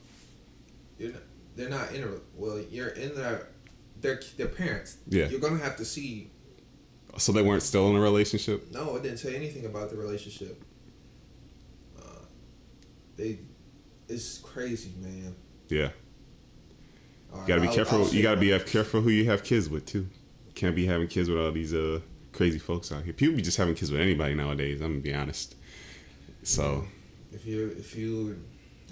You're 0.99 1.13
not, 1.13 1.23
they're 1.59 1.69
not 1.69 1.93
in 1.93 2.05
a. 2.05 2.09
Well, 2.35 2.59
you're 2.71 2.89
in 2.89 3.15
their. 3.15 3.49
They're 4.01 4.21
their 4.37 4.47
parents. 4.47 4.97
Yeah. 5.09 5.29
You're 5.29 5.41
gonna 5.41 5.59
have 5.59 5.77
to 5.77 5.85
see. 5.85 6.31
So 7.19 7.33
they 7.33 7.43
weren't 7.43 7.63
still 7.65 7.91
in 7.91 7.97
a 7.97 8.01
relationship. 8.01 8.71
No, 8.71 8.95
it 8.97 9.03
didn't 9.03 9.19
say 9.19 9.35
anything 9.35 9.67
about 9.67 9.91
the 9.91 9.97
relationship. 9.97 10.63
Uh, 11.99 12.03
they, 13.17 13.41
it's 14.09 14.39
crazy, 14.39 14.93
man. 15.01 15.35
Yeah. 15.69 15.91
All 17.35 17.41
You 17.43 17.49
gotta 17.49 17.61
be 17.61 17.67
I'll- 17.69 17.75
careful. 17.75 18.05
I'll 18.05 18.15
You 18.15 18.23
gotta 18.23 18.41
be 18.41 18.57
careful 18.61 19.01
who 19.01 19.11
you 19.11 19.25
have 19.27 19.43
kids 19.43 19.69
with 19.69 19.85
too. 19.85 20.09
Can't 20.55 20.77
be 20.77 20.87
having 20.87 21.09
kids 21.09 21.29
with 21.29 21.39
all 21.41 21.51
these 21.53 21.75
uh 21.75 22.01
crazy 22.33 22.59
folks 22.61 22.93
out 22.93 23.03
here. 23.03 23.13
People 23.13 23.35
be 23.37 23.43
just 23.43 23.57
having 23.57 23.75
kids 23.75 23.91
with 23.91 24.01
anybody 24.01 24.35
nowadays. 24.35 24.81
I'm 24.81 24.93
gonna 24.93 25.01
be 25.01 25.15
honest. 25.15 25.57
So 26.45 26.85
If 27.33 27.45
you 27.47 27.75
if 27.79 27.97
you, 27.97 28.41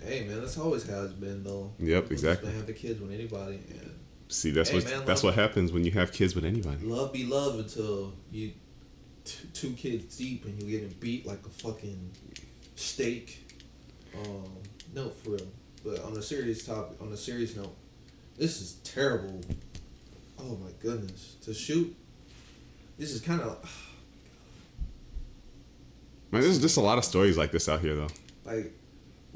hey 0.06 0.24
man, 0.26 0.40
that's 0.40 0.58
always 0.58 0.88
how 0.88 1.02
it's 1.02 1.12
been 1.12 1.42
though. 1.44 1.72
Yep, 1.78 2.02
People 2.04 2.12
exactly. 2.12 2.46
Just 2.48 2.56
have 2.58 2.66
the 2.66 2.72
kids 2.72 3.00
with 3.00 3.12
anybody 3.12 3.60
and 3.70 3.90
see, 4.28 4.50
that's 4.50 4.70
Hey, 4.70 4.76
what 4.76 4.84
man, 4.84 5.04
that's 5.04 5.22
what 5.22 5.34
happens 5.34 5.72
when 5.72 5.84
you 5.84 5.90
have 5.92 6.12
kids 6.12 6.34
with 6.34 6.44
anybody. 6.44 6.84
love 6.84 7.12
be 7.12 7.24
love 7.24 7.58
until 7.58 8.12
you 8.30 8.52
t- 9.24 9.48
two 9.52 9.72
kids 9.72 10.16
deep 10.16 10.44
and 10.44 10.60
you 10.62 10.70
getting 10.70 10.94
beat 11.00 11.26
like 11.26 11.44
a 11.46 11.48
fucking 11.50 12.10
steak. 12.76 13.50
Um, 14.24 14.44
no, 14.94 15.10
for 15.10 15.30
real. 15.30 15.46
But 15.84 16.02
on 16.04 16.16
a 16.16 16.22
serious 16.22 16.64
topic, 16.64 17.00
on 17.00 17.12
a 17.12 17.16
serious 17.16 17.54
note, 17.56 17.76
this 18.36 18.60
is 18.60 18.74
terrible. 18.84 19.40
Oh 20.38 20.56
my 20.56 20.70
goodness, 20.80 21.36
to 21.42 21.54
shoot. 21.54 21.94
This 22.98 23.12
is 23.12 23.20
kind 23.20 23.40
of 23.40 23.58
Man, 26.32 26.42
there's 26.42 26.60
just 26.60 26.76
a 26.76 26.80
lot 26.80 26.98
of 26.98 27.04
stories 27.04 27.36
like 27.38 27.52
this 27.52 27.68
out 27.68 27.80
here, 27.80 27.94
though. 27.94 28.08
like, 28.44 28.72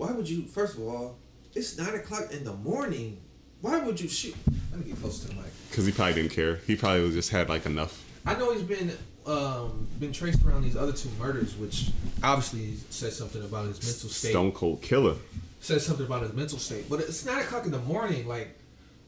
why 0.01 0.13
would 0.13 0.29
you? 0.29 0.43
First 0.45 0.79
of 0.79 0.89
all, 0.89 1.19
it's 1.55 1.77
nine 1.77 1.95
o'clock 1.95 2.33
in 2.33 2.43
the 2.43 2.55
morning. 2.55 3.21
Why 3.61 3.79
would 3.81 4.01
you 4.01 4.09
shoot? 4.09 4.35
Let 4.71 4.81
me 4.81 4.87
get 4.87 5.01
close 5.01 5.21
to 5.21 5.29
the 5.29 5.35
mic. 5.35 5.45
Because 5.69 5.85
he 5.85 5.93
probably 5.93 6.15
didn't 6.15 6.33
care. 6.33 6.57
He 6.67 6.75
probably 6.75 7.11
just 7.13 7.29
had 7.29 7.51
like 7.51 7.67
enough. 7.67 8.03
I 8.25 8.35
know 8.35 8.51
he's 8.55 8.63
been 8.63 8.93
um, 9.27 9.87
been 9.99 10.13
traced 10.13 10.43
around 10.43 10.63
these 10.63 10.77
other 10.77 10.93
two 10.93 11.11
murders, 11.19 11.55
which 11.55 11.91
obviously 12.25 12.77
says 12.89 13.15
something 13.15 13.43
about 13.43 13.67
his 13.67 13.83
mental 13.83 14.09
state. 14.09 14.31
Stone 14.31 14.53
cold 14.53 14.81
killer. 14.81 15.17
Says 15.61 15.85
something 15.85 16.07
about 16.07 16.23
his 16.23 16.33
mental 16.33 16.59
state. 16.59 16.89
But 16.89 17.01
it's 17.01 17.27
nine 17.27 17.43
o'clock 17.43 17.67
in 17.67 17.71
the 17.71 17.79
morning. 17.81 18.27
Like, 18.27 18.59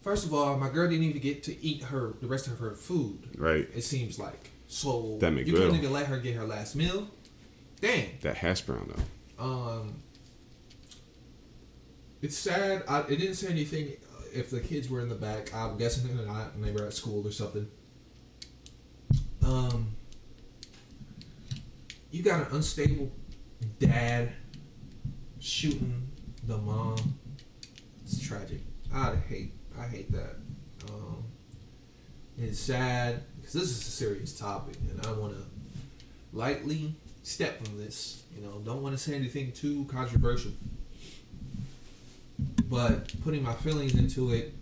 first 0.02 0.26
of 0.26 0.34
all, 0.34 0.58
my 0.58 0.68
girl 0.68 0.90
didn't 0.90 1.04
even 1.04 1.22
get 1.22 1.42
to 1.44 1.64
eat 1.64 1.84
her 1.84 2.12
the 2.20 2.26
rest 2.26 2.48
of 2.48 2.58
her 2.58 2.72
food. 2.72 3.30
Right. 3.38 3.66
It 3.74 3.82
seems 3.82 4.18
like 4.18 4.50
so. 4.68 5.16
That 5.20 5.32
you 5.32 5.54
couldn't 5.54 5.76
even 5.76 5.90
let 5.90 6.04
her 6.08 6.18
get 6.18 6.36
her 6.36 6.44
last 6.44 6.76
meal. 6.76 7.08
Dang. 7.80 8.10
That 8.20 8.36
hash 8.36 8.60
brown 8.60 8.92
though. 8.94 9.42
Um, 9.42 9.94
it's 12.22 12.36
sad. 12.36 12.84
I, 12.88 13.00
it 13.00 13.16
didn't 13.18 13.34
say 13.34 13.48
anything 13.48 13.88
uh, 13.88 14.22
if 14.32 14.50
the 14.50 14.60
kids 14.60 14.88
were 14.88 15.00
in 15.00 15.08
the 15.08 15.14
back. 15.14 15.54
I'm 15.54 15.76
guessing 15.76 16.16
they're 16.16 16.26
not, 16.26 16.54
and 16.54 16.64
they 16.64 16.70
were 16.70 16.86
at 16.86 16.94
school 16.94 17.26
or 17.26 17.32
something. 17.32 17.68
Um, 19.42 19.88
you 22.10 22.22
got 22.22 22.40
an 22.40 22.46
unstable 22.52 23.10
dad 23.78 24.32
shooting 25.40 26.08
the 26.46 26.56
mom. 26.56 26.96
It's 28.04 28.20
tragic. 28.20 28.60
I 28.94 29.16
hate. 29.28 29.54
I 29.78 29.86
hate 29.86 30.12
that. 30.12 30.36
Um, 30.88 31.24
it's 32.38 32.60
sad 32.60 33.22
because 33.36 33.54
this 33.54 33.64
is 33.64 33.78
a 33.78 33.90
serious 33.90 34.38
topic, 34.38 34.76
and 34.90 35.04
I 35.06 35.12
want 35.12 35.34
to 35.34 35.42
lightly 36.32 36.94
step 37.22 37.60
on 37.68 37.78
this. 37.78 38.22
You 38.36 38.42
know, 38.42 38.60
don't 38.64 38.82
want 38.82 38.96
to 38.96 39.02
say 39.02 39.14
anything 39.14 39.52
too 39.52 39.84
controversial, 39.86 40.52
but 42.72 43.12
putting 43.22 43.42
my 43.42 43.52
feelings 43.52 43.94
into 43.94 44.32
it. 44.32 44.54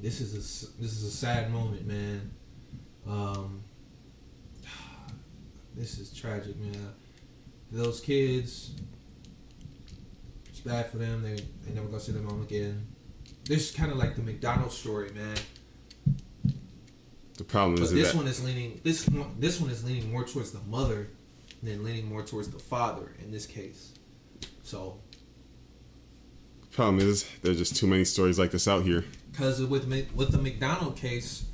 This 0.00 0.22
is 0.22 0.32
a 0.32 0.80
this 0.80 0.92
is 0.92 1.04
a 1.04 1.10
sad 1.10 1.52
moment, 1.52 1.86
man. 1.86 2.30
Um, 3.06 3.60
this 5.76 5.98
is 5.98 6.10
tragic, 6.10 6.58
man. 6.58 6.94
Those 7.70 8.00
kids, 8.00 8.70
it's 10.48 10.60
bad 10.60 10.90
for 10.90 10.96
them. 10.96 11.22
They 11.22 11.34
they 11.66 11.74
never 11.74 11.86
gonna 11.88 12.00
see 12.00 12.12
their 12.12 12.22
mom 12.22 12.40
again. 12.40 12.86
This 13.44 13.68
is 13.68 13.76
kind 13.76 13.92
of 13.92 13.98
like 13.98 14.16
the 14.16 14.22
McDonald's 14.22 14.74
story, 14.74 15.10
man. 15.12 15.36
The 17.36 17.44
problem 17.44 17.74
But 17.74 17.82
is 17.82 17.92
this 17.92 18.12
that 18.12 18.16
one 18.16 18.26
is 18.26 18.42
leaning 18.42 18.80
this 18.84 19.06
one 19.06 19.34
this 19.38 19.60
one 19.60 19.70
is 19.70 19.84
leaning 19.84 20.10
more 20.10 20.24
towards 20.24 20.50
the 20.50 20.60
mother 20.60 21.08
than 21.62 21.84
leaning 21.84 22.08
more 22.08 22.22
towards 22.22 22.48
the 22.48 22.58
father 22.58 23.12
in 23.22 23.30
this 23.30 23.44
case. 23.44 23.92
So, 24.62 24.98
problem 26.80 27.06
is 27.06 27.28
there's 27.42 27.58
just 27.58 27.76
too 27.76 27.86
many 27.86 28.04
stories 28.04 28.38
like 28.38 28.52
this 28.52 28.66
out 28.66 28.84
here. 28.84 29.04
because 29.32 29.62
with 29.62 29.84
with 30.14 30.32
the 30.32 30.38
McDonald 30.38 30.96
case, 30.96 31.44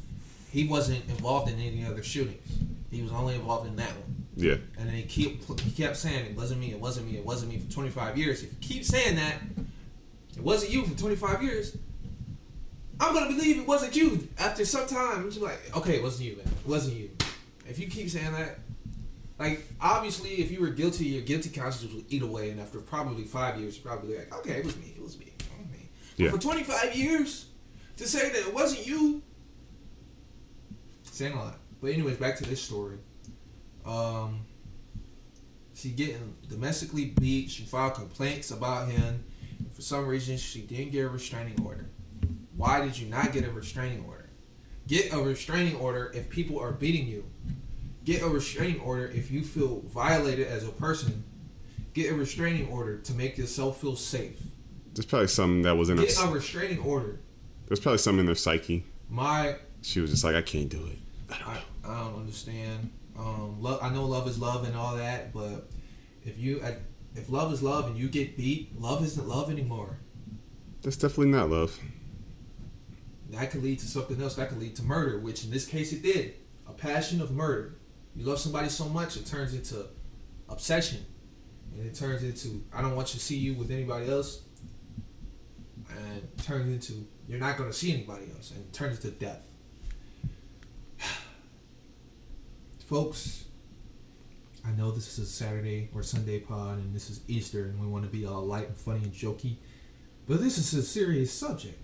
he 0.52 0.68
wasn't 0.68 1.04
involved 1.08 1.50
in 1.50 1.58
any 1.58 1.84
other 1.84 2.02
shootings. 2.02 2.48
He 2.92 3.02
was 3.02 3.10
only 3.10 3.34
involved 3.34 3.66
in 3.66 3.74
that 3.76 3.90
one. 3.90 4.26
Yeah, 4.36 4.56
And 4.78 4.86
then 4.88 4.94
he 4.94 5.02
keep 5.02 5.42
he 5.60 5.70
kept 5.72 5.96
saying 5.96 6.26
it 6.26 6.36
wasn't 6.36 6.60
me, 6.60 6.70
it 6.70 6.78
wasn't 6.78 7.10
me, 7.10 7.18
it 7.18 7.24
wasn't 7.24 7.50
me 7.52 7.58
for 7.58 7.72
25 7.72 8.16
years. 8.16 8.44
If 8.44 8.52
you 8.52 8.58
keep 8.60 8.84
saying 8.84 9.16
that, 9.16 9.40
it 10.36 10.42
wasn't 10.42 10.72
you 10.72 10.84
for 10.86 10.96
25 10.96 11.42
years. 11.42 11.76
I'm 13.00 13.12
gonna 13.12 13.26
believe 13.34 13.58
it 13.58 13.66
wasn't 13.66 13.96
you. 13.96 14.28
After 14.38 14.64
some 14.64 14.86
time, 14.86 15.22
I'm 15.22 15.30
just 15.30 15.42
like, 15.42 15.76
okay, 15.76 15.96
it 15.96 16.02
wasn't 16.04 16.28
you, 16.28 16.36
man. 16.36 16.46
It 16.46 16.68
wasn't 16.68 16.96
you. 16.98 17.10
If 17.68 17.80
you 17.80 17.88
keep 17.88 18.10
saying 18.10 18.32
that, 18.32 18.60
like 19.38 19.66
obviously, 19.80 20.36
if 20.36 20.50
you 20.50 20.60
were 20.60 20.70
guilty, 20.70 21.06
your 21.06 21.22
guilty 21.22 21.50
conscience 21.50 21.92
would 21.92 22.04
eat 22.08 22.22
away, 22.22 22.50
and 22.50 22.60
after 22.60 22.78
probably 22.78 23.24
five 23.24 23.60
years, 23.60 23.76
you're 23.76 23.92
probably 23.92 24.16
like, 24.16 24.34
okay, 24.38 24.54
it 24.54 24.64
was 24.64 24.76
me, 24.78 24.94
it 24.96 25.02
was 25.02 25.18
me, 25.18 25.26
it 25.26 25.42
was 25.58 25.70
me. 25.70 25.88
Yeah. 26.16 26.30
for 26.30 26.38
25 26.38 26.96
years, 26.96 27.46
to 27.96 28.08
say 28.08 28.30
that 28.30 28.48
it 28.48 28.54
wasn't 28.54 28.86
you, 28.86 29.22
saying 31.02 31.34
a 31.34 31.36
lot. 31.36 31.58
But 31.80 31.92
anyways, 31.92 32.16
back 32.16 32.36
to 32.38 32.44
this 32.44 32.62
story. 32.62 32.98
Um, 33.84 34.40
she 35.74 35.90
getting 35.90 36.34
domestically 36.48 37.06
beat. 37.06 37.50
She 37.50 37.64
filed 37.64 37.94
complaints 37.94 38.50
about 38.50 38.88
him. 38.88 39.24
For 39.74 39.82
some 39.82 40.06
reason, 40.06 40.38
she 40.38 40.62
didn't 40.62 40.92
get 40.92 41.04
a 41.04 41.08
restraining 41.08 41.62
order. 41.64 41.90
Why 42.56 42.82
did 42.82 42.98
you 42.98 43.08
not 43.08 43.32
get 43.32 43.44
a 43.44 43.50
restraining 43.50 44.04
order? 44.06 44.30
Get 44.86 45.12
a 45.12 45.18
restraining 45.18 45.76
order 45.76 46.10
if 46.14 46.30
people 46.30 46.58
are 46.58 46.72
beating 46.72 47.06
you. 47.06 47.24
Get 48.06 48.22
a 48.22 48.28
restraining 48.28 48.80
order 48.80 49.08
if 49.08 49.32
you 49.32 49.42
feel 49.42 49.82
violated 49.86 50.46
as 50.46 50.66
a 50.66 50.70
person. 50.70 51.24
Get 51.92 52.12
a 52.12 52.14
restraining 52.14 52.68
order 52.68 52.98
to 52.98 53.12
make 53.12 53.36
yourself 53.36 53.80
feel 53.80 53.96
safe. 53.96 54.40
there's 54.94 55.06
probably 55.06 55.26
something 55.26 55.62
that 55.62 55.76
was 55.76 55.90
in 55.90 55.98
her. 55.98 56.04
Get 56.04 56.16
a 56.22 56.28
restraining 56.28 56.78
order. 56.78 57.18
There's 57.66 57.80
probably 57.80 57.98
something 57.98 58.20
in 58.20 58.26
their 58.26 58.36
psyche. 58.36 58.84
My 59.10 59.56
She 59.82 60.00
was 60.00 60.10
just 60.10 60.22
like, 60.22 60.36
I 60.36 60.42
can't 60.42 60.68
do 60.68 60.86
it. 60.86 60.98
I 61.32 61.38
don't 61.38 61.48
I. 61.48 61.60
I 61.84 62.00
don't 62.04 62.20
understand. 62.20 62.90
Um, 63.18 63.60
love, 63.60 63.80
I 63.82 63.90
know 63.90 64.04
love 64.04 64.28
is 64.28 64.38
love 64.38 64.64
and 64.66 64.76
all 64.76 64.96
that, 64.96 65.32
but 65.32 65.68
if 66.24 66.38
you 66.38 66.62
if 67.16 67.28
love 67.28 67.52
is 67.52 67.60
love 67.62 67.86
and 67.86 67.96
you 67.96 68.08
get 68.08 68.36
beat, 68.36 68.80
love 68.80 69.04
isn't 69.04 69.26
love 69.26 69.50
anymore. 69.50 69.98
That's 70.82 70.96
definitely 70.96 71.32
not 71.32 71.50
love. 71.50 71.76
That 73.30 73.50
could 73.50 73.64
lead 73.64 73.80
to 73.80 73.86
something 73.86 74.22
else. 74.22 74.36
That 74.36 74.48
could 74.48 74.60
lead 74.60 74.76
to 74.76 74.84
murder, 74.84 75.18
which 75.18 75.44
in 75.44 75.50
this 75.50 75.66
case 75.66 75.92
it 75.92 76.02
did. 76.02 76.34
A 76.68 76.72
passion 76.72 77.20
of 77.20 77.32
murder. 77.32 77.75
You 78.16 78.24
love 78.24 78.38
somebody 78.38 78.70
so 78.70 78.88
much, 78.88 79.18
it 79.18 79.26
turns 79.26 79.52
into 79.52 79.86
obsession, 80.48 81.04
and 81.74 81.86
it 81.86 81.94
turns 81.94 82.22
into 82.22 82.64
I 82.72 82.80
don't 82.80 82.96
want 82.96 83.12
you 83.12 83.18
to 83.18 83.24
see 83.24 83.36
you 83.36 83.54
with 83.54 83.70
anybody 83.70 84.10
else, 84.10 84.40
and 85.90 86.38
turns 86.38 86.72
into 86.72 87.06
you're 87.28 87.38
not 87.38 87.58
going 87.58 87.68
to 87.68 87.76
see 87.76 87.92
anybody 87.92 88.24
else, 88.34 88.52
and 88.52 88.72
turns 88.72 89.04
into 89.04 89.16
death. 89.18 89.46
Folks, 92.86 93.44
I 94.66 94.70
know 94.70 94.90
this 94.90 95.18
is 95.18 95.28
a 95.28 95.30
Saturday 95.30 95.90
or 95.94 96.02
Sunday 96.02 96.40
pod, 96.40 96.78
and 96.78 96.94
this 96.94 97.10
is 97.10 97.20
Easter, 97.28 97.64
and 97.64 97.78
we 97.78 97.86
want 97.86 98.04
to 98.04 98.10
be 98.10 98.24
all 98.24 98.42
light 98.46 98.68
and 98.68 98.76
funny 98.76 99.02
and 99.02 99.12
jokey, 99.12 99.56
but 100.26 100.40
this 100.40 100.56
is 100.56 100.72
a 100.72 100.82
serious 100.82 101.30
subject. 101.30 101.78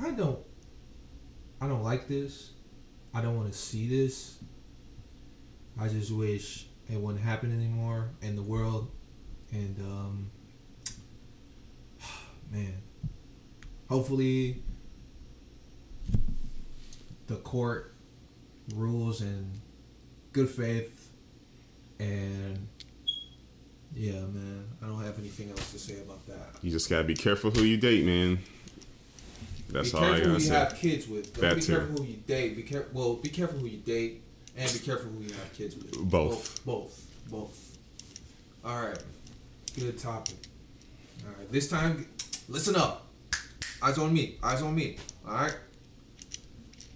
I 0.00 0.12
don't, 0.12 0.38
I 1.60 1.66
don't 1.66 1.82
like 1.82 2.06
this. 2.06 2.52
I 3.12 3.20
don't 3.20 3.36
want 3.36 3.52
to 3.52 3.58
see 3.58 3.88
this. 3.88 4.38
I 5.80 5.88
just 5.88 6.10
wish 6.12 6.66
it 6.90 6.98
wouldn't 7.00 7.24
happen 7.24 7.52
anymore 7.52 8.10
in 8.20 8.36
the 8.36 8.42
world, 8.42 8.90
and 9.52 9.76
um, 9.80 10.30
man, 12.52 12.74
hopefully 13.88 14.62
the 17.26 17.36
court 17.36 17.94
rules 18.74 19.22
in 19.22 19.50
good 20.32 20.48
faith 20.48 21.10
and 21.98 22.66
yeah 23.94 24.12
man 24.12 24.64
i 24.82 24.86
don't 24.86 25.02
have 25.02 25.18
anything 25.18 25.50
else 25.50 25.72
to 25.72 25.78
say 25.78 25.94
about 26.00 26.24
that 26.26 26.48
You 26.62 26.70
just 26.70 26.88
gotta 26.88 27.04
be 27.04 27.14
careful 27.14 27.50
who 27.50 27.62
you 27.62 27.76
date, 27.76 28.04
man. 28.06 28.38
That's 29.68 29.90
be 29.92 29.98
all 29.98 30.04
I 30.04 30.06
careful 30.18 30.24
gotta 30.24 30.28
who 30.28 30.34
you 30.34 30.48
say. 30.48 30.54
have 30.54 30.74
kids 30.76 31.08
with 31.08 31.32
don't 31.34 31.42
That 31.42 31.54
be 31.56 31.60
too. 31.62 31.72
careful 31.76 31.96
who 31.96 32.04
you 32.10 32.16
date 32.26 32.56
be 32.56 32.62
careful 32.62 32.90
well 32.92 33.14
be 33.14 33.28
careful 33.28 33.58
who 33.58 33.66
you 33.66 33.78
date 33.78 34.22
and 34.56 34.72
be 34.72 34.78
careful 34.78 35.10
who 35.10 35.22
you 35.22 35.32
have 35.32 35.52
kids 35.54 35.76
with. 35.76 35.92
Both. 35.92 36.64
both. 36.64 36.64
Both, 36.64 37.08
both. 37.30 37.78
all 38.64 38.82
right. 38.82 39.02
Good 39.78 39.98
topic. 39.98 40.36
All 41.26 41.34
right. 41.38 41.50
This 41.50 41.68
time 41.68 42.06
listen 42.48 42.76
up. 42.76 43.06
Eyes 43.82 43.98
on 43.98 44.12
me. 44.12 44.36
Eyes 44.42 44.62
on 44.62 44.74
me. 44.74 44.96
All 45.26 45.34
right? 45.34 45.56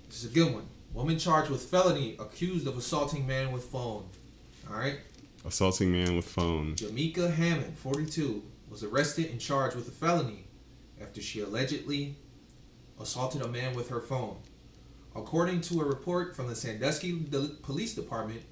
This 0.09 0.25
is 0.25 0.31
a 0.31 0.35
good 0.35 0.53
one. 0.53 0.67
Woman 0.93 1.19
charged 1.19 1.51
with 1.51 1.63
felony 1.63 2.17
accused 2.19 2.67
of 2.67 2.77
assaulting 2.79 3.27
man 3.27 3.53
with 3.53 3.65
phone. 3.65 4.05
All 4.71 4.79
right? 4.79 4.99
Assaulting 5.45 5.93
man 5.93 6.17
with 6.17 6.25
phone. 6.25 6.75
Jamaica 6.77 7.31
Hammond, 7.31 7.77
42, 7.79 8.43
was 8.71 8.83
arrested 8.83 9.31
and 9.31 9.41
charged 9.41 9.77
with 9.77 9.89
a 9.89 9.91
felony 9.91 10.45
after 11.01 11.21
she 11.21 11.41
allegedly 11.41 12.17
assaulted 13.01 13.43
a 13.43 13.49
man 13.49 13.75
with 13.75 13.89
her 13.91 14.01
phone. 14.01 14.37
According 15.17 15.63
to 15.63 15.81
a 15.81 15.85
report 15.85 16.37
from 16.37 16.49
the 16.49 16.55
Sandusky 16.55 17.19
Police 17.63 17.95
Department, 17.95 18.43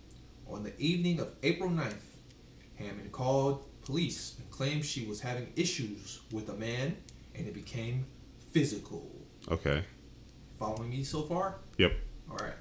on 0.48 0.62
the 0.62 0.72
evening 0.80 1.20
of 1.20 1.34
April 1.42 1.68
9th, 1.68 1.94
Hammond 2.76 3.12
called 3.12 3.64
police 3.82 4.34
and 4.38 4.50
claimed 4.50 4.84
she 4.84 5.04
was 5.04 5.20
having 5.20 5.52
issues 5.56 6.20
with 6.32 6.48
a 6.48 6.54
man 6.54 6.96
and 7.34 7.46
it 7.46 7.52
became 7.52 8.06
physical. 8.50 9.10
Okay. 9.50 9.84
Following 10.58 10.90
me 10.90 11.04
so 11.04 11.22
far? 11.22 11.56
Yep. 11.76 11.92
All 12.30 12.38
right. 12.38 12.54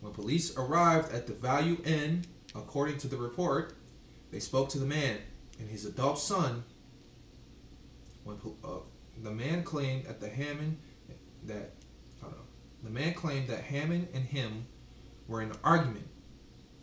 When 0.00 0.12
police 0.12 0.56
arrived 0.56 1.12
at 1.12 1.26
the 1.28 1.32
Value 1.32 1.78
Inn, 1.84 2.24
according 2.56 2.98
to 2.98 3.08
the 3.08 3.16
report, 3.16 3.74
they 4.32 4.40
spoke 4.40 4.68
to 4.70 4.78
the 4.78 4.86
man 4.86 5.18
and 5.60 5.68
his 5.68 5.84
adult 5.84 6.18
son. 6.18 6.64
When 8.24 8.36
uh, 8.64 8.68
the 9.22 9.30
man 9.30 9.62
claimed 9.62 10.06
at 10.06 10.20
the 10.20 10.28
Hammond 10.28 10.78
that, 11.44 11.74
the 12.82 12.90
man 12.90 13.14
claimed 13.14 13.48
that 13.48 13.64
Hammond 13.64 14.08
and 14.14 14.24
him 14.24 14.66
were 15.26 15.42
in 15.42 15.50
an 15.50 15.58
argument 15.64 16.08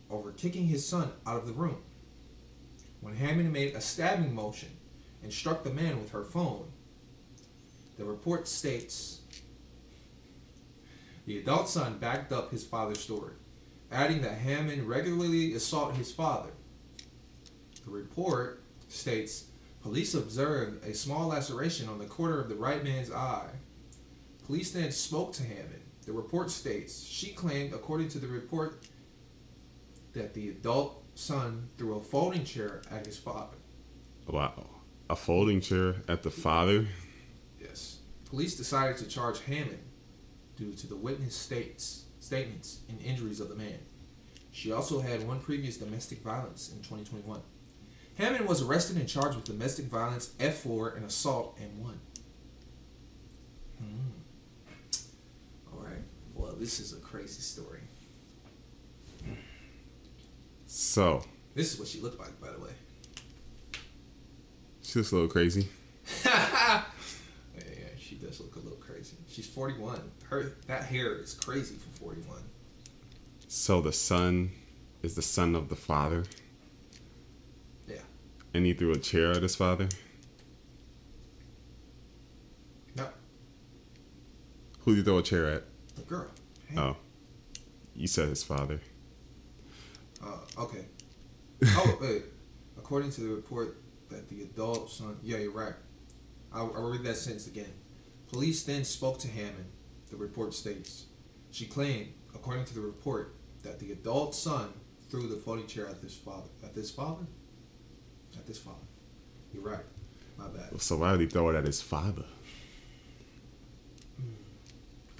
over 0.10 0.32
kicking 0.32 0.68
his 0.68 0.88
son 0.88 1.12
out 1.26 1.38
of 1.38 1.48
the 1.48 1.54
room. 1.54 1.82
When 3.02 3.16
Hammond 3.16 3.52
made 3.52 3.76
a 3.76 3.82
stabbing 3.82 4.34
motion 4.34 4.70
and 5.24 5.32
struck 5.32 5.64
the 5.64 5.72
man 5.72 6.00
with 6.00 6.12
her 6.12 6.24
phone, 6.24 6.72
the 7.98 8.06
report 8.06 8.48
states 8.48 9.22
the 11.26 11.40
adult 11.40 11.70
son 11.70 11.98
backed 11.98 12.32
up 12.32 12.52
his 12.52 12.64
father's 12.64 13.00
story, 13.00 13.34
adding 13.92 14.22
that 14.22 14.38
Hammond 14.38 14.88
regularly 14.88 15.54
assaulted 15.54 15.98
his 15.98 16.12
father. 16.12 16.52
The 17.86 17.92
report 17.92 18.64
states 18.90 19.46
police 19.82 20.14
observed 20.14 20.86
a 20.86 20.94
small 20.94 21.28
laceration 21.28 21.90
on 21.90 22.00
the 22.00 22.06
corner 22.06 22.40
of 22.40 22.50
the 22.50 22.56
right 22.56 22.84
man's 22.84 23.12
eye. 23.12 23.50
Police 24.46 24.72
then 24.72 24.92
spoke 24.92 25.34
to 25.34 25.44
Hammond. 25.44 25.85
The 26.06 26.14
report 26.14 26.52
states 26.52 27.04
she 27.04 27.32
claimed, 27.32 27.74
according 27.74 28.10
to 28.10 28.20
the 28.20 28.28
report, 28.28 28.86
that 30.14 30.34
the 30.34 30.50
adult 30.50 31.04
son 31.16 31.70
threw 31.78 31.96
a 31.96 32.02
folding 32.02 32.44
chair 32.44 32.82
at 32.92 33.06
his 33.06 33.18
father. 33.18 33.58
Wow. 34.28 34.68
A 35.10 35.16
folding 35.16 35.62
chair 35.62 35.96
at 36.08 36.24
the 36.24 36.32
father. 36.32 36.88
Yes. 37.60 38.00
Police 38.26 38.56
decided 38.56 38.98
to 38.98 39.08
charge 39.08 39.42
Hammond 39.42 39.84
due 40.56 40.74
to 40.74 40.88
the 40.88 40.96
witness 40.96 41.36
states 41.36 42.06
statements 42.20 42.80
and 42.90 43.00
injuries 43.02 43.40
of 43.40 43.50
the 43.50 43.56
man. 43.56 43.80
She 44.52 44.72
also 44.72 45.00
had 45.00 45.28
one 45.28 45.40
previous 45.40 45.78
domestic 45.78 46.22
violence 46.22 46.70
in 46.70 46.78
2021. 46.78 47.42
Hammond 48.18 48.48
was 48.48 48.62
arrested 48.62 48.96
and 48.96 49.08
charged 49.08 49.36
with 49.36 49.46
domestic 49.46 49.86
violence, 49.86 50.30
F4, 50.40 50.96
and 50.96 51.06
assault 51.06 51.60
M1. 51.60 51.96
Hmm. 53.78 54.15
All 56.56 56.60
right. 56.60 56.60
Well, 56.60 56.60
this 56.60 56.80
is 56.80 56.94
a 56.94 56.98
crazy 57.02 57.42
story. 57.42 57.82
So 60.68 61.24
This 61.54 61.74
is 61.74 61.80
what 61.80 61.88
she 61.88 62.02
looked 62.02 62.20
like, 62.20 62.40
by 62.42 62.52
the 62.52 62.60
way. 62.60 62.72
she 64.82 65.00
looks 65.00 65.12
a 65.12 65.16
little 65.16 65.30
crazy. 65.30 65.68
yeah, 66.26 66.84
she 67.98 68.16
does 68.16 68.40
look 68.40 68.56
a 68.56 68.60
little 68.60 68.78
crazy. 68.78 69.16
She's 69.30 69.48
41. 69.48 70.00
Her 70.30 70.54
that 70.68 70.84
hair 70.86 71.16
is 71.16 71.34
crazy 71.34 71.76
for 71.76 71.90
41. 72.00 72.38
So 73.48 73.82
the 73.82 73.94
son 73.94 74.52
is 75.02 75.16
the 75.16 75.22
son 75.22 75.56
of 75.56 75.70
the 75.70 75.76
father, 75.76 76.24
Yeah. 77.88 77.98
and 78.54 78.66
he 78.66 78.74
threw 78.74 78.92
a 78.92 78.98
chair 78.98 79.32
at 79.32 79.44
his 79.44 79.56
father. 79.56 79.88
No, 82.96 83.08
Who 84.82 84.92
did 84.92 84.98
you 84.98 85.04
throw 85.04 85.18
a 85.20 85.24
chair 85.24 85.48
at? 85.48 85.64
the 85.96 86.02
girl. 86.02 86.28
Oh, 86.78 86.96
you 87.96 88.08
said 88.08 88.30
his 88.30 88.44
father. 88.44 88.80
Uh, 90.24 90.38
okay. 90.60 90.86
Oh, 91.66 91.98
wait. 92.02 92.24
According 92.78 93.12
to 93.12 93.22
the 93.22 93.30
report 93.34 93.78
that 94.10 94.30
the 94.30 94.42
adult 94.44 94.92
son, 94.92 95.18
yeah, 95.24 95.38
you're 95.38 95.52
right. 95.52 95.74
I'll, 96.54 96.72
I'll 96.76 96.90
read 96.90 97.04
that 97.04 97.18
sentence 97.18 97.48
again. 97.48 97.72
Police 98.32 98.64
then 98.64 98.84
spoke 98.84 99.20
to 99.20 99.28
Hammond. 99.28 99.72
The 100.10 100.18
report 100.18 100.54
states 100.54 101.06
she 101.52 101.66
claimed, 101.66 102.10
according 102.34 102.66
to 102.66 102.74
the 102.76 102.82
report, 102.82 103.36
that 103.64 103.80
the 103.80 103.92
adult 103.92 104.36
son 104.36 104.70
threw 105.10 105.28
the 105.28 105.36
folding 105.36 105.68
chair 105.68 105.88
at 105.88 106.02
this 106.02 106.16
father. 106.16 106.50
At 106.64 106.74
this 106.76 106.92
father. 106.92 107.26
At 108.38 108.46
this 108.46 108.58
father. 108.60 108.78
You're 109.54 109.64
right. 109.64 109.84
My 110.38 110.48
bad. 110.48 110.82
So 110.82 110.98
why 110.98 111.12
would 111.12 111.22
he 111.22 111.28
throw 111.28 111.50
it 111.50 111.56
at 111.56 111.66
his 111.66 111.82
father? 111.82 112.26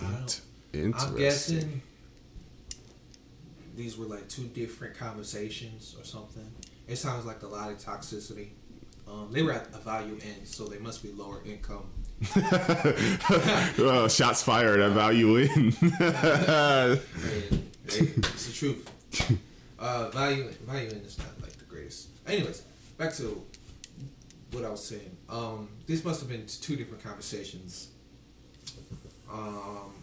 I 0.02 0.04
don't- 0.12 0.42
Int- 0.84 0.96
I'm 1.00 1.16
guessing 1.16 1.82
these 3.76 3.98
were 3.98 4.06
like 4.06 4.28
two 4.30 4.44
different 4.44 4.98
conversations 4.98 5.96
or 6.00 6.06
something. 6.06 6.50
It 6.88 6.98
sounds 6.98 7.26
like 7.26 7.42
a 7.44 7.48
lot 7.48 7.72
of 7.72 7.78
toxicity. 7.78 8.50
Um, 9.08 9.30
they 9.32 9.44
were 9.44 9.52
at 9.52 9.68
a 9.74 9.78
Value 9.80 10.16
Inn, 10.16 10.46
so 10.46 10.66
they 10.66 10.80
must 10.80 11.04
be 11.04 11.12
lower 11.12 11.42
income. 11.46 11.90
Uh, 13.78 14.08
shots 14.08 14.42
fired 14.42 14.80
at 14.80 14.92
Value 14.92 15.40
Inn. 15.40 15.74
And, 15.82 17.02
it's 17.86 18.48
the 18.48 18.54
truth. 18.54 19.40
Uh, 19.78 20.10
value 20.10 20.48
Value 20.66 20.90
Inn 20.90 21.02
is 21.06 21.18
not 21.18 21.28
like 21.42 21.52
the 21.58 21.66
greatest. 21.66 22.08
Anyways, 22.26 22.64
back 22.98 23.14
to 23.16 23.44
what 24.52 24.64
I 24.64 24.70
was 24.70 24.84
saying. 24.84 25.18
Um, 25.30 25.68
this 25.86 26.04
must 26.04 26.22
have 26.22 26.30
been 26.30 26.46
two 26.48 26.78
different 26.78 27.04
conversations. 27.04 27.90
Um, 29.32 29.94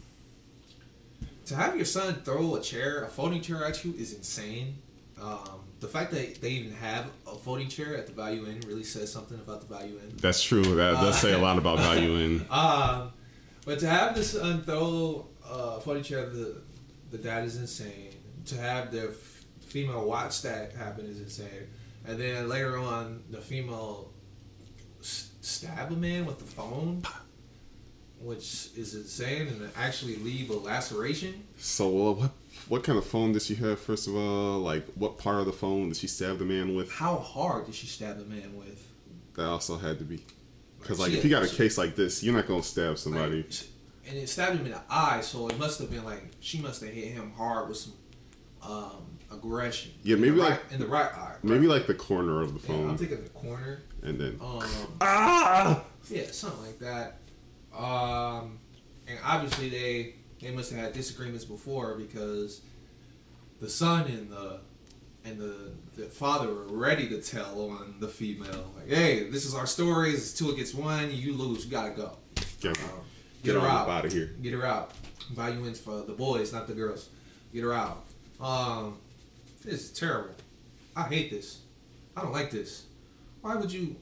to 1.52 1.58
have 1.58 1.76
your 1.76 1.84
son 1.84 2.14
throw 2.24 2.56
a 2.56 2.60
chair, 2.60 3.04
a 3.04 3.08
folding 3.08 3.40
chair 3.42 3.64
at 3.64 3.84
you 3.84 3.94
is 3.96 4.14
insane. 4.14 4.78
Um, 5.20 5.60
the 5.80 5.86
fact 5.88 6.10
that 6.12 6.40
they 6.40 6.50
even 6.50 6.72
have 6.72 7.06
a 7.26 7.34
folding 7.36 7.68
chair 7.68 7.96
at 7.96 8.06
the 8.06 8.12
Value 8.12 8.46
Inn 8.46 8.60
really 8.66 8.84
says 8.84 9.12
something 9.12 9.38
about 9.38 9.60
the 9.60 9.66
Value 9.72 9.98
Inn. 10.02 10.14
That's 10.16 10.42
true. 10.42 10.62
That 10.62 10.92
does 10.94 11.18
say 11.20 11.32
a 11.32 11.38
lot 11.38 11.58
about 11.58 11.78
value 11.78 12.14
in. 12.24 12.46
Um, 12.50 13.12
but 13.64 13.78
to 13.80 13.88
have 13.88 14.14
this 14.14 14.32
son 14.32 14.62
throw 14.62 15.26
uh, 15.48 15.78
folding 15.80 16.02
chair 16.02 16.20
at 16.20 16.32
the 16.32 16.56
the 17.10 17.18
dad 17.18 17.44
is 17.44 17.56
insane. 17.56 18.10
To 18.46 18.56
have 18.56 18.90
the 18.90 19.08
f- 19.10 19.44
female 19.66 20.04
watch 20.06 20.42
that 20.42 20.72
happen 20.72 21.04
is 21.06 21.20
insane. 21.20 21.68
And 22.06 22.18
then 22.18 22.48
later 22.48 22.78
on, 22.78 23.22
the 23.30 23.40
female 23.40 24.10
s- 25.00 25.30
stab 25.42 25.92
a 25.92 25.96
man 25.96 26.24
with 26.26 26.38
the 26.38 26.44
phone, 26.46 27.02
which 28.22 28.68
is 28.76 28.94
insane, 28.94 29.48
and 29.48 29.68
actually 29.76 30.16
leave 30.16 30.50
a 30.50 30.54
laceration. 30.54 31.42
So 31.58 31.86
uh, 32.08 32.12
what 32.12 32.30
what 32.68 32.84
kind 32.84 32.96
of 32.98 33.04
phone 33.06 33.32
did 33.32 33.42
she 33.42 33.54
have? 33.56 33.80
First 33.80 34.06
of 34.08 34.14
all, 34.16 34.60
like 34.60 34.86
what 34.94 35.18
part 35.18 35.40
of 35.40 35.46
the 35.46 35.52
phone 35.52 35.88
did 35.88 35.96
she 35.96 36.06
stab 36.06 36.38
the 36.38 36.44
man 36.44 36.74
with? 36.74 36.90
How 36.92 37.16
hard 37.16 37.66
did 37.66 37.74
she 37.74 37.86
stab 37.86 38.18
the 38.18 38.24
man 38.24 38.56
with? 38.56 38.86
That 39.36 39.46
also 39.46 39.76
had 39.78 39.98
to 39.98 40.04
be 40.04 40.24
because 40.80 40.98
Like, 40.98 41.12
if 41.12 41.24
you 41.24 41.30
got 41.30 41.42
a 41.42 41.48
she- 41.48 41.56
case 41.56 41.78
like 41.78 41.96
this, 41.96 42.22
you're 42.22 42.34
not 42.34 42.46
gonna 42.46 42.62
stab 42.62 42.98
somebody. 42.98 43.38
Like, 43.42 43.52
and 44.08 44.18
it 44.18 44.28
stabbed 44.28 44.56
him 44.58 44.66
in 44.66 44.72
the 44.72 44.80
eye, 44.90 45.20
so 45.20 45.48
it 45.48 45.58
must 45.58 45.78
have 45.80 45.90
been 45.90 46.04
like 46.04 46.22
she 46.40 46.58
must 46.60 46.80
have 46.82 46.90
hit 46.92 47.12
him 47.12 47.32
hard 47.32 47.68
with 47.68 47.78
some 47.78 47.92
um, 48.62 49.18
aggression. 49.32 49.92
Yeah, 50.04 50.16
maybe 50.16 50.36
like- 50.36 50.50
right, 50.50 50.60
in 50.72 50.80
the 50.80 50.86
right 50.86 51.12
eye. 51.12 51.36
Maybe 51.42 51.66
like 51.66 51.86
the 51.86 51.94
corner 51.94 52.40
of 52.42 52.52
the 52.54 52.72
Yeah, 52.72 52.78
I'm 52.78 52.88
phone, 52.88 52.98
thinking 52.98 53.22
the 53.24 53.30
corner. 53.30 53.82
and 54.02 54.20
then 54.20 54.38
Um, 54.40 54.62
ah. 55.00 55.84
yeah, 56.10 56.30
something 56.30 56.62
like 56.66 56.78
that. 56.80 57.18
Um, 57.76 58.58
and 59.08 59.18
obviously 59.24 59.68
they 59.68 60.14
they 60.40 60.50
must 60.50 60.70
have 60.72 60.80
had 60.80 60.92
disagreements 60.92 61.44
before 61.44 61.94
because 61.96 62.60
the 63.60 63.68
son 63.68 64.06
and 64.06 64.30
the 64.30 64.60
and 65.24 65.38
the 65.38 65.70
the 65.96 66.06
father 66.08 66.48
were 66.52 66.66
ready 66.66 67.08
to 67.08 67.20
tell 67.22 67.70
on 67.70 67.94
the 68.00 68.08
female. 68.08 68.72
Like, 68.76 68.88
hey, 68.88 69.28
this 69.30 69.44
is 69.44 69.54
our 69.54 69.66
story. 69.66 70.10
It's 70.10 70.32
two 70.32 70.50
against 70.50 70.74
one. 70.74 71.10
You 71.12 71.32
lose. 71.34 71.64
You 71.64 71.70
gotta 71.70 71.90
go. 71.90 72.16
Get, 72.60 72.76
Um, 72.78 72.88
get 73.42 73.54
her 73.54 73.60
out. 73.60 73.88
out 73.88 74.04
of 74.04 74.12
here. 74.12 74.34
Get 74.42 74.52
her 74.52 74.64
out. 74.64 74.92
Value 75.32 75.66
Inn 75.66 75.74
for 75.74 76.02
the 76.02 76.12
boys, 76.12 76.52
not 76.52 76.66
the 76.66 76.74
girls. 76.74 77.08
Get 77.54 77.62
her 77.62 77.72
out. 77.72 78.04
Um, 78.40 78.98
this 79.64 79.84
is 79.84 79.92
terrible. 79.92 80.34
I 80.96 81.04
hate 81.04 81.30
this. 81.30 81.60
I 82.16 82.22
don't 82.22 82.32
like 82.32 82.50
this. 82.50 82.84
Why 83.40 83.56
would 83.56 83.72
you 83.72 83.96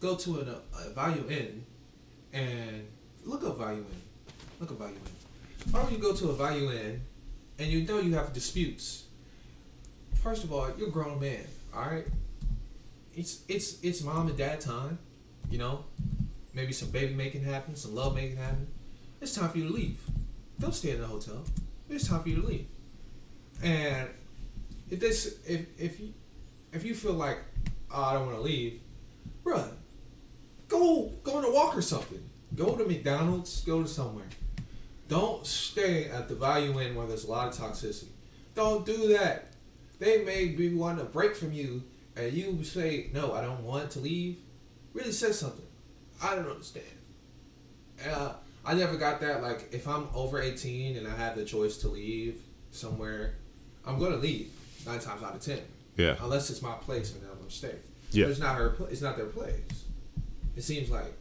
go 0.00 0.16
to 0.16 0.40
an, 0.40 0.54
a 0.86 0.90
value 0.90 1.24
inn 1.28 1.64
and 2.32 2.86
look 3.24 3.44
up 3.44 3.58
Value 3.58 3.78
Inn. 3.78 4.02
Look 4.60 4.70
up 4.72 4.78
Value 4.78 4.94
Inn. 4.94 5.72
Why 5.72 5.82
would 5.82 5.92
you 5.92 5.98
go 5.98 6.14
to 6.14 6.30
a 6.30 6.32
Value 6.32 6.70
Inn 6.70 7.00
and 7.58 7.70
you 7.70 7.82
know 7.86 7.98
you 7.98 8.14
have 8.14 8.32
disputes? 8.32 9.04
First 10.22 10.44
of 10.44 10.52
all, 10.52 10.70
you're 10.76 10.88
a 10.88 10.90
grown 10.90 11.20
man. 11.20 11.44
All 11.74 11.82
right. 11.82 12.06
It's 13.14 13.42
it's 13.48 13.80
it's 13.82 14.02
mom 14.02 14.28
and 14.28 14.36
dad 14.36 14.60
time. 14.60 14.98
You 15.50 15.58
know, 15.58 15.84
maybe 16.54 16.72
some 16.72 16.90
baby 16.90 17.14
making 17.14 17.42
happen, 17.42 17.74
some 17.76 17.94
love 17.94 18.14
making 18.14 18.36
happen. 18.36 18.68
It's 19.20 19.34
time 19.34 19.48
for 19.48 19.58
you 19.58 19.68
to 19.68 19.72
leave. 19.72 19.98
Don't 20.58 20.74
stay 20.74 20.92
in 20.92 21.00
the 21.00 21.06
hotel. 21.06 21.42
It's 21.88 22.08
time 22.08 22.22
for 22.22 22.28
you 22.28 22.40
to 22.40 22.46
leave. 22.46 22.66
And 23.62 24.08
if 24.90 25.00
this, 25.00 25.38
if 25.46 25.66
if 25.78 26.00
you 26.00 26.14
if 26.72 26.84
you 26.84 26.94
feel 26.94 27.14
like 27.14 27.38
oh, 27.92 28.02
I 28.02 28.12
don't 28.14 28.26
want 28.26 28.36
to 28.36 28.42
leave, 28.42 28.80
bruh, 29.44 29.70
go 30.68 31.12
go 31.22 31.38
on 31.38 31.44
a 31.44 31.50
walk 31.50 31.76
or 31.76 31.82
something. 31.82 32.29
Go 32.54 32.76
to 32.76 32.84
McDonald's. 32.84 33.62
Go 33.62 33.82
to 33.82 33.88
somewhere. 33.88 34.26
Don't 35.08 35.46
stay 35.46 36.06
at 36.06 36.28
the 36.28 36.34
value 36.34 36.80
inn 36.80 36.94
where 36.94 37.06
there's 37.06 37.24
a 37.24 37.30
lot 37.30 37.48
of 37.48 37.54
toxicity. 37.58 38.08
Don't 38.54 38.86
do 38.86 39.08
that. 39.08 39.52
They 39.98 40.24
may 40.24 40.46
be 40.46 40.74
wanting 40.74 41.02
a 41.02 41.08
break 41.08 41.36
from 41.36 41.52
you, 41.52 41.82
and 42.16 42.32
you 42.32 42.62
say 42.64 43.10
no, 43.12 43.32
I 43.32 43.42
don't 43.42 43.64
want 43.64 43.90
to 43.92 44.00
leave. 44.00 44.38
Really 44.94 45.12
says 45.12 45.38
something. 45.38 45.66
I 46.22 46.34
don't 46.34 46.48
understand. 46.48 46.86
Uh, 48.08 48.32
I 48.64 48.74
never 48.74 48.96
got 48.96 49.20
that. 49.20 49.42
Like, 49.42 49.68
if 49.72 49.86
I'm 49.86 50.08
over 50.14 50.40
18 50.40 50.96
and 50.96 51.06
I 51.06 51.16
have 51.16 51.36
the 51.36 51.44
choice 51.44 51.78
to 51.78 51.88
leave 51.88 52.42
somewhere, 52.70 53.34
I'm 53.84 53.98
going 53.98 54.12
to 54.12 54.18
leave 54.18 54.52
nine 54.86 55.00
times 55.00 55.22
out 55.22 55.34
of 55.34 55.40
ten. 55.40 55.60
Yeah. 55.96 56.16
Unless 56.20 56.50
it's 56.50 56.62
my 56.62 56.74
place 56.74 57.14
and 57.14 57.22
I'm 57.24 57.36
going 57.36 57.48
to 57.48 57.54
stay. 57.54 57.74
Yeah. 58.10 58.24
But 58.24 58.30
it's 58.30 58.40
not 58.40 58.56
her. 58.56 58.76
It's 58.90 59.02
not 59.02 59.16
their 59.16 59.26
place. 59.26 59.84
It 60.56 60.62
seems 60.62 60.90
like. 60.90 61.12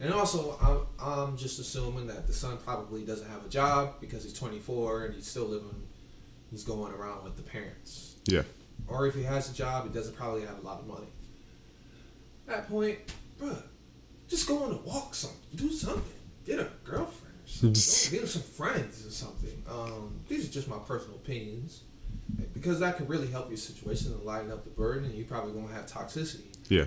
And 0.00 0.12
also, 0.12 0.58
I'm, 0.60 0.80
I'm 1.00 1.36
just 1.36 1.58
assuming 1.58 2.06
that 2.08 2.26
the 2.26 2.32
son 2.32 2.58
probably 2.58 3.04
doesn't 3.04 3.28
have 3.30 3.44
a 3.44 3.48
job 3.48 3.94
because 4.00 4.24
he's 4.24 4.34
24 4.34 5.06
and 5.06 5.14
he's 5.14 5.26
still 5.26 5.46
living. 5.46 5.86
He's 6.50 6.64
going 6.64 6.92
around 6.92 7.24
with 7.24 7.36
the 7.36 7.42
parents. 7.42 8.16
Yeah. 8.26 8.42
Or 8.88 9.06
if 9.06 9.14
he 9.14 9.22
has 9.22 9.50
a 9.50 9.54
job, 9.54 9.88
he 9.88 9.94
doesn't 9.94 10.14
probably 10.14 10.42
have 10.42 10.58
a 10.58 10.62
lot 10.62 10.80
of 10.80 10.86
money. 10.86 11.06
At 12.48 12.56
that 12.56 12.68
point, 12.68 12.98
bruh, 13.40 13.62
just 14.28 14.46
go 14.46 14.62
on 14.64 14.72
a 14.72 14.76
walk, 14.78 15.14
something, 15.14 15.40
do 15.54 15.70
something, 15.70 16.02
get 16.44 16.60
a 16.60 16.68
girlfriend, 16.84 17.34
or 17.44 17.74
something. 17.74 18.20
Get 18.20 18.28
some 18.28 18.42
friends 18.42 19.06
or 19.06 19.10
something. 19.10 19.62
Um, 19.68 20.20
these 20.28 20.48
are 20.48 20.52
just 20.52 20.68
my 20.68 20.78
personal 20.78 21.16
opinions, 21.16 21.82
because 22.52 22.80
that 22.80 22.96
can 22.96 23.06
really 23.06 23.28
help 23.28 23.48
your 23.48 23.56
situation 23.56 24.12
and 24.12 24.22
lighten 24.22 24.52
up 24.52 24.64
the 24.64 24.70
burden, 24.70 25.04
and 25.04 25.14
you 25.14 25.24
probably 25.24 25.52
won't 25.52 25.72
have 25.72 25.86
toxicity. 25.86 26.54
Yeah. 26.68 26.84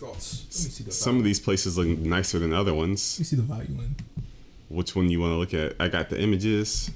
Your 0.00 0.08
thoughts? 0.08 0.44
Let 0.50 0.64
me 0.64 0.70
see 0.70 0.84
the 0.84 0.92
Some 0.92 1.18
of 1.18 1.24
these 1.24 1.40
places 1.40 1.78
look 1.78 1.86
nicer 1.86 2.38
than 2.38 2.52
other 2.52 2.74
ones. 2.74 3.14
Let 3.14 3.20
me 3.20 3.24
see 3.24 3.36
the 3.36 3.42
Value 3.42 3.78
Inn. 3.80 3.96
Which 4.68 4.96
one 4.96 5.08
you 5.08 5.20
want 5.20 5.32
to 5.32 5.36
look 5.36 5.54
at? 5.54 5.76
I 5.80 5.88
got 5.88 6.10
the 6.10 6.20
images. 6.20 6.90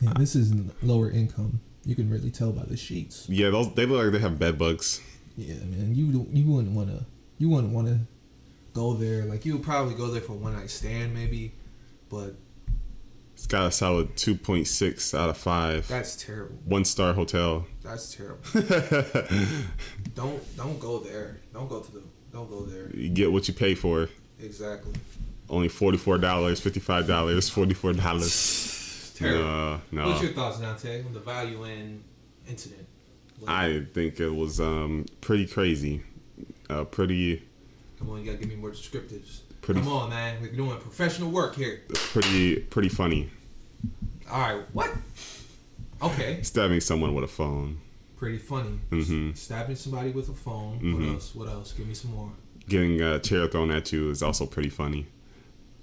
Yeah, 0.00 0.12
this 0.18 0.34
is 0.34 0.52
lower 0.82 1.10
income. 1.10 1.60
You 1.84 1.94
can 1.94 2.08
really 2.10 2.30
tell 2.30 2.52
by 2.52 2.64
the 2.64 2.76
sheets. 2.76 3.28
Yeah, 3.28 3.50
those 3.50 3.72
they 3.74 3.86
look 3.86 4.02
like 4.02 4.12
they 4.12 4.18
have 4.18 4.38
bed 4.38 4.58
bugs. 4.58 5.00
Yeah, 5.36 5.54
man. 5.56 5.94
You 5.94 6.26
you 6.32 6.50
wouldn't 6.50 6.74
want 6.74 6.88
to. 6.88 7.04
You 7.38 7.50
wouldn't 7.50 7.72
want 7.72 7.88
to. 7.88 7.98
go 8.72 8.94
there. 8.94 9.24
Like 9.24 9.44
you 9.44 9.54
would 9.54 9.62
probably 9.62 9.94
go 9.94 10.08
there 10.08 10.20
for 10.22 10.32
one 10.32 10.54
night 10.54 10.70
stand, 10.70 11.14
maybe, 11.14 11.52
but 12.08 12.34
It's 13.36 13.46
got 13.46 13.66
a 13.66 13.70
solid 13.70 14.16
2.6 14.16 15.16
out 15.16 15.28
of 15.28 15.36
5. 15.36 15.88
That's 15.88 16.16
terrible. 16.16 16.56
One 16.64 16.86
star 16.86 17.12
hotel. 17.12 17.66
That's 17.82 18.14
terrible. 18.14 18.40
don't 20.14 20.56
don't 20.56 20.80
go 20.80 21.00
there. 21.00 21.36
Don't 21.52 21.68
go 21.68 21.80
to 21.80 21.92
the. 21.92 22.02
Don't 22.32 22.48
go 22.48 22.64
there. 22.64 22.88
You 22.96 23.10
get 23.10 23.30
what 23.30 23.46
you 23.46 23.52
pay 23.52 23.74
for. 23.74 24.08
Exactly. 24.40 24.94
Only 25.50 25.68
$44, 25.68 26.18
$55, 26.18 27.06
$44. 27.06 29.14
Terrible. 29.16 29.80
No, 29.92 30.08
What's 30.08 30.22
your 30.22 30.32
thoughts, 30.32 30.58
Donte, 30.58 31.06
on 31.06 31.14
the 31.14 31.20
Value 31.20 31.64
Inn 31.66 32.02
incident? 32.48 32.86
I 33.46 33.86
think 33.92 34.18
it 34.18 34.30
was 34.30 34.60
um, 34.60 35.06
pretty 35.20 35.46
crazy. 35.46 36.02
Uh, 36.68 36.82
pretty, 36.84 37.42
Come 37.98 38.10
on, 38.10 38.20
you 38.20 38.26
gotta 38.26 38.38
give 38.38 38.48
me 38.48 38.56
more 38.56 38.70
descriptives. 38.70 39.40
Pretty- 39.66 39.80
Come 39.80 39.92
on, 39.92 40.10
man. 40.10 40.40
We're 40.40 40.52
doing 40.52 40.78
professional 40.78 41.30
work 41.30 41.56
here. 41.56 41.82
pretty, 41.92 42.60
pretty 42.60 42.88
funny. 42.88 43.28
All 44.30 44.40
right, 44.40 44.62
what? 44.72 44.90
Okay, 46.00 46.40
Stabbing 46.42 46.80
someone 46.80 47.14
with 47.14 47.24
a 47.24 47.28
phone. 47.28 47.78
pretty 48.16 48.38
funny. 48.38 48.78
Mhm. 48.90 49.36
Stabbing 49.36 49.74
somebody 49.76 50.10
with 50.10 50.28
a 50.28 50.34
phone. 50.34 50.78
Mhm. 50.80 50.94
What 51.00 51.08
else? 51.14 51.34
What 51.34 51.48
else? 51.48 51.72
Give 51.72 51.86
me 51.86 51.94
some 51.94 52.12
more. 52.12 52.30
Getting 52.68 53.00
a 53.00 53.18
chair 53.18 53.48
thrown 53.48 53.70
at 53.72 53.92
you 53.92 54.08
is 54.10 54.22
also 54.22 54.46
pretty 54.46 54.68
funny. 54.70 55.06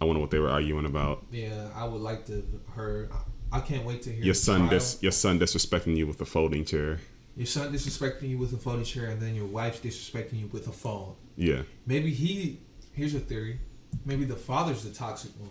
I 0.02 0.06
wonder 0.06 0.22
what 0.22 0.32
they 0.32 0.40
were 0.40 0.50
arguing 0.50 0.86
about. 0.86 1.26
Yeah, 1.32 1.70
I 1.76 1.86
would 1.86 2.02
like 2.02 2.26
to 2.28 2.42
hear. 2.76 3.10
I 3.52 3.60
can't 3.60 3.86
wait 3.86 4.02
to 4.04 4.12
hear 4.14 4.24
Your 4.24 4.34
son, 4.34 4.68
dis- 4.70 4.98
your 5.02 5.12
son 5.12 5.40
disrespecting 5.40 5.96
you 5.98 6.08
with 6.08 6.20
a 6.22 6.26
folding 6.26 6.64
chair. 6.66 7.00
Your 7.36 7.46
son 7.48 7.72
disrespecting 7.74 8.30
you 8.30 8.38
with 8.38 8.54
a 8.54 8.58
folding 8.58 8.86
chair, 8.86 9.08
and 9.08 9.22
then 9.22 9.36
your 9.36 9.46
wife's 9.46 9.80
disrespecting 9.80 10.40
you 10.40 10.48
with 10.54 10.68
a 10.68 10.72
phone. 10.72 11.16
Yeah, 11.36 11.64
Maybe 11.86 12.12
he. 12.12 12.60
Here's 12.94 13.14
a 13.16 13.20
theory. 13.20 13.60
Maybe 14.06 14.26
the 14.26 14.36
father's 14.36 14.84
the 14.84 14.92
toxic 14.92 15.32
one. 15.40 15.50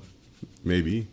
maybe. 0.64 1.06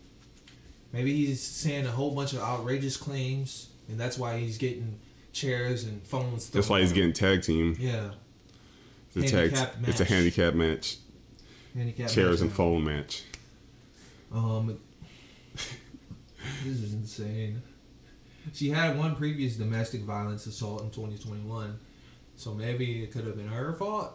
Maybe 0.92 1.14
he's 1.14 1.40
saying 1.40 1.86
a 1.86 1.90
whole 1.90 2.14
bunch 2.14 2.32
of 2.32 2.40
outrageous 2.40 2.96
claims, 2.96 3.68
and 3.88 3.98
that's 3.98 4.18
why 4.18 4.38
he's 4.38 4.58
getting 4.58 4.98
chairs 5.32 5.84
and 5.84 6.02
phones. 6.02 6.50
That's 6.50 6.68
why 6.68 6.80
he's 6.80 6.92
getting 6.92 7.12
tag 7.12 7.42
team. 7.42 7.76
Yeah. 7.78 8.10
The 9.14 9.26
tag. 9.28 9.56
It's 9.86 10.00
a 10.00 10.04
handicap 10.04 10.54
match. 10.54 10.96
Handicap 11.74 12.08
Chairs 12.10 12.40
and 12.40 12.50
match. 12.50 12.56
phone 12.56 12.84
match. 12.84 13.22
Um, 14.32 14.78
this 16.64 16.76
is 16.80 16.94
insane. 16.94 17.62
She 18.52 18.70
had 18.70 18.98
one 18.98 19.14
previous 19.14 19.56
domestic 19.56 20.02
violence 20.02 20.46
assault 20.46 20.82
in 20.82 20.90
2021, 20.90 21.78
so 22.36 22.54
maybe 22.54 23.02
it 23.02 23.12
could 23.12 23.26
have 23.26 23.36
been 23.36 23.48
her 23.48 23.72
fault. 23.74 24.12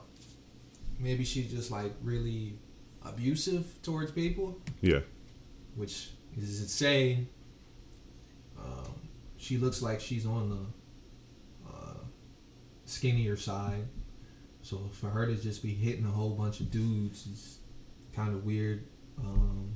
Maybe 0.99 1.23
she 1.23 1.43
just 1.43 1.71
like 1.71 1.93
really 2.03 2.57
abusive 3.05 3.81
towards 3.81 4.11
people, 4.11 4.59
Yeah. 4.81 4.99
which 5.75 6.09
is 6.37 6.61
insane. 6.61 7.27
Um, 8.57 8.93
she 9.37 9.57
looks 9.57 9.81
like 9.81 9.99
she's 10.01 10.25
on 10.25 10.49
the 10.49 11.69
uh, 11.71 11.97
skinnier 12.85 13.37
side, 13.37 13.87
so 14.61 14.89
for 14.93 15.09
her 15.09 15.27
to 15.27 15.35
just 15.35 15.61
be 15.61 15.73
hitting 15.73 16.05
a 16.05 16.09
whole 16.11 16.31
bunch 16.31 16.59
of 16.59 16.71
dudes 16.71 17.27
is 17.27 17.59
kind 18.15 18.33
of 18.33 18.43
weird. 18.45 18.85
Um, 19.19 19.73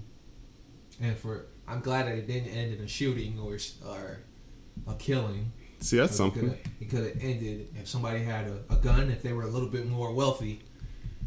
and 1.01 1.17
for 1.17 1.45
I'm 1.67 1.81
glad 1.81 2.07
that 2.07 2.15
it 2.17 2.27
didn't 2.27 2.49
end 2.49 2.73
in 2.73 2.83
a 2.83 2.87
shooting 2.87 3.39
or 3.39 3.57
or 3.87 4.19
a 4.87 4.95
killing. 4.95 5.51
See, 5.81 5.95
that's 5.97 6.15
something. 6.17 6.57
It 6.81 6.89
could 6.89 7.05
have 7.05 7.17
ended 7.21 7.69
if 7.79 7.87
somebody 7.87 8.19
had 8.23 8.47
a, 8.47 8.73
a 8.73 8.75
gun. 8.77 9.09
If 9.09 9.21
they 9.21 9.31
were 9.33 9.43
a 9.43 9.47
little 9.47 9.69
bit 9.69 9.87
more 9.87 10.13
wealthy, 10.13 10.61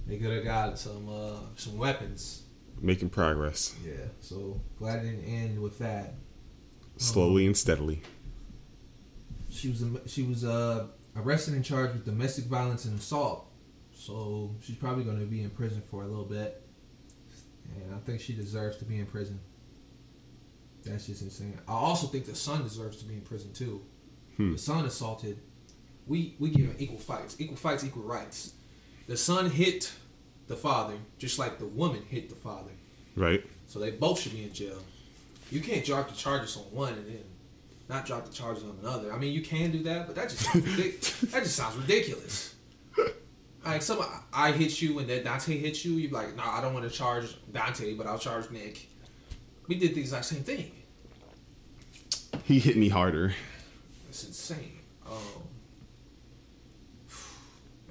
they 0.07 0.17
could 0.19 0.33
have 0.33 0.45
got 0.45 0.79
some 0.79 1.09
uh, 1.09 1.39
some 1.57 1.79
weapons. 1.79 2.43
Making 2.81 3.11
progress. 3.11 3.75
Yeah. 3.85 4.07
So 4.21 4.61
glad 4.77 5.05
it 5.05 5.11
didn't 5.11 5.25
end 5.25 5.61
with 5.61 5.79
that. 5.79 6.15
Slowly 6.97 7.47
and 7.47 7.57
steadily. 7.57 8.03
She 9.51 9.69
was 9.69 9.85
she 10.07 10.23
was 10.23 10.45
uh, 10.45 10.87
arrested 11.17 11.55
and 11.55 11.65
charged 11.65 11.95
with 11.95 12.05
domestic 12.05 12.47
violence 12.47 12.85
and 12.85 12.99
assault. 12.99 13.49
So 13.93 14.57
she's 14.63 14.77
probably 14.77 15.05
going 15.05 15.21
to 15.21 15.27
be 15.27 15.43
in 15.43 15.51
prison 15.51 15.83
for 15.91 16.03
a 16.03 16.07
little 16.07 16.25
bit, 16.25 16.67
and 17.77 17.95
I 17.95 17.99
think 17.99 18.21
she 18.21 18.33
deserves 18.33 18.77
to 18.79 18.85
be 18.85 18.99
in 18.99 19.07
prison. 19.07 19.39
That's 20.85 21.07
just 21.07 21.23
insane. 21.23 21.59
I 21.69 21.73
also 21.73 22.09
think 22.09 22.27
the 22.27 22.35
son 22.35 22.65
deserves 22.65 22.97
to 22.99 23.05
be 23.05 23.15
in 23.15 23.21
prison 23.21 23.53
too. 23.53 23.83
Hmm. 24.37 24.53
The 24.53 24.59
son 24.59 24.85
assaulted. 24.85 25.39
We 26.07 26.35
we 26.41 26.51
give 26.51 26.67
him 26.67 26.77
equal 26.79 26.99
fights, 26.99 27.37
equal 27.39 27.57
fights, 27.57 27.85
equal 27.85 28.03
rights. 28.03 28.55
The 29.13 29.19
son 29.19 29.51
hit 29.51 29.93
the 30.47 30.57
father 30.57 30.95
just 31.19 31.39
like 31.39 31.59
the 31.59 31.67
woman 31.67 32.03
hit 32.09 32.31
the 32.31 32.35
father. 32.35 32.71
Right? 33.15 33.45
So 33.67 33.79
they 33.79 33.91
both 33.91 34.19
should 34.19 34.33
be 34.33 34.45
in 34.45 34.55
jail. 34.55 34.79
You 35.51 35.61
can't 35.61 35.85
drop 35.85 36.09
the 36.09 36.17
charges 36.17 36.57
on 36.57 36.63
one 36.63 36.95
and 36.95 37.07
then 37.07 37.25
not 37.91 38.07
drop 38.07 38.25
the 38.25 38.33
charges 38.33 38.65
on 38.65 38.79
another. 38.81 39.13
I 39.13 39.19
mean, 39.19 39.35
you 39.35 39.43
can 39.43 39.71
do 39.71 39.83
that, 39.83 40.07
but 40.07 40.17
that 40.17 40.31
just 40.31 40.45
sounds 40.45 40.65
ridic- 40.65 41.21
that 41.31 41.43
just 41.43 41.57
sounds 41.57 41.77
ridiculous. 41.77 42.55
Like 43.63 43.83
some, 43.83 44.03
I 44.33 44.51
hit 44.51 44.81
you 44.81 44.99
and 44.99 45.07
then 45.07 45.25
Donte 45.25 45.61
hit 45.61 45.85
you. 45.85 45.93
You're 45.93 46.11
like, 46.11 46.35
nah, 46.35 46.51
I 46.51 46.63
don't 46.63 46.73
want 46.73 46.91
to 46.91 46.97
charge 46.97 47.37
Donte, 47.53 47.99
but 47.99 48.07
I'll 48.07 48.19
charge 48.19 48.51
Nick. 48.51 48.89
We 49.69 49.75
did 49.75 49.95
the 49.95 50.01
exact 50.01 50.25
same 50.25 50.43
thing. 50.43 50.73
He 52.45 52.59
hit 52.59 52.79
me 52.79 52.89
harder. 52.89 53.35
It's 54.09 54.25
insane. 54.25 54.79
Um, 55.05 55.19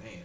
man, 0.02 0.24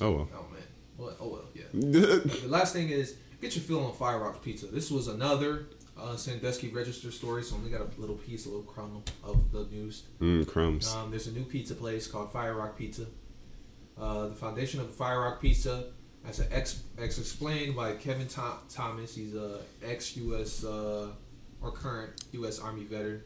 Oh 0.00 0.10
well. 0.10 0.28
oh 0.34 0.46
man, 0.52 0.62
well, 0.98 1.16
oh 1.20 1.28
well, 1.28 1.44
yeah. 1.54 1.64
The 1.72 2.46
last 2.48 2.72
thing 2.72 2.90
is 2.90 3.16
get 3.40 3.54
your 3.56 3.62
fill 3.64 3.84
on 3.86 3.94
Fire 3.94 4.18
Rock 4.18 4.42
Pizza. 4.42 4.66
This 4.66 4.90
was 4.90 5.08
another 5.08 5.66
uh, 5.98 6.16
Sandusky 6.16 6.68
Register 6.68 7.10
story, 7.10 7.42
so 7.42 7.56
only 7.56 7.70
got 7.70 7.80
a 7.80 8.00
little 8.00 8.16
piece, 8.16 8.46
a 8.46 8.48
little 8.50 8.64
crumb 8.64 9.02
of 9.24 9.50
the 9.52 9.64
news. 9.74 10.04
mm, 10.20 10.46
crumbs. 10.46 10.92
Um, 10.94 11.10
there's 11.10 11.26
a 11.26 11.32
new 11.32 11.44
pizza 11.44 11.74
place 11.74 12.06
called 12.06 12.32
Fire 12.32 12.54
Rock 12.54 12.76
Pizza. 12.76 13.06
Uh, 13.98 14.28
the 14.28 14.34
foundation 14.34 14.80
of 14.80 14.94
Fire 14.94 15.20
Rock 15.20 15.40
Pizza, 15.40 15.84
as 16.28 16.38
an 16.40 16.48
ex, 16.52 16.82
ex 16.98 17.18
explained 17.18 17.74
by 17.74 17.92
Kevin 17.94 18.26
Tho- 18.28 18.58
Thomas, 18.68 19.14
he's 19.14 19.34
a 19.34 19.60
ex 19.82 20.14
U.S. 20.18 20.64
Uh, 20.64 21.08
or 21.62 21.72
current 21.72 22.12
U.S. 22.32 22.58
Army 22.58 22.84
veteran. 22.84 23.22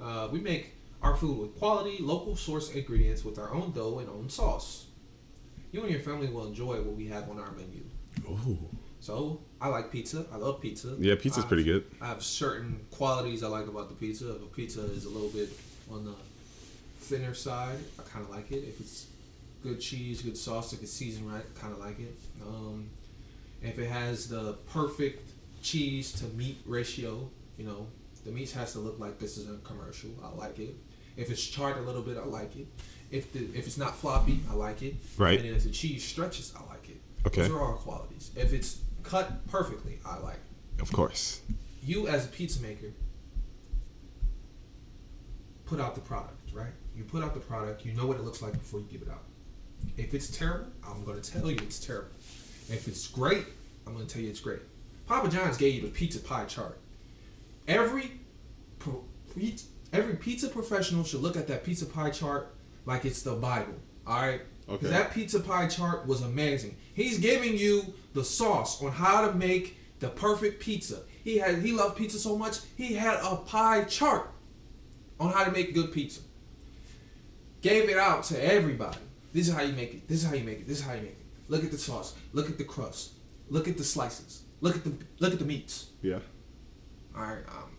Uh, 0.00 0.28
we 0.32 0.40
make 0.40 0.74
our 1.02 1.14
food 1.16 1.38
with 1.38 1.56
quality, 1.56 1.98
local 2.02 2.34
source 2.34 2.72
ingredients 2.72 3.24
with 3.24 3.38
our 3.38 3.54
own 3.54 3.70
dough 3.70 4.00
and 4.00 4.08
own 4.08 4.28
sauce. 4.28 4.86
You 5.72 5.82
and 5.82 5.90
your 5.90 6.00
family 6.00 6.28
will 6.28 6.46
enjoy 6.46 6.76
what 6.76 6.94
we 6.96 7.06
have 7.08 7.28
on 7.30 7.38
our 7.38 7.52
menu. 7.52 7.82
Ooh. 8.28 8.58
So 9.00 9.40
I 9.60 9.68
like 9.68 9.92
pizza. 9.92 10.26
I 10.32 10.36
love 10.36 10.60
pizza. 10.60 10.96
Yeah, 10.98 11.14
pizza's 11.14 11.44
I- 11.44 11.48
pretty 11.48 11.64
good. 11.64 11.84
I 12.00 12.06
have 12.08 12.22
certain 12.22 12.80
qualities 12.90 13.42
I 13.42 13.48
like 13.48 13.66
about 13.68 13.88
the 13.88 13.94
pizza. 13.94 14.34
If 14.34 14.42
a 14.42 14.46
pizza 14.46 14.80
is 14.84 15.04
a 15.04 15.08
little 15.10 15.28
bit 15.28 15.50
on 15.90 16.04
the 16.04 16.14
thinner 17.00 17.34
side, 17.34 17.78
I 17.98 18.02
kind 18.02 18.24
of 18.24 18.30
like 18.30 18.50
it. 18.50 18.64
If 18.64 18.80
it's 18.80 19.06
good 19.62 19.80
cheese, 19.80 20.22
good 20.22 20.36
sauce, 20.36 20.72
if 20.72 20.82
it's 20.82 20.92
seasoned 20.92 21.30
right, 21.30 21.42
I 21.56 21.60
kind 21.60 21.72
of 21.72 21.78
like 21.80 21.98
it. 22.00 22.14
Um, 22.46 22.88
if 23.62 23.78
it 23.78 23.88
has 23.88 24.28
the 24.28 24.54
perfect 24.72 25.30
cheese 25.62 26.12
to 26.12 26.24
meat 26.36 26.58
ratio, 26.66 27.28
you 27.56 27.64
know, 27.64 27.86
the 28.24 28.30
meat 28.30 28.50
has 28.52 28.72
to 28.72 28.78
look 28.78 28.98
like 28.98 29.18
this 29.18 29.36
is 29.36 29.48
a 29.50 29.58
commercial. 29.58 30.10
I 30.24 30.34
like 30.36 30.58
it. 30.58 30.74
If 31.16 31.30
it's 31.30 31.44
charred 31.44 31.78
a 31.78 31.82
little 31.82 32.02
bit, 32.02 32.16
I 32.16 32.24
like 32.24 32.54
it. 32.56 32.66
If 33.10 33.32
the 33.32 33.40
if 33.54 33.66
it's 33.66 33.78
not 33.78 33.96
floppy, 33.96 34.40
I 34.50 34.54
like 34.54 34.82
it. 34.82 34.94
Right. 35.16 35.38
And 35.40 35.48
if 35.48 35.64
the 35.64 35.70
cheese 35.70 36.04
stretches, 36.04 36.52
I 36.56 36.60
like 36.70 36.88
it. 36.88 37.00
Okay. 37.26 37.42
Those 37.42 37.50
are 37.52 37.60
all 37.60 37.74
qualities. 37.74 38.30
If 38.36 38.52
it's 38.52 38.78
cut 39.02 39.46
perfectly, 39.48 39.98
I 40.04 40.18
like 40.18 40.38
it 40.76 40.82
Of 40.82 40.92
course. 40.92 41.40
you 41.82 42.06
as 42.08 42.26
a 42.26 42.28
pizza 42.28 42.60
maker 42.60 42.88
put 45.64 45.80
out 45.80 45.94
the 45.94 46.00
product, 46.00 46.52
right? 46.52 46.72
You 46.96 47.04
put 47.04 47.22
out 47.22 47.34
the 47.34 47.40
product, 47.40 47.84
you 47.84 47.92
know 47.92 48.06
what 48.06 48.16
it 48.16 48.24
looks 48.24 48.42
like 48.42 48.52
before 48.52 48.80
you 48.80 48.86
give 48.90 49.02
it 49.02 49.08
out. 49.08 49.22
If 49.96 50.14
it's 50.14 50.28
terrible, 50.36 50.66
I'm 50.86 51.04
going 51.04 51.20
to 51.20 51.30
tell 51.32 51.48
you 51.50 51.56
it's 51.56 51.78
terrible. 51.78 52.10
If 52.68 52.88
it's 52.88 53.06
great, 53.06 53.44
I'm 53.86 53.94
going 53.94 54.06
to 54.06 54.12
tell 54.12 54.22
you 54.22 54.28
it's 54.30 54.40
great. 54.40 54.60
Papa 55.06 55.28
John's 55.28 55.56
gave 55.56 55.74
you 55.74 55.82
the 55.82 55.88
pizza 55.88 56.18
pie 56.20 56.44
chart. 56.46 56.78
Every 57.66 58.12
every 59.92 60.14
pizza 60.16 60.48
professional 60.48 61.04
should 61.04 61.20
look 61.20 61.36
at 61.36 61.46
that 61.48 61.64
pizza 61.64 61.86
pie 61.86 62.10
chart 62.10 62.54
like 62.88 63.04
it's 63.04 63.22
the 63.22 63.34
Bible. 63.34 63.74
All 64.06 64.22
right. 64.22 64.40
Okay. 64.66 64.88
That 64.88 65.12
pizza 65.12 65.40
pie 65.40 65.66
chart 65.66 66.06
was 66.06 66.22
amazing. 66.22 66.76
He's 66.94 67.18
giving 67.18 67.56
you 67.56 67.94
the 68.14 68.24
sauce 68.24 68.82
on 68.82 68.92
how 68.92 69.26
to 69.26 69.34
make 69.34 69.76
the 70.00 70.08
perfect 70.08 70.60
pizza. 70.60 71.00
He 71.22 71.36
had 71.36 71.58
he 71.58 71.72
loved 71.72 71.98
pizza 71.98 72.18
so 72.18 72.36
much 72.38 72.60
he 72.76 72.94
had 72.94 73.18
a 73.22 73.36
pie 73.36 73.84
chart 73.84 74.30
on 75.20 75.32
how 75.32 75.44
to 75.44 75.50
make 75.50 75.74
good 75.74 75.92
pizza. 75.92 76.22
Gave 77.60 77.90
it 77.90 77.98
out 77.98 78.24
to 78.24 78.42
everybody. 78.42 78.98
This 79.34 79.48
is 79.48 79.54
how 79.54 79.62
you 79.62 79.74
make 79.74 79.92
it. 79.92 80.08
This 80.08 80.22
is 80.22 80.28
how 80.28 80.34
you 80.34 80.44
make 80.44 80.60
it. 80.60 80.66
This 80.66 80.78
is 80.78 80.84
how 80.86 80.94
you 80.94 81.02
make 81.02 81.10
it. 81.10 81.26
Look 81.48 81.64
at 81.64 81.70
the 81.70 81.78
sauce. 81.78 82.14
Look 82.32 82.48
at 82.48 82.56
the 82.56 82.64
crust. 82.64 83.12
Look 83.50 83.68
at 83.68 83.76
the 83.76 83.84
slices. 83.84 84.44
Look 84.62 84.76
at 84.76 84.84
the 84.84 84.94
look 85.18 85.34
at 85.34 85.38
the 85.38 85.44
meats. 85.44 85.90
Yeah. 86.00 86.20
All 87.14 87.22
right, 87.22 87.44
um, 87.48 87.76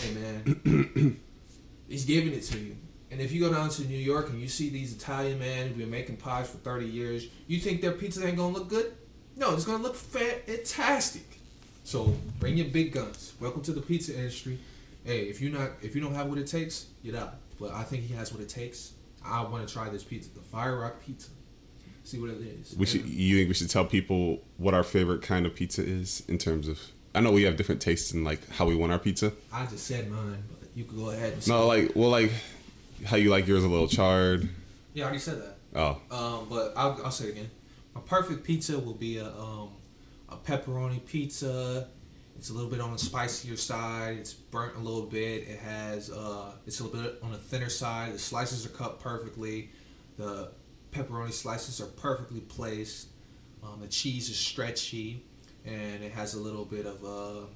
hey 0.00 0.14
man, 0.14 1.20
he's 1.88 2.04
giving 2.04 2.32
it 2.32 2.42
to 2.44 2.58
you. 2.58 2.76
And 3.10 3.20
if 3.20 3.32
you 3.32 3.40
go 3.40 3.52
down 3.52 3.70
to 3.70 3.84
New 3.86 3.96
York 3.96 4.28
and 4.28 4.40
you 4.40 4.48
see 4.48 4.68
these 4.68 4.94
Italian 4.94 5.38
men 5.38 5.68
who've 5.68 5.78
been 5.78 5.90
making 5.90 6.16
pies 6.18 6.48
for 6.48 6.58
thirty 6.58 6.86
years, 6.86 7.26
you 7.46 7.58
think 7.58 7.80
their 7.80 7.92
pizza 7.92 8.26
ain't 8.26 8.36
gonna 8.36 8.52
look 8.52 8.68
good? 8.68 8.92
No, 9.36 9.54
it's 9.54 9.64
gonna 9.64 9.82
look 9.82 9.96
fantastic. 9.96 11.24
So 11.84 12.14
bring 12.38 12.56
your 12.58 12.66
big 12.66 12.92
guns. 12.92 13.32
Welcome 13.40 13.62
to 13.62 13.72
the 13.72 13.80
pizza 13.80 14.14
industry. 14.14 14.58
Hey, 15.04 15.22
if 15.22 15.40
you 15.40 15.50
not 15.50 15.70
if 15.80 15.94
you 15.94 16.02
don't 16.02 16.14
have 16.14 16.26
what 16.26 16.38
it 16.38 16.46
takes, 16.46 16.86
get 17.02 17.14
out. 17.14 17.36
But 17.58 17.72
I 17.72 17.82
think 17.82 18.04
he 18.04 18.14
has 18.14 18.32
what 18.32 18.42
it 18.42 18.48
takes. 18.48 18.92
I 19.24 19.42
want 19.42 19.66
to 19.66 19.72
try 19.72 19.88
this 19.88 20.04
pizza, 20.04 20.32
the 20.34 20.40
Fire 20.40 20.78
Rock 20.78 21.02
Pizza. 21.04 21.30
See 22.04 22.18
what 22.18 22.30
it 22.30 22.40
is. 22.40 22.74
We 22.76 22.86
should. 22.86 23.06
You 23.06 23.36
think 23.36 23.48
we 23.48 23.54
should 23.54 23.70
tell 23.70 23.84
people 23.84 24.42
what 24.56 24.74
our 24.74 24.82
favorite 24.82 25.22
kind 25.22 25.46
of 25.46 25.54
pizza 25.54 25.82
is 25.82 26.22
in 26.28 26.38
terms 26.38 26.68
of? 26.68 26.80
I 27.14 27.20
know 27.20 27.32
we 27.32 27.42
have 27.44 27.56
different 27.56 27.80
tastes 27.80 28.12
in 28.12 28.22
like 28.24 28.48
how 28.50 28.66
we 28.66 28.76
want 28.76 28.92
our 28.92 28.98
pizza. 28.98 29.32
I 29.52 29.66
just 29.66 29.86
said 29.86 30.10
mine, 30.10 30.42
but 30.48 30.68
you 30.74 30.84
can 30.84 30.96
go 30.96 31.10
ahead 31.10 31.32
and. 31.32 31.48
No, 31.48 31.66
like 31.66 31.92
well, 31.94 32.10
like 32.10 32.32
how 33.06 33.16
you 33.16 33.30
like 33.30 33.46
yours 33.46 33.64
a 33.64 33.68
little 33.68 33.88
charred. 33.88 34.48
Yeah, 34.94 35.04
I 35.04 35.06
already 35.06 35.20
said 35.20 35.40
that. 35.42 35.56
Oh, 35.74 36.00
Um, 36.10 36.46
but 36.48 36.72
I'll, 36.76 37.00
I'll 37.04 37.10
say 37.10 37.26
it 37.26 37.30
again. 37.32 37.50
My 37.94 38.00
perfect 38.02 38.44
pizza 38.44 38.78
will 38.78 38.94
be 38.94 39.18
a 39.18 39.26
um, 39.28 39.70
a 40.28 40.36
pepperoni 40.36 41.04
pizza. 41.06 41.88
It's 42.36 42.50
a 42.50 42.52
little 42.52 42.70
bit 42.70 42.80
on 42.80 42.92
the 42.92 42.98
spicier 42.98 43.56
side. 43.56 44.18
It's 44.18 44.32
burnt 44.32 44.76
a 44.76 44.78
little 44.78 45.02
bit. 45.06 45.48
It 45.48 45.58
has 45.58 46.10
uh, 46.10 46.52
it's 46.66 46.80
a 46.80 46.84
little 46.84 47.00
bit 47.02 47.18
on 47.22 47.32
the 47.32 47.38
thinner 47.38 47.68
side. 47.68 48.14
The 48.14 48.18
slices 48.18 48.64
are 48.64 48.70
cut 48.70 49.00
perfectly. 49.00 49.70
The 50.16 50.50
pepperoni 50.92 51.32
slices 51.32 51.80
are 51.80 51.86
perfectly 51.86 52.40
placed. 52.40 53.08
Um, 53.62 53.80
the 53.80 53.88
cheese 53.88 54.30
is 54.30 54.36
stretchy, 54.38 55.24
and 55.64 56.02
it 56.04 56.12
has 56.12 56.34
a 56.34 56.40
little 56.40 56.64
bit 56.64 56.86
of 56.86 57.04
uh, 57.04 57.46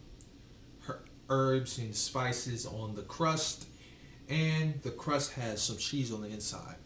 her- 0.81 1.05
herbs 1.31 1.79
and 1.79 1.95
spices 1.95 2.67
on 2.67 2.95
the 2.97 3.03
crust, 3.03 3.67
and 4.33 4.83
the 4.83 4.91
crust 4.91 5.33
has 5.35 5.61
some 5.63 5.77
cheese 5.77 6.13
on 6.13 6.23
the 6.23 6.29
inside 6.29 6.77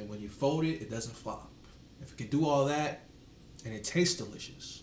and 0.00 0.08
when 0.08 0.20
you 0.20 0.28
fold 0.28 0.64
it, 0.64 0.80
it 0.80 0.90
doesn't 0.90 1.14
flop. 1.14 1.50
If 2.00 2.12
it 2.12 2.16
can 2.16 2.26
do 2.28 2.46
all 2.46 2.64
that, 2.66 3.02
and 3.64 3.74
it 3.74 3.84
tastes 3.84 4.16
delicious, 4.16 4.82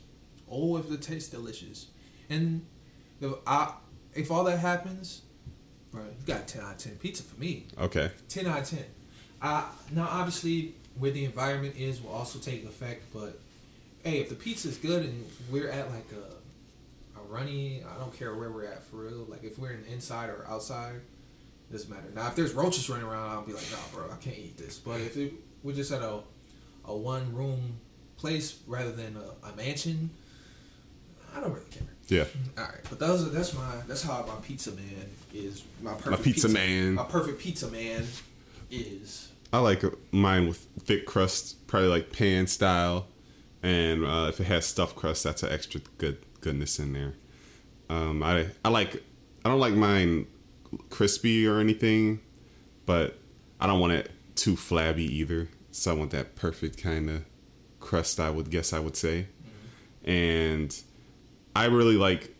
oh, 0.50 0.78
if 0.78 0.92
it 0.92 1.02
tastes 1.02 1.30
delicious, 1.30 1.88
and 2.30 2.66
if, 3.20 3.32
I, 3.48 3.74
if 4.14 4.30
all 4.30 4.44
that 4.44 4.60
happens, 4.60 5.24
bro, 5.92 6.04
you 6.04 6.26
got 6.26 6.42
a 6.42 6.46
ten 6.46 6.62
out 6.62 6.74
of 6.74 6.78
ten 6.78 6.96
pizza 6.98 7.24
for 7.24 7.40
me. 7.40 7.66
okay. 7.80 8.12
Ten 8.30 8.46
out 8.46 8.60
of 8.60 8.70
ten. 8.70 8.86
Uh, 9.42 9.64
now, 9.92 10.08
obviously, 10.10 10.76
where 11.00 11.12
the 11.12 11.26
environment 11.26 11.76
is 11.78 12.02
will 12.02 12.12
also 12.12 12.38
take 12.40 12.64
effect, 12.66 13.04
but 13.14 13.40
hey, 14.04 14.20
if 14.20 14.30
the 14.30 14.36
pizza 14.36 14.68
is 14.68 14.78
good 14.78 15.04
and 15.04 15.26
we're 15.52 15.70
at 15.70 15.90
like 15.90 16.08
a 16.12 16.38
a 17.20 17.24
runny, 17.24 17.84
I 17.84 18.00
don't 18.00 18.16
care 18.16 18.36
where 18.36 18.52
we're 18.52 18.66
at 18.66 18.84
for 18.84 18.98
real. 18.98 19.26
Like 19.28 19.44
if 19.44 19.58
we're 19.58 19.72
in 19.72 19.84
inside 19.86 20.30
or 20.30 20.46
outside, 20.48 21.02
doesn't 21.72 21.90
matter. 21.90 22.10
Now, 22.16 22.28
if 22.28 22.36
there's 22.36 22.54
roaches 22.54 22.90
running 22.90 23.06
around, 23.06 23.30
I'll 23.30 23.42
be 23.42 23.54
like, 23.54 23.70
nah, 23.72 23.78
bro, 23.94 24.06
I 24.12 24.16
can't 24.18 24.38
eat 24.38 24.58
this. 24.58 24.78
But 24.78 25.02
if 25.02 25.18
it, 25.18 25.34
we're 25.64 25.74
just 25.76 25.92
at 25.92 26.02
a 26.02 26.20
a 26.86 26.96
one 26.96 27.34
room 27.36 27.80
place 28.18 28.60
rather 28.66 28.92
than 28.92 29.18
a, 29.18 29.48
a 29.48 29.56
mansion, 29.56 30.10
I 31.36 31.42
don't 31.42 31.52
really 31.52 31.66
care. 31.70 31.88
Yeah. 32.08 32.24
All 32.58 32.64
right, 32.64 32.80
but 32.90 33.00
those 33.00 33.28
are, 33.28 33.30
that's 33.30 33.54
my 33.54 33.76
that's 33.88 34.02
how 34.02 34.26
my 34.26 34.36
pizza 34.46 34.72
man 34.72 35.10
is. 35.34 35.64
My 35.82 35.94
perfect 35.94 36.12
My 36.12 36.18
pizza 36.18 36.50
man. 36.50 36.94
My 36.94 37.04
perfect 37.04 37.40
pizza 37.40 37.68
man 37.68 38.06
is. 38.72 39.30
I 39.52 39.60
like 39.60 39.84
mine 40.12 40.48
with 40.48 40.68
thick 40.80 41.06
crust, 41.06 41.68
probably 41.68 41.90
like 41.90 42.12
pan 42.12 42.48
style, 42.48 43.08
and 43.62 44.06
uh, 44.06 44.28
if 44.30 44.40
it 44.40 44.46
has 44.46 44.66
stuffed 44.66 44.96
crust, 44.96 45.24
that's 45.24 45.44
an 45.44 45.52
extra 45.52 45.82
good 45.98 46.20
goodness 46.42 46.80
in 46.80 46.94
there. 46.94 47.14
Um, 47.90 48.24
I 48.24 48.48
I 48.64 48.70
like 48.70 49.04
I 49.44 49.50
don't 49.50 49.60
like 49.60 49.74
mine 49.74 50.28
crispy 50.90 51.48
or 51.48 51.60
anything, 51.60 52.20
but 52.86 53.18
I 53.60 53.68
don't 53.68 53.80
want 53.80 53.94
it 53.94 54.12
too 54.36 54.56
flabby 54.56 55.06
either. 55.06 55.50
So 55.72 55.92
I 55.92 55.94
want 55.96 56.12
that 56.12 56.36
perfect 56.36 56.82
kind 56.82 57.10
of 57.10 57.26
crust. 57.80 58.20
I 58.20 58.30
would 58.30 58.50
guess 58.50 58.74
I 58.74 58.80
would 58.80 58.96
say, 58.96 59.28
and 60.04 60.76
I 61.56 61.66
really 61.66 61.98
like 61.98 62.36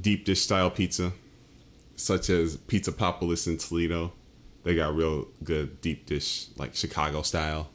deep 0.00 0.24
dish 0.24 0.42
style 0.42 0.70
pizza, 0.70 1.12
such 1.96 2.30
as 2.30 2.56
Pizza 2.56 2.92
Papalis 2.92 3.46
in 3.46 3.58
Toledo. 3.58 4.12
They 4.64 4.74
got 4.74 4.94
real 4.94 5.28
good 5.42 5.80
deep 5.80 6.06
dish, 6.06 6.48
like 6.56 6.74
Chicago 6.74 7.22
style, 7.22 7.70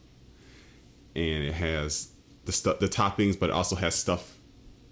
and 1.15 1.43
it 1.43 1.53
has 1.53 2.11
the 2.45 2.51
stuff, 2.51 2.79
the 2.79 2.87
toppings, 2.87 3.39
but 3.39 3.49
it 3.49 3.53
also 3.53 3.75
has 3.75 3.95
stuff 3.95 4.37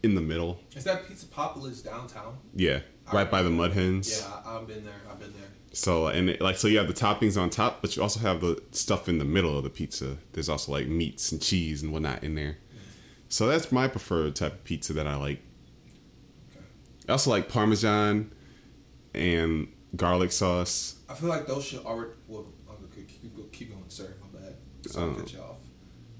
in 0.04 0.16
the 0.16 0.22
middle. 0.22 0.60
Is 0.76 0.84
that 0.86 1.08
Pizza 1.08 1.26
Papalis 1.26 1.84
downtown? 1.84 2.38
Yeah, 2.56 2.80
right 3.14 3.30
by 3.30 3.42
the 3.42 3.50
Mud 3.50 3.74
Hens. 3.74 4.22
Yeah, 4.22 4.34
I, 4.46 4.58
I've 4.58 4.68
been 4.68 4.86
there. 4.86 4.94
I've 5.10 5.20
been 5.20 5.34
there. 5.34 5.50
So 5.74 6.08
and 6.08 6.30
it, 6.30 6.42
like 6.42 6.58
so 6.58 6.68
you 6.68 6.78
have 6.78 6.88
the 6.88 6.94
toppings 6.94 7.40
on 7.42 7.50
top, 7.50 7.82
but 7.82 7.96
you 7.96 8.02
also 8.02 8.20
have 8.20 8.42
the 8.42 8.62
stuff 8.72 9.08
in 9.08 9.18
the 9.20 9.26
middle 9.26 9.58
of 9.58 9.64
the 9.64 9.70
pizza. 9.70 10.18
There's 10.34 10.50
also 10.50 10.72
like 10.72 10.88
meats 10.88 11.32
and 11.32 11.42
cheese 11.42 11.82
and 11.82 11.92
whatnot 11.92 12.24
in 12.24 12.36
there. 12.36 12.58
So 13.30 13.48
that's 13.48 13.72
my 13.72 13.88
preferred 13.88 14.36
type 14.36 14.52
of 14.52 14.64
pizza 14.66 14.92
that 14.94 15.08
I 15.08 15.16
like. 15.16 15.40
Okay. 16.52 16.66
I 17.08 17.14
also 17.14 17.30
like 17.30 17.48
Parmesan 17.48 18.34
and 19.14 19.72
garlic 19.96 20.34
sauce. 20.34 20.98
I 21.10 21.14
feel 21.14 21.30
like 21.30 21.48
those 21.48 21.64
should 21.64 21.86
already. 21.86 22.12
Well, 22.28 22.46
I'm 22.70 22.76
gonna 22.76 22.88
keep, 22.94 23.52
keep, 23.54 23.70
going, 23.70 23.86
sir. 23.88 24.16
My 24.22 24.40
bad. 24.40 24.56
So 24.86 25.02
Um, 25.02 25.16
cut 25.16 25.32
you 25.32 25.40
off. 25.40 25.60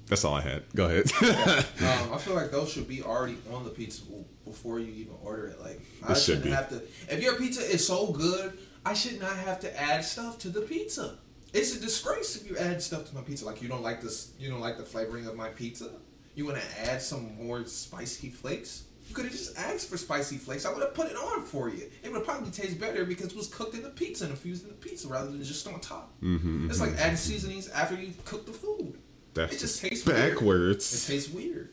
That's 0.06 0.24
all 0.24 0.34
I 0.34 0.40
had. 0.40 0.64
Go 0.74 0.86
ahead. 0.86 1.10
Um, 1.82 2.14
I 2.14 2.18
feel 2.18 2.34
like 2.34 2.50
those 2.50 2.70
should 2.70 2.88
be 2.88 3.02
already 3.02 3.36
on 3.52 3.64
the 3.64 3.70
pizza 3.70 4.02
before 4.44 4.78
you 4.78 4.92
even 4.92 5.14
order 5.22 5.46
it. 5.46 5.60
Like 5.60 5.80
I 6.06 6.14
should 6.14 6.22
shouldn't 6.22 6.44
be. 6.44 6.50
have 6.50 6.68
to. 6.70 6.82
If 7.08 7.22
your 7.22 7.34
pizza 7.36 7.60
is 7.62 7.86
so 7.86 8.08
good, 8.12 8.58
I 8.84 8.94
should 8.94 9.20
not 9.20 9.36
have 9.36 9.60
to 9.60 9.80
add 9.80 10.04
stuff 10.04 10.38
to 10.40 10.48
the 10.48 10.62
pizza. 10.62 11.18
It's 11.52 11.74
a 11.76 11.80
disgrace 11.80 12.34
if 12.36 12.48
you 12.48 12.56
add 12.56 12.82
stuff 12.82 13.06
to 13.10 13.14
my 13.14 13.20
pizza. 13.20 13.44
Like 13.44 13.60
you 13.62 13.68
don't 13.68 13.82
like 13.82 14.00
this, 14.00 14.32
you 14.38 14.50
don't 14.50 14.60
like 14.60 14.78
the 14.78 14.84
flavoring 14.84 15.26
of 15.26 15.36
my 15.36 15.48
pizza. 15.48 15.90
You 16.34 16.46
want 16.46 16.58
to 16.58 16.90
add 16.90 17.02
some 17.02 17.36
more 17.36 17.64
spicy 17.66 18.30
flakes? 18.30 18.84
You 19.08 19.14
could 19.14 19.24
have 19.26 19.34
just 19.34 19.58
asked 19.58 19.90
for 19.90 19.98
spicy 19.98 20.38
flakes. 20.38 20.64
I 20.64 20.72
would 20.72 20.80
have 20.82 20.94
put 20.94 21.08
it 21.08 21.16
on 21.16 21.42
for 21.44 21.68
you. 21.68 21.90
It 22.02 22.10
would 22.10 22.24
probably 22.24 22.50
taste 22.50 22.80
better 22.80 23.04
because 23.04 23.26
it 23.32 23.36
was 23.36 23.48
cooked 23.48 23.74
in 23.74 23.82
the 23.82 23.90
pizza 23.90 24.24
and 24.24 24.30
infused 24.30 24.62
in 24.62 24.70
the 24.70 24.76
pizza 24.76 25.08
rather 25.08 25.30
than 25.30 25.42
just 25.44 25.66
on 25.66 25.78
top. 25.80 26.14
Mhm, 26.22 26.70
It's 26.70 26.80
like 26.80 26.92
adding 26.96 27.16
seasonings 27.16 27.68
after 27.68 27.96
you 27.96 28.14
cook 28.24 28.46
the 28.46 28.52
food. 28.52 28.96
That's 29.34 29.54
It 29.54 29.58
just 29.58 29.82
tastes 29.82 30.04
backwards. 30.06 30.90
It 31.08 31.12
tastes 31.12 31.30
weird. 31.30 31.68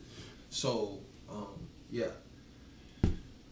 So, 0.50 0.98
um, 1.30 1.46
yeah. 1.90 2.08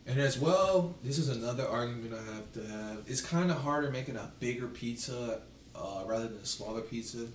And 0.09 0.19
as 0.19 0.39
well, 0.39 0.95
this 1.05 1.19
is 1.19 1.29
another 1.29 1.69
argument 1.69 2.15
I 2.15 2.35
have 2.35 2.51
to 2.55 2.67
have. 2.67 3.03
It's 3.07 3.21
kind 3.21 3.51
of 3.51 3.59
harder 3.59 3.91
making 3.91 4.17
a 4.17 4.33
bigger 4.41 4.67
pizza 4.67 5.43
uh, 5.77 6.03
rather 6.07 6.29
than 6.29 6.39
a 6.39 6.47
smaller 6.47 6.81
pizza. 6.81 7.27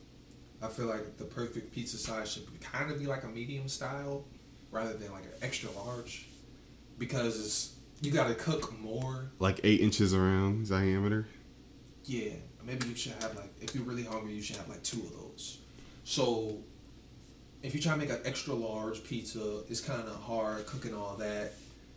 I 0.60 0.70
feel 0.70 0.88
like 0.88 1.18
the 1.18 1.24
perfect 1.24 1.72
pizza 1.72 1.98
size 1.98 2.32
should 2.32 2.48
kind 2.62 2.90
of 2.90 2.98
be 2.98 3.06
like 3.06 3.26
a 3.26 3.28
medium 3.28 3.68
style 3.68 4.26
rather 4.72 4.94
than 4.94 5.12
like 5.12 5.26
an 5.26 5.34
extra 5.44 5.70
large 5.86 6.26
because 6.98 7.40
it's, 7.40 7.76
you 8.02 8.10
got 8.10 8.28
to 8.28 8.34
cook 8.34 8.76
more. 8.82 9.30
like 9.38 9.60
eight 9.64 9.80
inches 9.80 10.16
around 10.16 10.68
diameter. 10.68 11.28
Yeah, 12.06 12.32
maybe 12.66 12.88
you 12.88 12.96
should 12.96 13.14
have 13.22 13.36
like 13.36 13.54
if 13.62 13.76
you're 13.76 13.84
really 13.84 14.04
hungry, 14.04 14.34
you 14.34 14.42
should 14.42 14.58
have 14.58 14.68
like 14.68 14.82
two 14.82 15.00
of 15.00 15.12
those. 15.12 15.60
So 16.06 16.58
if 17.62 17.76
you 17.76 17.80
try 17.80 17.94
to 17.94 18.00
make 18.00 18.10
an 18.10 18.20
extra 18.26 18.56
large 18.56 19.04
pizza, 19.04 19.60
it's 19.70 19.80
kind 19.80 20.02
of 20.02 20.16
hard 20.24 20.66
cooking 20.66 20.96
all 20.96 21.16
that 21.18 21.54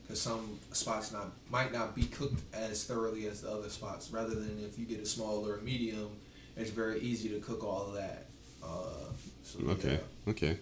because 0.06 0.20
some 0.20 0.58
spots 0.72 1.12
not 1.12 1.32
might 1.50 1.72
not 1.72 1.94
be 1.94 2.04
cooked 2.04 2.40
as 2.54 2.84
thoroughly 2.84 3.26
as 3.26 3.42
the 3.42 3.50
other 3.50 3.68
spots. 3.68 4.10
Rather 4.10 4.34
than 4.34 4.62
if 4.64 4.78
you 4.78 4.84
get 4.84 5.00
a 5.00 5.06
small 5.06 5.46
or 5.46 5.56
a 5.58 5.62
medium, 5.62 6.08
it's 6.56 6.70
very 6.70 7.00
easy 7.00 7.28
to 7.30 7.40
cook 7.40 7.64
all 7.64 7.88
of 7.88 7.94
that. 7.94 8.26
Uh, 8.62 9.10
so 9.42 9.58
Okay. 9.70 9.92
yeah, 10.26 10.30
Okay. 10.30 10.58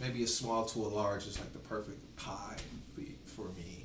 maybe 0.00 0.22
a 0.22 0.26
small 0.26 0.64
to 0.66 0.80
a 0.80 0.88
large 0.88 1.26
is 1.26 1.38
like 1.38 1.52
the 1.52 1.58
perfect 1.60 1.98
pie 2.16 2.56
for 3.24 3.46
me. 3.56 3.84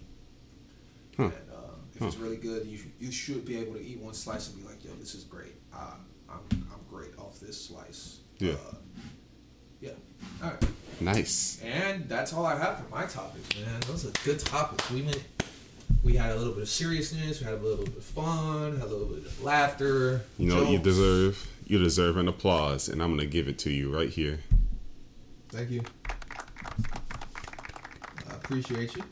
Huh. 1.15 1.23
And 1.23 1.33
uh, 1.53 1.75
if 1.95 2.01
it's 2.01 2.17
really 2.17 2.35
good, 2.37 2.65
you 2.67 2.79
you 2.99 3.11
should 3.11 3.45
be 3.45 3.57
able 3.57 3.73
to 3.73 3.81
eat 3.83 3.99
one 3.99 4.13
slice 4.13 4.49
and 4.49 4.57
be 4.61 4.67
like, 4.67 4.83
"Yo, 4.83 4.91
this 4.99 5.15
is 5.15 5.23
great. 5.23 5.55
Uh, 5.73 5.93
I'm 6.29 6.39
I'm 6.51 6.79
great 6.89 7.17
off 7.17 7.39
this 7.39 7.59
slice." 7.67 8.17
Yeah. 8.39 8.53
Uh, 8.53 8.75
yeah. 9.81 9.91
All 10.43 10.49
right. 10.51 10.63
Nice. 10.99 11.61
And 11.63 12.07
that's 12.09 12.33
all 12.33 12.45
I 12.45 12.55
have 12.57 12.79
for 12.79 12.89
my 12.89 13.05
topics, 13.05 13.55
man. 13.55 13.79
Those 13.87 14.05
are 14.05 14.11
good 14.23 14.39
topics. 14.39 14.89
We 14.89 15.03
went. 15.03 15.23
We 16.03 16.15
had 16.15 16.31
a 16.31 16.35
little 16.35 16.53
bit 16.53 16.63
of 16.63 16.69
seriousness. 16.69 17.39
We 17.39 17.45
had 17.45 17.55
a 17.55 17.57
little 17.57 17.85
bit 17.85 17.97
of 17.97 18.03
fun. 18.03 18.77
Had 18.77 18.83
a 18.83 18.91
little 18.91 19.07
bit 19.07 19.25
of 19.25 19.43
laughter. 19.43 20.21
You 20.37 20.49
know 20.49 20.63
what 20.63 20.71
you 20.71 20.79
deserve? 20.79 21.47
You 21.65 21.79
deserve 21.79 22.17
an 22.17 22.27
applause, 22.27 22.87
and 22.87 23.01
I'm 23.01 23.11
gonna 23.11 23.25
give 23.25 23.47
it 23.47 23.59
to 23.59 23.71
you 23.71 23.93
right 23.93 24.09
here. 24.09 24.39
Thank 25.49 25.69
you. 25.69 25.83
I 28.29 28.35
appreciate 28.35 28.95
you. 28.95 29.03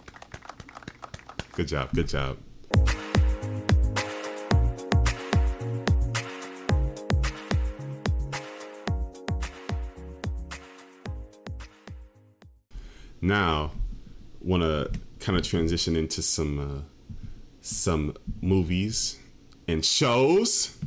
Good 1.54 1.68
job. 1.68 1.92
Good 1.94 2.08
job. 2.10 2.38
Now, 13.26 13.72
want 14.40 14.62
to 14.62 14.92
kind 15.20 15.36
of 15.36 15.44
transition 15.44 15.96
into 15.96 16.22
some 16.22 16.60
uh, 16.60 16.82
some 17.60 18.14
movies 18.40 19.18
and 19.68 19.84
shows. 19.84 20.78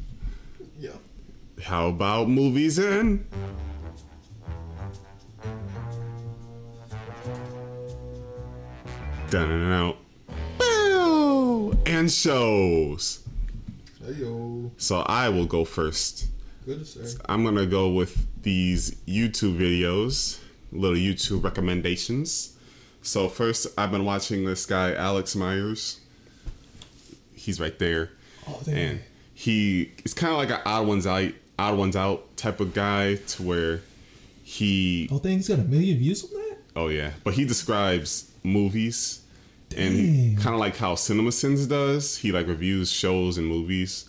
Yeah. 0.78 0.90
How 1.60 1.88
about 1.88 2.28
movies 2.28 2.78
and 2.78 3.26
Dun 9.30 9.72
out. 9.72 9.96
And 11.86 12.08
shows. 12.08 13.26
Hey 14.00 14.12
yo, 14.12 14.70
So 14.76 15.00
I 15.00 15.28
will 15.28 15.46
go 15.46 15.64
first. 15.64 16.28
good 16.64 16.86
sir. 16.86 17.18
I'm 17.28 17.42
gonna 17.42 17.66
go 17.66 17.88
with 17.88 18.28
these 18.42 18.92
YouTube 19.08 19.58
videos, 19.58 20.38
little 20.72 20.96
YouTube 20.96 21.42
recommendations. 21.44 22.56
So 23.02 23.28
first, 23.28 23.66
I've 23.78 23.90
been 23.90 24.04
watching 24.04 24.44
this 24.44 24.66
guy 24.66 24.94
Alex 24.94 25.34
Myers. 25.36 26.00
He's 27.34 27.60
right 27.60 27.78
there, 27.78 28.10
Oh 28.46 28.60
damn. 28.64 28.76
and 28.76 29.00
he 29.34 29.92
is 30.04 30.12
kind 30.14 30.32
of 30.32 30.38
like 30.38 30.50
an 30.50 30.60
odd 30.66 30.86
ones 30.86 31.06
out, 31.06 31.32
odd 31.58 31.78
ones 31.78 31.96
out 31.96 32.36
type 32.36 32.60
of 32.60 32.74
guy, 32.74 33.14
to 33.16 33.42
where 33.42 33.80
he, 34.42 35.08
Oh, 35.12 35.18
thing's 35.18 35.48
got 35.48 35.58
a 35.60 35.62
million 35.62 35.98
views 35.98 36.24
on 36.24 36.30
that. 36.32 36.56
oh 36.76 36.88
yeah, 36.88 37.12
but 37.24 37.34
he 37.34 37.44
describes 37.44 38.30
movies, 38.42 39.20
and 39.76 40.36
kind 40.38 40.54
of 40.54 40.60
like 40.60 40.76
how 40.76 40.94
CinemaSins 40.94 41.68
does. 41.68 42.16
He 42.18 42.32
like 42.32 42.46
reviews 42.46 42.90
shows 42.90 43.38
and 43.38 43.46
movies, 43.46 44.08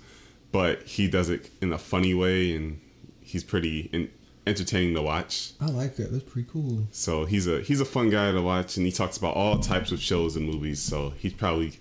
but 0.52 0.84
he 0.84 1.08
does 1.08 1.30
it 1.30 1.50
in 1.62 1.72
a 1.72 1.78
funny 1.78 2.14
way, 2.16 2.54
and 2.56 2.80
he's 3.22 3.44
pretty 3.44 3.90
in, 3.94 4.10
entertaining 4.50 4.94
to 4.96 5.02
watch. 5.02 5.52
I 5.62 5.68
like 5.68 5.96
that. 5.96 6.12
That's 6.12 6.24
pretty 6.24 6.50
cool. 6.52 6.88
So 6.92 7.26
he's 7.26 7.48
a 7.48 7.62
he's 7.62 7.80
a 7.80 7.86
fun 7.86 8.10
guy 8.10 8.32
to 8.32 8.42
watch, 8.42 8.76
and 8.78 8.86
he 8.86 8.92
talks 8.92 9.16
about 9.18 9.36
all 9.36 9.60
types 9.60 9.92
of 9.92 10.02
shows 10.02 10.36
and 10.36 10.46
movies. 10.46 10.82
So 10.82 11.12
he 11.18 11.30
probably 11.30 11.80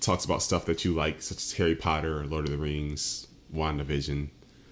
talks 0.00 0.24
about 0.24 0.42
stuff 0.42 0.64
that 0.66 0.84
you 0.84 0.94
like, 0.94 1.20
such 1.22 1.38
as 1.38 1.52
Harry 1.54 1.74
Potter 1.74 2.20
or 2.20 2.24
Lord 2.26 2.44
of 2.44 2.52
the 2.52 2.58
Rings, 2.58 3.26
WandaVision, 3.54 4.28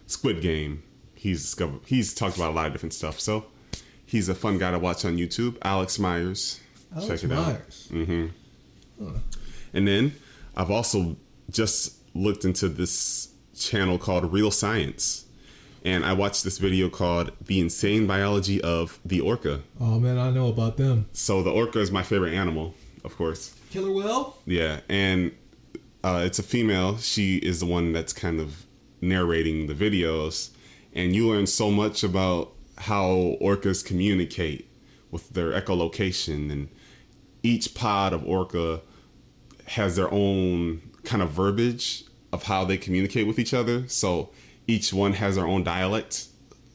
Squid 0.06 0.40
Game. 0.40 0.82
He's 1.14 1.42
discovered 1.42 1.80
he's 1.86 2.14
talked 2.14 2.36
about 2.36 2.52
a 2.52 2.54
lot 2.54 2.66
of 2.66 2.72
different 2.72 2.94
stuff. 2.94 3.18
So 3.18 3.46
he's 4.04 4.28
a 4.28 4.34
fun 4.34 4.58
guy 4.58 4.70
to 4.70 4.78
watch 4.78 5.04
on 5.04 5.16
YouTube. 5.16 5.58
Alex 5.62 5.98
Meyers, 5.98 6.60
Alex 6.94 7.08
check 7.08 7.24
it 7.30 7.32
out. 7.36 7.46
Meyers. 7.46 7.88
hmm 7.90 8.26
Huh. 9.02 9.10
And 9.74 9.86
then 9.86 10.14
I've 10.56 10.70
also 10.70 11.16
just 11.50 11.96
looked 12.14 12.44
into 12.46 12.68
this 12.68 13.28
channel 13.58 13.98
called 13.98 14.32
Real 14.32 14.50
Science. 14.50 15.25
And 15.86 16.04
I 16.04 16.14
watched 16.14 16.42
this 16.42 16.58
video 16.58 16.88
called 16.88 17.30
The 17.40 17.60
Insane 17.60 18.08
Biology 18.08 18.60
of 18.60 18.98
the 19.04 19.20
Orca. 19.20 19.60
Oh 19.80 20.00
man, 20.00 20.18
I 20.18 20.30
know 20.32 20.48
about 20.48 20.78
them. 20.78 21.06
So 21.12 21.44
the 21.44 21.52
orca 21.52 21.78
is 21.78 21.92
my 21.92 22.02
favorite 22.02 22.34
animal, 22.34 22.74
of 23.04 23.16
course. 23.16 23.54
Killer 23.70 23.92
whale? 23.92 24.36
Yeah, 24.46 24.80
and 24.88 25.30
uh, 26.02 26.22
it's 26.24 26.40
a 26.40 26.42
female. 26.42 26.98
She 26.98 27.36
is 27.36 27.60
the 27.60 27.66
one 27.66 27.92
that's 27.92 28.12
kind 28.12 28.40
of 28.40 28.66
narrating 29.00 29.68
the 29.68 29.74
videos, 29.74 30.50
and 30.92 31.14
you 31.14 31.28
learn 31.28 31.46
so 31.46 31.70
much 31.70 32.02
about 32.02 32.52
how 32.78 33.36
orcas 33.40 33.86
communicate 33.86 34.68
with 35.12 35.28
their 35.34 35.52
echolocation, 35.52 36.50
and 36.50 36.68
each 37.44 37.76
pod 37.76 38.12
of 38.12 38.24
orca 38.24 38.80
has 39.66 39.94
their 39.94 40.12
own 40.12 40.82
kind 41.04 41.22
of 41.22 41.30
verbiage 41.30 42.02
of 42.32 42.42
how 42.42 42.64
they 42.64 42.76
communicate 42.76 43.28
with 43.28 43.38
each 43.38 43.54
other. 43.54 43.86
So 43.86 44.30
each 44.66 44.92
one 44.92 45.14
has 45.14 45.36
their 45.36 45.46
own 45.46 45.64
dialect. 45.64 46.26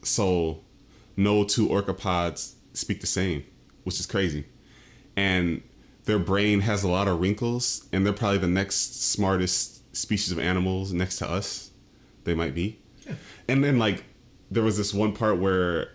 So 0.03 0.61
no 1.15 1.43
two 1.43 1.69
orca 1.69 1.93
pods 1.93 2.55
speak 2.73 3.01
the 3.01 3.07
same, 3.07 3.43
which 3.83 3.99
is 3.99 4.05
crazy. 4.05 4.45
And 5.15 5.61
their 6.05 6.19
brain 6.19 6.61
has 6.61 6.83
a 6.83 6.87
lot 6.87 7.07
of 7.07 7.19
wrinkles, 7.19 7.87
and 7.91 8.05
they're 8.05 8.13
probably 8.13 8.39
the 8.39 8.47
next 8.47 9.03
smartest 9.11 9.95
species 9.95 10.31
of 10.31 10.39
animals 10.39 10.93
next 10.93 11.17
to 11.17 11.29
us. 11.29 11.71
They 12.23 12.33
might 12.33 12.55
be. 12.55 12.79
Yeah. 13.05 13.15
And 13.47 13.63
then 13.63 13.77
like 13.77 14.03
there 14.49 14.63
was 14.63 14.77
this 14.77 14.93
one 14.93 15.13
part 15.13 15.37
where 15.37 15.89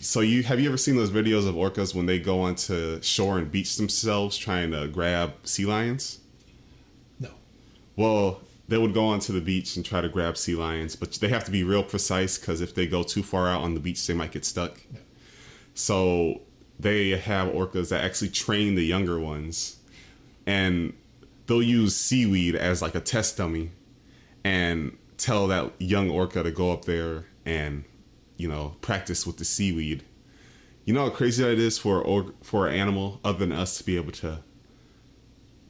so 0.00 0.20
you 0.20 0.42
have 0.42 0.60
you 0.60 0.68
ever 0.68 0.76
seen 0.76 0.96
those 0.96 1.10
videos 1.10 1.48
of 1.48 1.54
orcas 1.54 1.94
when 1.94 2.06
they 2.06 2.18
go 2.18 2.40
onto 2.40 3.00
shore 3.02 3.38
and 3.38 3.50
beach 3.50 3.76
themselves 3.76 4.36
trying 4.36 4.70
to 4.72 4.88
grab 4.88 5.34
sea 5.44 5.66
lions? 5.66 6.20
No. 7.18 7.30
Well, 7.96 8.40
they 8.70 8.78
would 8.78 8.94
go 8.94 9.06
onto 9.06 9.32
the 9.32 9.40
beach 9.40 9.74
and 9.74 9.84
try 9.84 10.00
to 10.00 10.08
grab 10.08 10.36
sea 10.36 10.54
lions, 10.54 10.94
but 10.94 11.12
they 11.14 11.26
have 11.26 11.44
to 11.44 11.50
be 11.50 11.64
real 11.64 11.82
precise 11.82 12.38
because 12.38 12.60
if 12.60 12.72
they 12.72 12.86
go 12.86 13.02
too 13.02 13.20
far 13.20 13.48
out 13.48 13.62
on 13.62 13.74
the 13.74 13.80
beach, 13.80 14.06
they 14.06 14.14
might 14.14 14.30
get 14.30 14.44
stuck. 14.44 14.80
So 15.74 16.42
they 16.78 17.10
have 17.10 17.48
orcas 17.48 17.88
that 17.90 18.04
actually 18.04 18.30
train 18.30 18.76
the 18.76 18.84
younger 18.84 19.18
ones, 19.18 19.78
and 20.46 20.92
they'll 21.46 21.64
use 21.64 21.96
seaweed 21.96 22.54
as 22.54 22.80
like 22.80 22.94
a 22.94 23.00
test 23.00 23.36
dummy, 23.36 23.72
and 24.44 24.96
tell 25.18 25.48
that 25.48 25.72
young 25.78 26.08
orca 26.08 26.44
to 26.44 26.52
go 26.52 26.70
up 26.70 26.84
there 26.84 27.24
and 27.44 27.84
you 28.36 28.46
know 28.46 28.76
practice 28.82 29.26
with 29.26 29.38
the 29.38 29.44
seaweed. 29.44 30.04
You 30.84 30.94
know 30.94 31.06
how 31.06 31.10
crazy 31.10 31.42
that 31.42 31.58
is 31.58 31.76
for 31.76 32.00
or 32.00 32.34
for 32.40 32.68
an 32.68 32.76
animal 32.76 33.18
other 33.24 33.38
than 33.40 33.50
us 33.50 33.78
to 33.78 33.84
be 33.84 33.96
able 33.96 34.12
to 34.12 34.44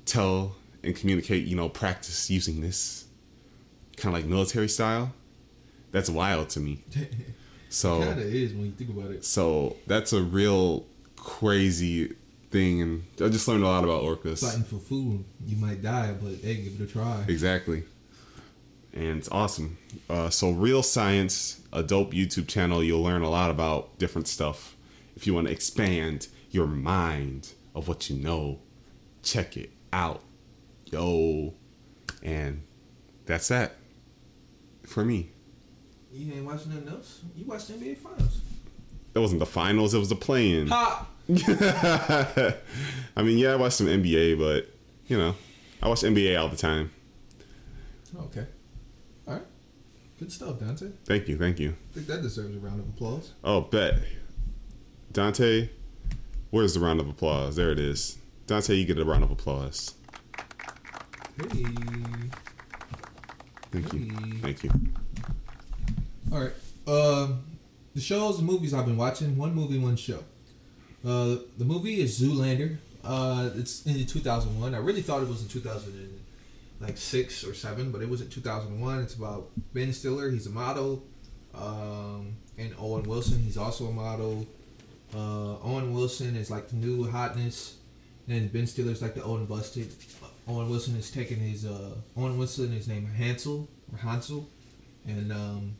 tell 0.04 0.56
and 0.82 0.94
communicate, 0.96 1.46
you 1.46 1.56
know, 1.56 1.68
practice 1.68 2.30
using 2.30 2.60
this 2.60 3.06
kind 3.96 4.14
of 4.14 4.20
like 4.22 4.28
military 4.30 4.68
style. 4.68 5.12
That's 5.92 6.08
wild 6.10 6.50
to 6.50 6.60
me. 6.60 6.84
So 7.72 8.00
Kinda 8.02 8.22
is 8.22 8.52
when 8.52 8.66
you 8.66 8.72
think 8.72 8.90
about 8.90 9.12
it. 9.12 9.24
so 9.24 9.76
that's 9.86 10.12
a 10.12 10.20
real 10.20 10.86
crazy 11.14 12.16
thing 12.50 12.82
and 12.82 13.04
I 13.22 13.28
just 13.28 13.46
learned 13.46 13.62
a 13.62 13.66
lot 13.68 13.84
about 13.84 14.02
orcas. 14.02 14.40
Fighting 14.40 14.64
for 14.64 14.78
food, 14.80 15.24
you 15.46 15.56
might 15.56 15.80
die, 15.80 16.12
but 16.20 16.32
hey, 16.42 16.56
give 16.64 16.80
it 16.80 16.90
a 16.90 16.92
try. 16.92 17.24
Exactly. 17.28 17.84
And 18.92 19.18
it's 19.18 19.28
awesome. 19.30 19.78
Uh, 20.08 20.30
so, 20.30 20.50
Real 20.50 20.82
Science, 20.82 21.60
a 21.72 21.84
dope 21.84 22.12
YouTube 22.12 22.48
channel. 22.48 22.82
You'll 22.82 23.04
learn 23.04 23.22
a 23.22 23.30
lot 23.30 23.50
about 23.52 23.96
different 24.00 24.26
stuff. 24.26 24.74
If 25.14 25.28
you 25.28 25.34
want 25.34 25.46
to 25.46 25.52
expand 25.52 26.26
your 26.50 26.66
mind 26.66 27.52
of 27.72 27.86
what 27.86 28.10
you 28.10 28.16
know, 28.16 28.58
check 29.22 29.56
it 29.56 29.70
out. 29.92 30.22
Yo. 30.90 31.54
And 32.22 32.62
that's 33.26 33.48
that 33.48 33.76
for 34.84 35.04
me. 35.04 35.30
You 36.12 36.32
ain't 36.34 36.44
watching 36.44 36.74
nothing 36.74 36.88
else? 36.88 37.20
You 37.36 37.44
watched 37.44 37.70
NBA 37.70 37.98
Finals. 37.98 38.40
That 39.12 39.20
wasn't 39.20 39.40
the 39.40 39.46
finals, 39.46 39.94
it 39.94 39.98
was 39.98 40.08
the 40.08 40.16
play 40.16 40.52
in. 40.52 40.68
Ha! 40.68 41.06
I 43.16 43.22
mean, 43.22 43.38
yeah, 43.38 43.52
I 43.52 43.56
watched 43.56 43.76
some 43.76 43.86
NBA, 43.86 44.38
but, 44.38 44.68
you 45.06 45.16
know, 45.18 45.34
I 45.82 45.88
watch 45.88 46.00
NBA 46.00 46.40
all 46.40 46.48
the 46.48 46.56
time. 46.56 46.92
Okay. 48.16 48.46
All 49.26 49.34
right. 49.34 49.42
Good 50.18 50.32
stuff, 50.32 50.56
Donte. 50.56 50.92
Thank 51.04 51.28
you, 51.28 51.38
thank 51.38 51.58
you. 51.58 51.76
I 51.90 51.94
think 51.94 52.06
that 52.08 52.22
deserves 52.22 52.56
a 52.56 52.58
round 52.58 52.80
of 52.80 52.88
applause. 52.88 53.32
Oh, 53.42 53.62
bet. 53.62 53.94
Donte, 55.12 55.68
where's 56.50 56.74
the 56.74 56.80
round 56.80 57.00
of 57.00 57.08
applause? 57.08 57.56
There 57.56 57.70
it 57.70 57.78
is. 57.78 58.18
Donte, 58.46 58.76
you 58.76 58.84
get 58.84 58.98
a 58.98 59.04
round 59.04 59.24
of 59.24 59.30
applause. 59.30 59.94
Hey. 61.40 61.64
Thank 63.72 63.92
you. 63.94 64.10
Thank 64.42 64.64
you. 64.64 64.70
All 66.32 66.40
right. 66.40 66.52
Um, 66.86 67.44
the 67.94 68.00
shows 68.00 68.38
and 68.38 68.46
movies 68.46 68.74
I've 68.74 68.84
been 68.84 68.98
watching. 68.98 69.38
One 69.38 69.54
movie, 69.54 69.78
one 69.78 69.96
show. 69.96 70.22
Uh, 71.04 71.36
the 71.56 71.64
movie 71.64 72.00
is 72.00 72.20
Zoolander. 72.20 72.76
Uh, 73.02 73.50
it's 73.54 73.86
in 73.86 74.04
2001. 74.04 74.74
I 74.74 74.78
really 74.78 75.00
thought 75.00 75.22
it 75.22 75.28
was 75.28 75.40
in 75.40 75.48
2006 75.48 77.44
or 77.44 77.54
seven, 77.54 77.90
but 77.90 78.02
it 78.02 78.08
was 78.10 78.20
in 78.20 78.28
2001. 78.28 78.98
It's 79.00 79.14
about 79.14 79.48
Ben 79.72 79.94
Stiller. 79.94 80.30
He's 80.30 80.46
a 80.46 80.50
model, 80.50 81.02
um, 81.54 82.36
and 82.58 82.74
Owen 82.78 83.04
Wilson. 83.04 83.40
He's 83.40 83.56
also 83.56 83.86
a 83.86 83.92
model. 83.92 84.46
Uh, 85.14 85.56
Owen 85.62 85.94
Wilson 85.94 86.36
is 86.36 86.50
like 86.50 86.68
the 86.68 86.76
new 86.76 87.10
hotness, 87.10 87.76
and 88.28 88.52
Ben 88.52 88.66
Stiller's 88.66 89.00
like 89.00 89.14
the 89.14 89.22
old 89.22 89.38
and 89.38 89.48
busted. 89.48 89.90
Owen 90.50 90.68
Wilson 90.68 90.96
is 90.96 91.10
taking 91.10 91.38
his 91.38 91.64
uh, 91.64 91.94
Owen 92.16 92.36
Wilson 92.36 92.72
is 92.72 92.88
named 92.88 93.08
Hansel 93.08 93.68
or 93.92 93.98
Hansel, 93.98 94.48
and 95.06 95.32
um, 95.32 95.76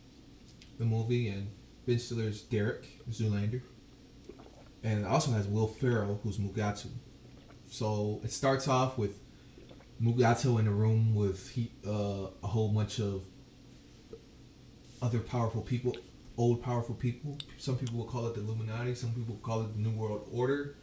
the 0.79 0.85
movie, 0.85 1.29
and 1.29 1.51
Ben 1.87 1.99
Stiller's 1.99 2.43
Derek 2.43 2.87
Zoolander, 3.11 3.63
and 4.85 5.05
it 5.05 5.07
also 5.07 5.33
has 5.33 5.49
Will 5.49 5.67
Ferrell 5.67 6.21
who's 6.23 6.39
Mugatu. 6.39 6.89
So 7.69 8.21
it 8.23 8.31
starts 8.31 8.69
off 8.69 8.97
with 8.97 9.19
Mugatu 10.01 10.61
in 10.61 10.69
a 10.69 10.73
room 10.73 11.15
with 11.15 11.51
he, 11.51 11.73
uh, 11.87 12.29
a 12.43 12.47
whole 12.47 12.69
bunch 12.69 13.01
of 13.01 13.23
other 15.03 15.19
powerful 15.19 15.63
people, 15.63 15.97
old 16.37 16.63
powerful 16.63 16.95
people. 16.95 17.39
Some 17.59 17.77
people 17.77 17.99
will 17.99 18.07
call 18.07 18.29
it 18.29 18.35
the 18.35 18.41
Illuminati. 18.41 18.95
Some 18.95 19.11
people 19.15 19.37
call 19.43 19.63
it 19.63 19.75
the 19.75 19.81
New 19.81 19.97
World 19.97 20.29
Order. 20.33 20.77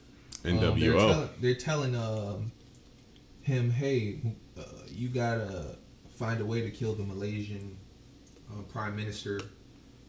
Um, 0.43 0.57
they're, 0.57 0.71
NWO. 0.71 0.97
telling, 0.97 1.29
they're 1.41 1.55
telling 1.55 1.95
um, 1.95 2.51
him, 3.47 3.71
"Hey, 3.71 4.19
uh, 4.57 4.63
you 4.89 5.07
gotta 5.07 5.77
find 6.09 6.41
a 6.41 6.45
way 6.45 6.61
to 6.61 6.69
kill 6.69 6.93
the 6.93 7.03
Malaysian 7.03 7.77
uh, 8.51 8.61
prime 8.63 8.93
minister 8.93 9.39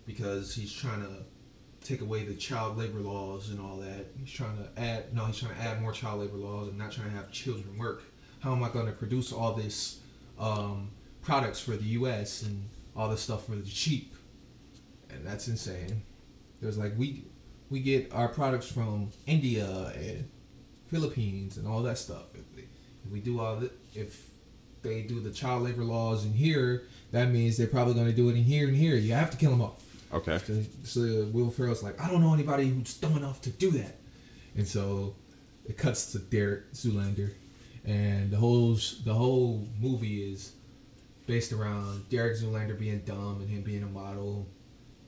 because 0.06 0.52
he's 0.54 0.72
trying 0.72 1.00
to 1.02 1.22
take 1.86 2.00
away 2.00 2.24
the 2.24 2.34
child 2.34 2.76
labor 2.76 2.98
laws 2.98 3.50
and 3.50 3.60
all 3.60 3.76
that. 3.76 4.06
He's 4.18 4.32
trying 4.32 4.56
to 4.56 4.68
add 4.76 5.14
no, 5.14 5.24
he's 5.26 5.38
trying 5.38 5.54
to 5.54 5.62
add 5.62 5.80
more 5.80 5.92
child 5.92 6.20
labor 6.20 6.36
laws 6.36 6.68
and 6.68 6.76
not 6.76 6.90
trying 6.90 7.10
to 7.10 7.16
have 7.16 7.30
children 7.30 7.78
work. 7.78 8.02
How 8.40 8.52
am 8.52 8.62
I 8.64 8.70
going 8.70 8.86
to 8.86 8.92
produce 8.92 9.32
all 9.32 9.54
this 9.54 10.00
um, 10.38 10.90
products 11.22 11.60
for 11.60 11.76
the 11.76 11.84
U.S. 12.00 12.42
and 12.42 12.68
all 12.96 13.08
this 13.08 13.20
stuff 13.20 13.46
for 13.46 13.54
the 13.54 13.62
cheap?" 13.68 14.16
And 15.10 15.24
that's 15.24 15.46
insane. 15.46 16.02
There's 16.60 16.76
like 16.76 16.94
we 16.98 17.24
we 17.70 17.78
get 17.78 18.12
our 18.12 18.28
products 18.28 18.66
from 18.66 19.10
India 19.28 19.92
and 19.94 20.28
Philippines 20.88 21.56
and 21.56 21.68
all 21.68 21.82
that 21.82 21.98
stuff. 21.98 22.27
We 23.12 23.20
do 23.20 23.40
all 23.40 23.56
the, 23.56 23.70
if 23.94 24.28
they 24.82 25.02
do 25.02 25.20
the 25.20 25.30
child 25.30 25.62
labor 25.62 25.84
laws 25.84 26.24
in 26.24 26.32
here, 26.32 26.84
that 27.12 27.30
means 27.30 27.56
they're 27.56 27.66
probably 27.66 27.94
going 27.94 28.06
to 28.06 28.12
do 28.12 28.28
it 28.28 28.36
in 28.36 28.44
here 28.44 28.68
and 28.68 28.76
here. 28.76 28.96
You 28.96 29.14
have 29.14 29.30
to 29.30 29.36
kill 29.36 29.50
them 29.50 29.62
off. 29.62 29.82
Okay. 30.12 30.38
So, 30.38 30.62
so 30.84 31.28
Will 31.32 31.50
Ferrell's 31.50 31.82
like, 31.82 32.00
I 32.00 32.10
don't 32.10 32.22
know 32.22 32.32
anybody 32.32 32.68
who's 32.68 32.94
dumb 32.94 33.16
enough 33.16 33.40
to 33.42 33.50
do 33.50 33.70
that, 33.72 33.96
and 34.56 34.66
so 34.66 35.14
it 35.68 35.76
cuts 35.76 36.12
to 36.12 36.18
Derek 36.18 36.72
Zoolander, 36.72 37.32
and 37.84 38.30
the 38.30 38.38
whole 38.38 38.78
the 39.04 39.12
whole 39.12 39.66
movie 39.78 40.32
is 40.32 40.52
based 41.26 41.52
around 41.52 42.08
Derek 42.08 42.38
Zoolander 42.38 42.78
being 42.78 43.00
dumb 43.00 43.38
and 43.40 43.50
him 43.50 43.62
being 43.62 43.82
a 43.82 43.86
model, 43.86 44.46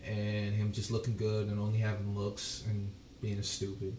and 0.04 0.54
him 0.54 0.70
just 0.72 0.90
looking 0.90 1.16
good 1.16 1.48
and 1.48 1.58
only 1.58 1.78
having 1.78 2.14
looks 2.14 2.64
and 2.68 2.90
being 3.22 3.42
stupid. 3.42 3.96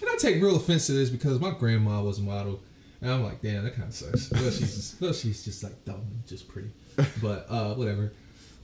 And 0.00 0.10
I 0.10 0.16
take 0.16 0.40
real 0.40 0.56
offense 0.56 0.86
to 0.86 0.92
this 0.92 1.10
because 1.10 1.40
my 1.40 1.50
grandma 1.50 2.02
was 2.02 2.18
a 2.18 2.22
model, 2.22 2.60
and 3.00 3.10
I'm 3.10 3.24
like, 3.24 3.42
damn, 3.42 3.64
that 3.64 3.74
kind 3.74 3.88
of 3.88 3.94
sucks. 3.94 4.30
Well, 4.30 4.50
she's 4.50 4.96
just, 4.98 5.22
she's 5.22 5.44
just 5.44 5.62
like 5.62 5.84
dumb 5.84 6.02
and 6.10 6.26
just 6.26 6.48
pretty, 6.48 6.70
but 7.22 7.46
uh, 7.48 7.74
whatever. 7.74 8.12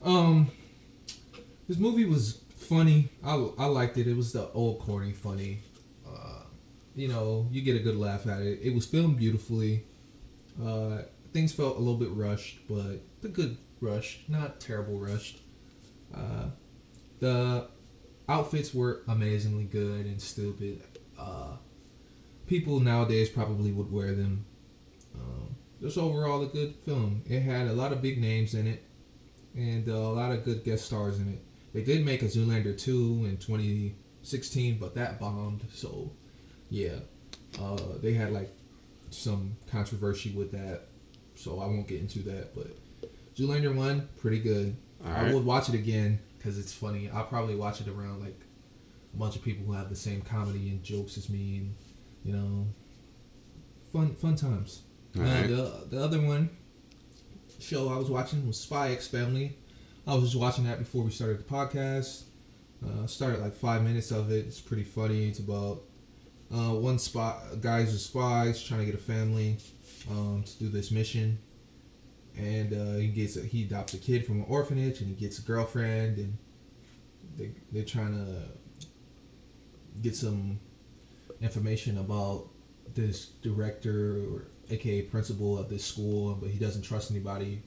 Um, 0.02 0.50
this 1.68 1.78
movie 1.78 2.04
was 2.04 2.40
funny. 2.56 3.08
I, 3.24 3.34
I 3.58 3.66
liked 3.66 3.98
it. 3.98 4.06
It 4.06 4.16
was 4.16 4.32
the 4.32 4.48
old 4.52 4.80
corny 4.80 5.12
funny. 5.12 5.60
Uh, 6.06 6.44
you 6.94 7.08
know, 7.08 7.46
you 7.50 7.62
get 7.62 7.76
a 7.76 7.80
good 7.80 7.96
laugh 7.96 8.26
at 8.26 8.42
it. 8.42 8.60
It 8.62 8.74
was 8.74 8.86
filmed 8.86 9.18
beautifully. 9.18 9.84
Uh, 10.62 10.98
things 11.32 11.52
felt 11.52 11.76
a 11.76 11.78
little 11.78 11.96
bit 11.96 12.10
rushed, 12.10 12.60
but 12.68 13.00
the 13.20 13.28
good 13.28 13.56
rush, 13.80 14.20
not 14.28 14.60
terrible 14.60 14.98
rushed. 14.98 15.40
Uh, 16.14 16.46
the 17.20 17.68
outfits 18.28 18.74
were 18.74 19.02
amazingly 19.08 19.64
good 19.64 20.06
and 20.06 20.20
stupid. 20.20 20.82
Uh, 21.18 21.56
people 22.46 22.80
nowadays 22.80 23.28
probably 23.28 23.72
would 23.72 23.90
wear 23.90 24.14
them. 24.14 24.44
Um, 25.14 25.56
just 25.80 25.98
overall 25.98 26.42
a 26.42 26.46
good 26.46 26.74
film. 26.84 27.22
It 27.26 27.40
had 27.40 27.66
a 27.66 27.72
lot 27.72 27.92
of 27.92 28.02
big 28.02 28.20
names 28.20 28.54
in 28.54 28.66
it, 28.66 28.82
and 29.54 29.88
uh, 29.88 29.92
a 29.92 30.14
lot 30.14 30.32
of 30.32 30.44
good 30.44 30.64
guest 30.64 30.84
stars 30.84 31.18
in 31.18 31.28
it. 31.28 31.44
They 31.72 31.82
did 31.82 32.04
make 32.04 32.22
a 32.22 32.26
Zoolander 32.26 32.78
2 32.78 33.26
in 33.26 33.36
2016, 33.38 34.78
but 34.78 34.94
that 34.94 35.18
bombed. 35.18 35.62
So, 35.72 36.12
yeah, 36.68 36.96
uh, 37.60 37.78
they 38.02 38.12
had 38.12 38.32
like 38.32 38.50
some 39.10 39.56
controversy 39.70 40.30
with 40.30 40.52
that. 40.52 40.82
So 41.34 41.60
I 41.60 41.66
won't 41.66 41.88
get 41.88 42.00
into 42.00 42.20
that. 42.20 42.54
But 42.54 42.76
Zoolander 43.34 43.74
1, 43.74 44.08
pretty 44.18 44.40
good. 44.40 44.76
I 45.04 45.08
Alright. 45.08 45.34
would 45.34 45.44
watch 45.44 45.68
it 45.68 45.74
again 45.74 46.20
because 46.38 46.58
it's 46.58 46.72
funny. 46.72 47.10
I'll 47.10 47.24
probably 47.24 47.56
watch 47.56 47.80
it 47.80 47.88
around 47.88 48.20
like 48.20 48.38
a 49.14 49.16
bunch 49.16 49.36
of 49.36 49.42
people 49.42 49.64
who 49.64 49.72
have 49.72 49.88
the 49.88 49.96
same 49.96 50.20
comedy 50.22 50.68
and 50.68 50.82
jokes 50.82 51.16
as 51.18 51.28
me, 51.28 51.56
and 51.56 51.74
you 52.24 52.32
know, 52.32 52.66
fun 53.92 54.14
fun 54.14 54.36
times. 54.36 54.82
Uh, 55.16 55.20
Alright. 55.20 55.48
the 55.48 55.86
the 55.90 56.02
other 56.02 56.20
one 56.20 56.50
show 57.58 57.88
I 57.88 57.96
was 57.96 58.10
watching 58.10 58.46
was 58.46 58.58
Spy 58.58 58.90
X 58.90 59.06
Family. 59.06 59.56
I 60.06 60.14
was 60.14 60.24
just 60.24 60.36
watching 60.36 60.64
that 60.64 60.78
before 60.78 61.04
we 61.04 61.10
started 61.10 61.38
the 61.38 61.44
podcast. 61.44 62.24
Uh, 62.84 63.06
started 63.06 63.40
like 63.40 63.54
five 63.54 63.82
minutes 63.82 64.10
of 64.10 64.32
it. 64.32 64.46
It's 64.46 64.60
pretty 64.60 64.82
funny. 64.82 65.28
It's 65.28 65.38
about 65.38 65.82
uh, 66.52 66.74
one 66.74 66.98
spy, 66.98 67.38
guy's 67.60 67.94
a 67.94 67.98
spy. 67.98 68.48
He's 68.48 68.62
trying 68.62 68.80
to 68.80 68.86
get 68.86 68.94
a 68.94 68.98
family 68.98 69.58
um, 70.10 70.42
to 70.44 70.58
do 70.58 70.68
this 70.68 70.90
mission, 70.90 71.38
and 72.36 72.72
uh, 72.72 72.98
he 72.98 73.08
gets 73.08 73.36
a, 73.36 73.42
he 73.42 73.62
adopts 73.62 73.94
a 73.94 73.98
kid 73.98 74.26
from 74.26 74.40
an 74.40 74.46
orphanage, 74.48 75.00
and 75.00 75.08
he 75.08 75.14
gets 75.14 75.38
a 75.38 75.42
girlfriend, 75.42 76.18
and 76.18 76.36
they 77.36 77.52
they're 77.70 77.84
trying 77.84 78.12
to 78.12 78.42
get 80.00 80.16
some 80.16 80.58
information 81.42 81.98
about 81.98 82.48
this 82.94 83.26
director 83.42 84.18
or 84.30 84.48
aka 84.70 85.02
principal 85.02 85.58
of 85.58 85.68
this 85.68 85.84
school, 85.84 86.34
but 86.34 86.50
he 86.50 86.58
doesn't 86.58 86.82
trust 86.82 87.10
anybody 87.10 87.62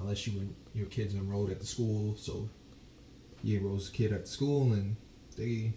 unless 0.00 0.26
you 0.26 0.54
your 0.74 0.86
kid's 0.86 1.14
enrolled 1.14 1.50
at 1.50 1.60
the 1.60 1.66
school. 1.66 2.14
So 2.16 2.48
he 3.42 3.56
enrolls 3.56 3.90
the 3.90 3.96
kid 3.96 4.12
at 4.12 4.22
the 4.22 4.30
school, 4.30 4.72
and 4.72 4.96
they 5.36 5.74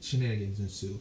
shenanigans 0.00 0.60
ensue. 0.60 1.00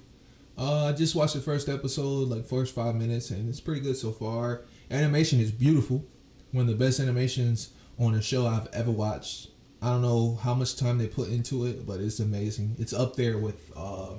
Uh, 0.57 0.85
I 0.85 0.91
just 0.91 1.15
watched 1.15 1.33
the 1.33 1.41
first 1.41 1.67
episode, 1.67 2.29
like 2.29 2.45
first 2.45 2.75
five 2.75 2.95
minutes, 2.95 3.31
and 3.31 3.49
it's 3.49 3.59
pretty 3.59 3.81
good 3.81 3.97
so 3.97 4.11
far. 4.11 4.61
Animation 4.91 5.39
is 5.39 5.51
beautiful, 5.51 6.05
one 6.51 6.63
of 6.63 6.67
the 6.67 6.85
best 6.85 6.99
animations 6.99 7.71
on 7.97 8.13
a 8.13 8.21
show 8.21 8.45
I've 8.45 8.67
ever 8.73 8.91
watched. 8.91 9.49
I 9.81 9.87
don't 9.87 10.01
know 10.01 10.35
how 10.35 10.53
much 10.53 10.77
time 10.77 10.97
they 10.97 11.07
put 11.07 11.29
into 11.29 11.65
it, 11.65 11.85
but 11.85 11.99
it's 11.99 12.19
amazing. 12.19 12.75
It's 12.79 12.93
up 12.93 13.15
there 13.15 13.37
with, 13.37 13.71
uh, 13.75 14.13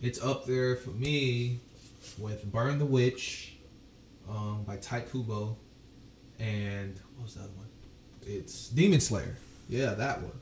it's 0.00 0.22
up 0.22 0.46
there 0.46 0.76
for 0.76 0.90
me 0.90 1.60
with 2.18 2.50
Burn 2.50 2.78
the 2.78 2.86
Witch, 2.86 3.54
um, 4.28 4.64
by 4.66 4.76
Tai 4.76 5.00
Kubo, 5.00 5.56
and 6.38 6.98
what 7.16 7.24
was 7.24 7.34
the 7.34 7.40
other 7.40 7.52
one? 7.56 7.66
It's 8.22 8.68
Demon 8.68 9.00
Slayer. 9.00 9.36
Yeah, 9.68 9.94
that 9.94 10.22
one. 10.22 10.32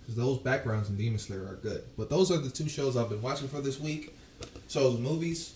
Because 0.00 0.16
those 0.16 0.38
backgrounds 0.38 0.88
in 0.88 0.96
Demon 0.96 1.18
Slayer 1.18 1.42
are 1.42 1.58
good. 1.62 1.84
But 1.96 2.10
those 2.10 2.30
are 2.30 2.38
the 2.38 2.50
two 2.50 2.68
shows 2.68 2.96
I've 2.96 3.08
been 3.08 3.22
watching 3.22 3.48
for 3.48 3.60
this 3.60 3.78
week. 3.78 4.16
So 4.68 4.92
the 4.92 4.98
movies. 4.98 5.54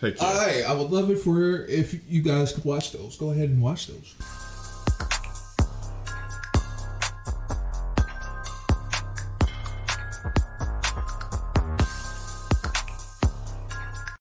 Hey. 0.00 0.14
I 0.20 0.64
I 0.66 0.72
would 0.72 0.90
love 0.90 1.10
it 1.10 1.18
for 1.18 1.64
if 1.66 2.10
you 2.10 2.22
guys 2.22 2.52
could 2.52 2.64
watch 2.64 2.92
those. 2.92 3.16
Go 3.16 3.30
ahead 3.30 3.50
and 3.50 3.62
watch 3.62 3.86
those. 3.86 4.14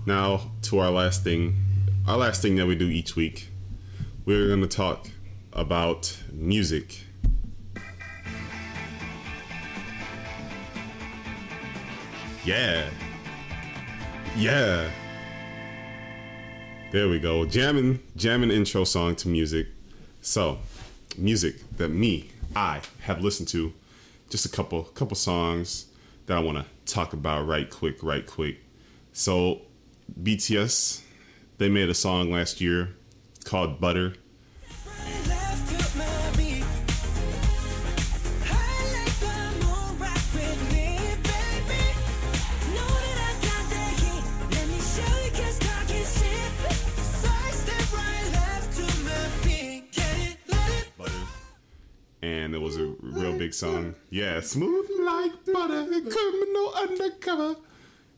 Now 0.08 0.51
to 0.62 0.80
our 0.80 0.89
last 0.89 1.26
thing, 1.26 1.58
our 2.08 2.16
last 2.16 2.41
thing 2.41 2.55
that 2.55 2.66
we 2.66 2.76
do 2.76 2.88
each 2.88 3.18
week. 3.18 3.49
We're 4.24 4.47
going 4.47 4.62
to 4.62 4.68
talk 4.68 5.10
about 5.51 6.18
music. 6.32 7.01
Yeah. 12.45 12.88
Yeah. 14.38 14.89
There 16.93 17.10
we 17.10 17.20
go. 17.20 17.45
Jamming, 17.45 17.99
jamming 18.16 18.51
intro 18.51 18.86
song 18.86 19.14
to 19.18 19.28
music. 19.28 19.68
So, 20.22 20.60
music 21.18 21.55
that 21.76 21.89
me, 21.89 22.30
I 22.55 22.80
have 23.01 23.22
listened 23.22 23.49
to. 23.49 23.74
Just 24.30 24.45
a 24.45 24.49
couple, 24.49 24.84
couple 24.84 25.18
songs 25.18 25.88
that 26.28 26.38
I 26.38 26.39
want 26.39 26.60
to 26.60 26.93
talk 26.93 27.12
about 27.12 27.45
right 27.45 27.70
quick, 27.70 28.01
right 28.01 28.26
quick. 28.26 28.59
So, 29.12 29.63
BTS, 30.21 31.01
they 31.58 31.70
made 31.70 31.89
a 31.89 31.93
song 31.93 32.32
last 32.32 32.62
year 32.62 32.96
called 33.43 33.79
Butter. 33.79 34.13
And 52.21 52.55
it 52.55 52.59
was 52.59 52.78
a 52.78 52.93
real 53.00 53.38
big 53.38 53.54
song. 53.54 53.96
Yeah, 54.09 54.42
smooth 54.42 54.88
like 55.01 55.32
butter, 55.54 55.86
criminal 55.86 56.74
undercover. 56.75 57.55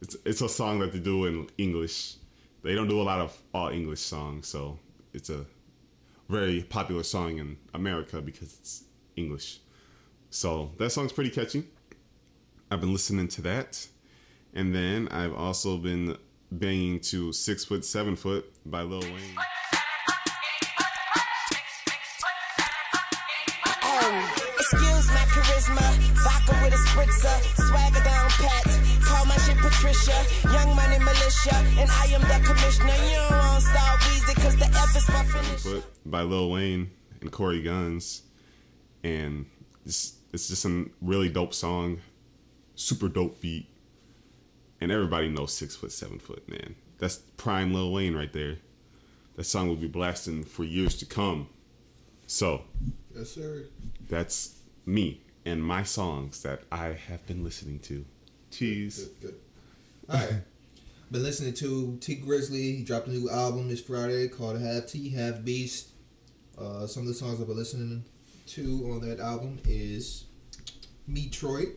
It's 0.01 0.15
it's 0.26 0.41
a 0.41 0.49
song 0.49 0.80
that 0.80 0.91
they 0.93 0.99
do 0.99 1.26
in 1.26 1.49
English. 1.57 2.15
They 2.63 2.76
don't 2.76 2.88
do 2.88 3.01
a 3.01 3.03
lot 3.03 3.19
of 3.19 3.38
all 3.53 3.69
English 3.69 4.01
songs, 4.01 4.47
so 4.47 4.80
it's 5.13 5.30
a 5.30 5.45
very 6.30 6.61
popular 6.63 7.03
song 7.03 7.38
in 7.38 7.57
America 7.73 8.21
because 8.21 8.57
it's 8.59 8.84
English. 9.15 9.59
So 10.30 10.71
that 10.77 10.91
song's 10.91 11.11
pretty 11.11 11.31
catchy. 11.31 11.63
I've 12.69 12.81
been 12.81 12.93
listening 12.93 13.27
to 13.30 13.41
that. 13.41 13.88
And 14.53 14.73
then 14.73 15.07
I've 15.09 15.34
also 15.34 15.77
been 15.77 16.17
banging 16.51 16.99
to 17.01 17.31
Six 17.34 17.65
Foot 17.65 17.84
Seven 17.85 18.15
Foot 18.15 18.45
by 18.65 18.81
Lil 18.81 19.01
Wayne. 19.01 19.35
Oh, 23.84 24.35
excuse 24.57 25.07
my 25.09 25.26
charisma. 25.34 25.88
Vodka 26.23 26.63
with 26.63 26.73
a 26.73 26.77
spritzer. 26.77 27.67
Swagger 27.67 28.03
down 28.03 28.30
pat. 28.30 28.69
Call 29.81 29.91
Patricia. 29.91 30.26
Young 30.53 30.76
money 30.76 30.99
militia. 30.99 31.56
And 31.80 31.89
I 31.89 32.06
am 32.14 32.22
the 32.22 32.47
commissioner. 32.47 32.93
You 32.93 33.15
don't 33.15 33.31
want 33.31 33.61
to 33.64 33.69
start 33.69 33.99
Weezy 34.01 34.35
because 34.35 34.56
the 34.57 34.65
F 34.65 34.95
is 34.95 35.06
for 35.06 35.23
finish. 35.38 35.61
Foot 35.61 35.84
by 36.06 36.22
Lil 36.22 36.49
Wayne 36.51 36.91
and 37.22 37.31
Cory 37.31 37.64
Gunz, 37.64 38.22
and 39.03 39.45
it's 39.85 40.18
it's 40.34 40.47
just 40.47 40.65
a 40.65 40.85
really 41.01 41.30
dope 41.30 41.53
song, 41.53 42.01
super 42.76 43.07
dope 43.07 43.41
beat, 43.41 43.68
and 44.81 44.91
everybody 44.91 45.30
knows 45.30 45.53
Six 45.53 45.76
Foot 45.76 45.91
Seven 45.91 46.19
Foot 46.19 46.47
man. 46.49 46.76
That's 46.97 47.18
prime 47.38 47.73
Lil 47.73 47.91
Wayne 47.93 48.15
right 48.15 48.31
there. 48.31 48.57
That 49.35 49.45
song 49.45 49.69
will 49.69 49.76
be 49.77 49.88
blasting 49.88 50.43
for 50.43 50.64
years 50.65 50.95
to 50.97 51.06
come. 51.06 51.47
So 52.27 52.64
Yes, 53.15 53.31
sir. 53.31 53.65
that's 54.10 54.60
me 54.85 55.22
and 55.45 55.64
my 55.64 55.84
songs 55.84 56.43
that 56.43 56.64
I 56.72 56.88
have 57.07 57.26
been 57.26 57.43
listening 57.43 57.80
to. 57.80 58.06
Cheese. 58.51 59.06
Good, 59.06 59.22
good. 59.22 59.35
All 60.11 60.18
right. 60.18 60.41
been 61.11 61.22
listening 61.22 61.53
to 61.56 61.98
Tee 62.02 62.15
Grizzley. 62.15 62.77
He 62.77 62.84
dropped 62.84 63.07
a 63.07 63.11
new 63.11 63.30
album 63.30 63.68
this 63.68 63.80
Friday 63.80 64.27
called 64.27 64.60
Half 64.60 64.88
Tee, 64.88 65.10
Half 65.10 65.44
Beast. 65.44 65.90
Uh, 66.57 66.88
some 66.88 67.03
of 67.03 67.07
the 67.07 67.14
songs 67.14 67.40
I've 67.40 67.45
been 67.45 67.56
listening 67.56 68.03
to 68.48 68.90
on 68.91 69.07
that 69.07 69.19
album 69.19 69.60
is 69.68 70.26
Metroid 71.07 71.76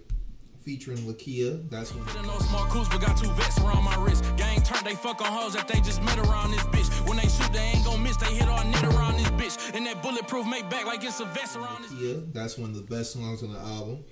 featuring 0.62 0.96
Lakia. 0.98 1.68
That's 1.68 1.94
one. 1.94 2.06
No 2.24 2.38
smart 2.38 2.70
cools, 2.70 2.88
but 2.88 3.02
got 3.02 3.18
two 3.18 3.30
vests 3.32 3.60
around 3.60 3.84
my 3.84 3.96
wrist. 4.02 4.24
Gang 4.38 4.62
turn, 4.62 4.82
they 4.82 4.94
fuck 4.94 5.20
on 5.20 5.30
hoes 5.30 5.52
that 5.52 5.68
they 5.68 5.80
just 5.80 6.02
met 6.02 6.18
around 6.18 6.52
this 6.52 6.62
bitch. 6.64 7.06
When 7.06 7.18
they 7.18 7.28
shoot, 7.28 7.52
they 7.52 7.72
ain't 7.74 7.84
gon' 7.84 8.02
miss. 8.02 8.16
They 8.16 8.34
hit 8.34 8.48
all 8.48 8.64
net 8.64 8.84
around 8.84 9.18
this 9.18 9.28
bitch. 9.32 9.74
And 9.76 9.84
that 9.84 10.02
bulletproof 10.02 10.46
make 10.46 10.70
back 10.70 10.86
like 10.86 11.04
it's 11.04 11.20
a 11.20 11.26
vest 11.26 11.56
around 11.56 11.82
this. 11.82 11.92
Yeah, 11.92 12.20
that's 12.32 12.56
one 12.56 12.70
of 12.70 12.76
the 12.76 12.82
best 12.94 13.12
songs 13.12 13.42
on 13.42 13.52
the 13.52 13.58
album. 13.58 14.04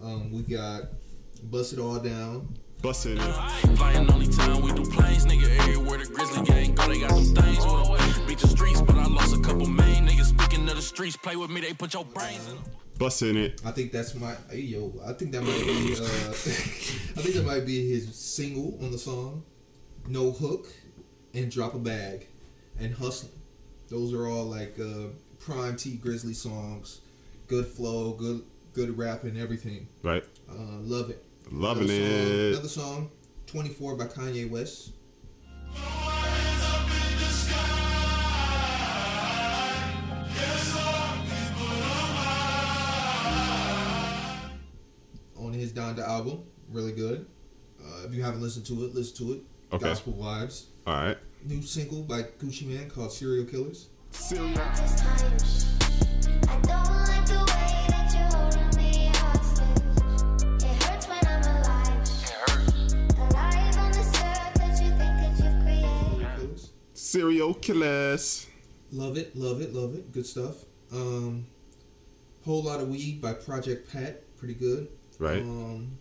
Um, 0.00 0.32
we 0.32 0.42
got 0.42 0.82
Bust 1.42 1.72
It 1.72 1.80
All 1.80 1.98
Down. 1.98 2.56
Busting 2.80 3.18
it. 3.18 3.76
Flying 3.76 4.10
only 4.10 4.28
time 4.28 4.62
we 4.62 4.72
do 4.72 4.88
planes, 4.88 5.26
nigga. 5.26 5.58
Everywhere 5.58 5.98
the 5.98 6.06
grizzly 6.06 6.44
gang 6.44 6.74
go, 6.74 6.86
they 6.88 7.00
got 7.00 7.10
them 7.10 7.34
things. 7.34 8.26
Beat 8.26 8.38
the 8.38 8.46
streets, 8.46 8.80
but 8.80 8.94
I 8.94 9.06
lost 9.06 9.34
a 9.36 9.40
couple 9.40 9.66
main 9.66 10.06
niggas. 10.06 10.26
Speaking 10.26 10.68
of 10.68 10.76
the 10.76 10.82
streets, 10.82 11.16
play 11.16 11.34
with 11.34 11.50
me, 11.50 11.60
they 11.60 11.72
put 11.72 11.92
your 11.94 12.04
brains 12.04 12.46
in 12.48 12.54
them. 12.54 12.64
Busting 12.96 13.36
it. 13.36 13.60
I 13.64 13.72
think 13.72 13.90
that's 13.90 14.14
my 14.14 14.34
hey, 14.50 14.60
yo. 14.60 14.92
I 15.04 15.12
think 15.12 15.32
that 15.32 15.42
might 15.42 15.64
be. 15.64 15.94
Uh, 15.94 16.04
I 16.04 17.20
think 17.20 17.34
that 17.34 17.44
might 17.44 17.66
be 17.66 17.88
his 17.88 18.14
single 18.14 18.78
on 18.84 18.92
the 18.92 18.98
song. 18.98 19.42
No 20.06 20.30
hook, 20.30 20.66
and 21.34 21.50
drop 21.50 21.74
a 21.74 21.78
bag, 21.78 22.28
and 22.78 22.94
hustling. 22.94 23.32
Those 23.88 24.14
are 24.14 24.28
all 24.28 24.44
like 24.44 24.78
uh, 24.78 25.08
prime 25.40 25.76
Tee 25.76 26.00
Grizzley 26.02 26.34
songs. 26.34 27.00
Good 27.48 27.66
flow, 27.66 28.12
good 28.12 28.44
good 28.72 28.96
rap 28.96 29.24
and 29.24 29.36
everything. 29.36 29.88
Right. 30.02 30.24
Uh, 30.48 30.78
love 30.80 31.10
it. 31.10 31.24
Loving 31.50 31.84
Another 31.88 31.88
song- 31.88 32.30
it. 32.30 32.52
Another 32.52 32.68
song, 32.68 33.10
24 33.46 33.96
by 33.96 34.04
Kanye 34.06 34.50
West. 34.50 34.92
On 45.36 45.52
his 45.52 45.72
Donda 45.72 46.00
album, 46.06 46.42
really 46.70 46.92
good. 46.92 47.26
Uh, 47.80 48.06
if 48.06 48.12
you 48.14 48.22
haven't 48.22 48.40
listened 48.40 48.66
to 48.66 48.84
it, 48.84 48.94
listen 48.94 49.16
to 49.26 49.32
it. 49.34 49.40
Okay. 49.72 49.84
Gospel 49.84 50.14
Vibes. 50.14 50.64
All 50.86 50.94
right. 50.94 51.18
New 51.44 51.62
single 51.62 52.02
by 52.02 52.22
Gucci 52.22 52.66
Mane 52.66 52.90
called 52.90 53.12
Serial 53.12 53.44
Killers. 53.44 53.88
Serial. 54.10 54.58
Serial 67.08 67.54
killers. 67.54 68.46
Love 68.92 69.16
it, 69.16 69.34
love 69.34 69.62
it, 69.62 69.72
love 69.72 69.94
it. 69.94 70.12
Good 70.12 70.26
stuff. 70.26 70.56
Um, 70.92 71.46
Whole 72.44 72.62
Lot 72.64 72.80
of 72.80 72.90
Weed 72.90 73.22
by 73.22 73.32
Project 73.32 73.90
Pat. 73.90 74.36
Pretty 74.36 74.52
good. 74.52 74.88
Right. 75.18 75.40
Um, 75.40 75.96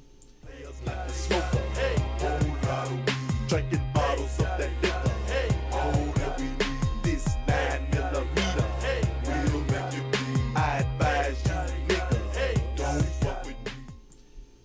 smoker. 1.07 1.59
Hey, 1.75 1.95
whole 2.19 2.29
lot 2.69 2.87
of 2.87 2.91
weed. 2.91 3.47
Drinking 3.47 3.81
bottles 3.93 4.37
of 4.39 4.47
that 4.57 4.69
liquor. 4.81 5.09
Hey, 5.27 5.47
that 5.71 6.37
we 6.37 6.43
need 6.43 7.03
this 7.03 7.25
nine 7.47 7.89
millimeter. 7.89 8.65
Hey, 8.81 9.01
we'll 9.23 9.61
make 9.61 9.93
you 9.95 10.01
bleed. 10.11 10.57
I 10.57 10.79
advise 10.79 11.41
you, 11.45 11.51
nigga. 11.87 12.35
Hey, 12.35 12.53
don't 12.75 13.05
fuck 13.05 13.45
with 13.45 13.55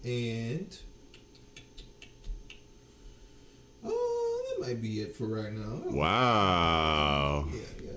me. 0.03 0.57
and 0.59 0.77
oh, 3.85 3.91
that 3.91 4.51
might 4.63 4.81
be 4.81 5.01
it 5.01 5.15
for 5.17 5.27
right 5.27 5.53
now. 5.53 5.83
Wow. 5.87 7.49
Yeah, 7.53 7.61
yeah. 7.85 7.91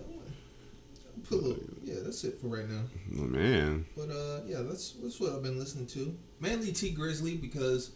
Put 1.30 1.40
a 1.40 1.42
little, 1.42 1.64
yeah, 1.84 1.96
that's 2.04 2.24
it 2.24 2.40
for 2.42 2.48
right 2.48 2.68
now. 2.68 2.82
Oh, 3.20 3.24
man. 3.24 3.86
But 3.96 4.10
uh, 4.10 4.42
yeah, 4.46 4.62
that's 4.62 4.94
that's 4.94 5.20
what 5.20 5.34
I've 5.34 5.44
been 5.44 5.60
listening 5.60 5.88
to. 5.88 6.16
Mainly 6.40 6.72
Tee 6.72 6.94
Grizzley 6.94 7.40
because 7.40 7.92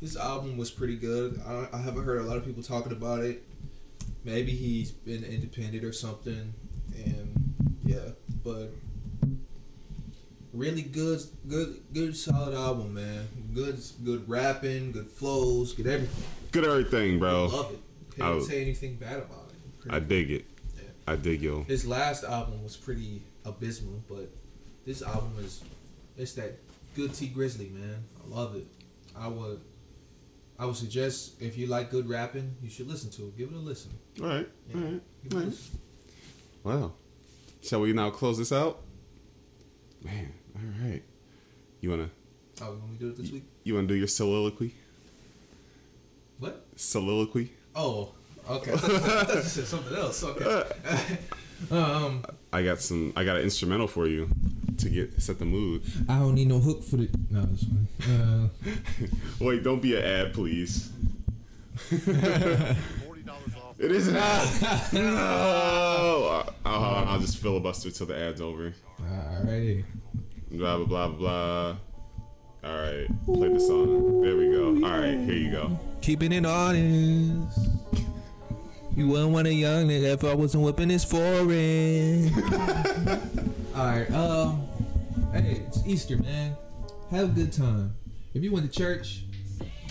his 0.00 0.16
album 0.16 0.56
was 0.56 0.70
pretty 0.70 0.96
good. 0.96 1.40
I, 1.46 1.68
I 1.72 1.78
haven't 1.78 2.04
heard 2.04 2.18
a 2.20 2.24
lot 2.24 2.36
of 2.36 2.44
people 2.44 2.62
talking 2.62 2.92
about 2.92 3.24
it. 3.24 3.42
Maybe 4.24 4.52
he's 4.52 4.90
been 4.92 5.24
independent 5.24 5.84
or 5.84 5.92
something, 5.92 6.54
and 6.94 7.54
yeah, 7.84 8.10
but 8.44 8.72
really 10.52 10.82
good, 10.82 11.20
good, 11.48 11.80
good, 11.92 12.16
solid 12.16 12.54
album, 12.54 12.94
man. 12.94 13.26
Good, 13.52 13.80
good 14.04 14.28
rapping, 14.28 14.92
good 14.92 15.08
flows, 15.08 15.72
good 15.72 15.88
everything. 15.88 16.24
Good 16.52 16.64
everything, 16.64 17.18
bro. 17.18 17.46
Love 17.46 17.72
it. 17.72 17.81
I 18.20 18.26
didn't 18.26 18.34
would- 18.40 18.48
say 18.48 18.62
anything 18.62 18.96
bad 18.96 19.18
about 19.18 19.50
it. 19.50 19.80
Pretty 19.80 19.96
I 19.96 20.00
dig 20.00 20.30
it. 20.30 20.44
Yeah. 20.76 20.82
I 21.06 21.16
dig 21.16 21.42
yo. 21.42 21.64
his 21.64 21.86
last 21.86 22.24
album 22.24 22.62
was 22.62 22.76
pretty 22.76 23.22
abysmal, 23.44 24.02
but 24.08 24.30
this 24.84 25.02
album 25.02 25.32
is 25.40 25.62
it's 26.16 26.34
that 26.34 26.58
good 26.94 27.14
Tee 27.14 27.32
Grizzley, 27.34 27.72
man. 27.72 28.04
I 28.24 28.28
love 28.34 28.54
it. 28.56 28.66
I 29.16 29.28
would 29.28 29.60
I 30.58 30.66
would 30.66 30.76
suggest 30.76 31.40
if 31.40 31.56
you 31.58 31.66
like 31.66 31.90
good 31.90 32.08
rapping, 32.08 32.54
you 32.62 32.70
should 32.70 32.86
listen 32.86 33.10
to 33.12 33.22
it. 33.24 33.36
Give 33.38 33.48
it 33.48 33.54
a 33.54 33.58
listen. 33.58 33.90
All 34.20 34.28
right. 34.28 34.48
Yeah. 34.68 34.76
All 34.76 34.82
right. 34.82 35.00
Nice. 35.30 35.44
listen. 35.44 35.78
Wow. 36.62 36.92
Shall 37.62 37.80
we 37.80 37.92
now 37.92 38.10
close 38.10 38.38
this 38.38 38.52
out? 38.52 38.82
Man, 40.04 40.32
all 40.54 40.88
right. 40.88 41.02
You 41.80 41.90
wanna 41.90 42.10
Oh, 42.60 42.66
want 42.70 42.90
me 42.90 42.96
to 42.98 43.04
do 43.04 43.08
it 43.10 43.16
this 43.16 43.30
week? 43.32 43.44
you 43.64 43.74
wanna 43.74 43.86
do 43.88 43.94
your 43.94 44.06
soliloquy? 44.08 44.74
What? 46.38 46.64
Soliloquy? 46.76 47.52
Oh, 47.74 48.10
okay. 48.48 48.72
I 48.72 48.76
thought, 48.76 49.34
you 49.34 49.42
said 49.42 49.66
something 49.66 49.96
else. 49.96 50.22
Okay. 50.22 50.64
um, 51.70 52.24
I 52.52 52.62
got 52.62 52.80
some 52.80 53.12
I 53.16 53.24
got 53.24 53.36
an 53.36 53.42
instrumental 53.42 53.86
for 53.86 54.06
you 54.06 54.28
to 54.78 54.88
get 54.90 55.20
set 55.22 55.38
the 55.38 55.44
mood. 55.44 55.82
I 56.08 56.18
don't 56.18 56.34
need 56.34 56.48
no 56.48 56.58
hook 56.58 56.82
for 56.82 56.96
the. 56.96 57.08
No, 57.30 57.42
this 57.42 57.64
one. 57.64 57.88
Uh, 58.10 58.48
Wait, 59.44 59.62
don't 59.62 59.80
be 59.80 59.96
an 59.96 60.04
ad, 60.04 60.34
please. 60.34 60.90
Forty 61.88 63.22
dollars 63.22 63.54
off. 63.56 63.78
It 63.78 63.90
isn't 63.92 64.16
ad. 64.16 64.92
no. 64.92 66.44
Uh, 66.64 66.70
hold 66.70 66.96
on, 66.96 67.08
I'll 67.08 67.20
just 67.20 67.38
filibuster 67.38 67.90
till 67.90 68.06
the 68.06 68.18
ad's 68.18 68.40
over. 68.40 68.72
alrighty. 69.00 69.84
Blah 70.50 70.78
blah 70.78 70.86
blah 70.86 71.08
blah. 71.08 71.76
All 72.64 72.76
right, 72.76 73.06
play 73.24 73.48
the 73.48 73.58
song. 73.58 74.20
There 74.22 74.36
we 74.36 74.50
go. 74.50 74.66
All 74.86 74.98
right, 75.00 75.18
here 75.18 75.34
you 75.34 75.50
go. 75.50 75.80
Keeping 76.02 76.32
it 76.32 76.44
honest. 76.44 77.58
You 78.96 79.08
wouldn't 79.08 79.30
want 79.30 79.46
a 79.46 79.54
young 79.54 79.86
nigga 79.88 80.12
if 80.14 80.24
I 80.24 80.34
wasn't 80.34 80.64
whipping 80.64 80.90
his 80.90 81.04
foreign. 81.04 82.28
Alright, 83.74 84.10
um, 84.12 84.66
hey, 85.32 85.62
it's 85.66 85.86
Easter, 85.86 86.16
man. 86.18 86.54
Have 87.10 87.30
a 87.30 87.32
good 87.32 87.52
time. 87.52 87.94
If 88.34 88.42
you 88.42 88.52
went 88.52 88.70
to 88.70 88.78
church, 88.78 89.22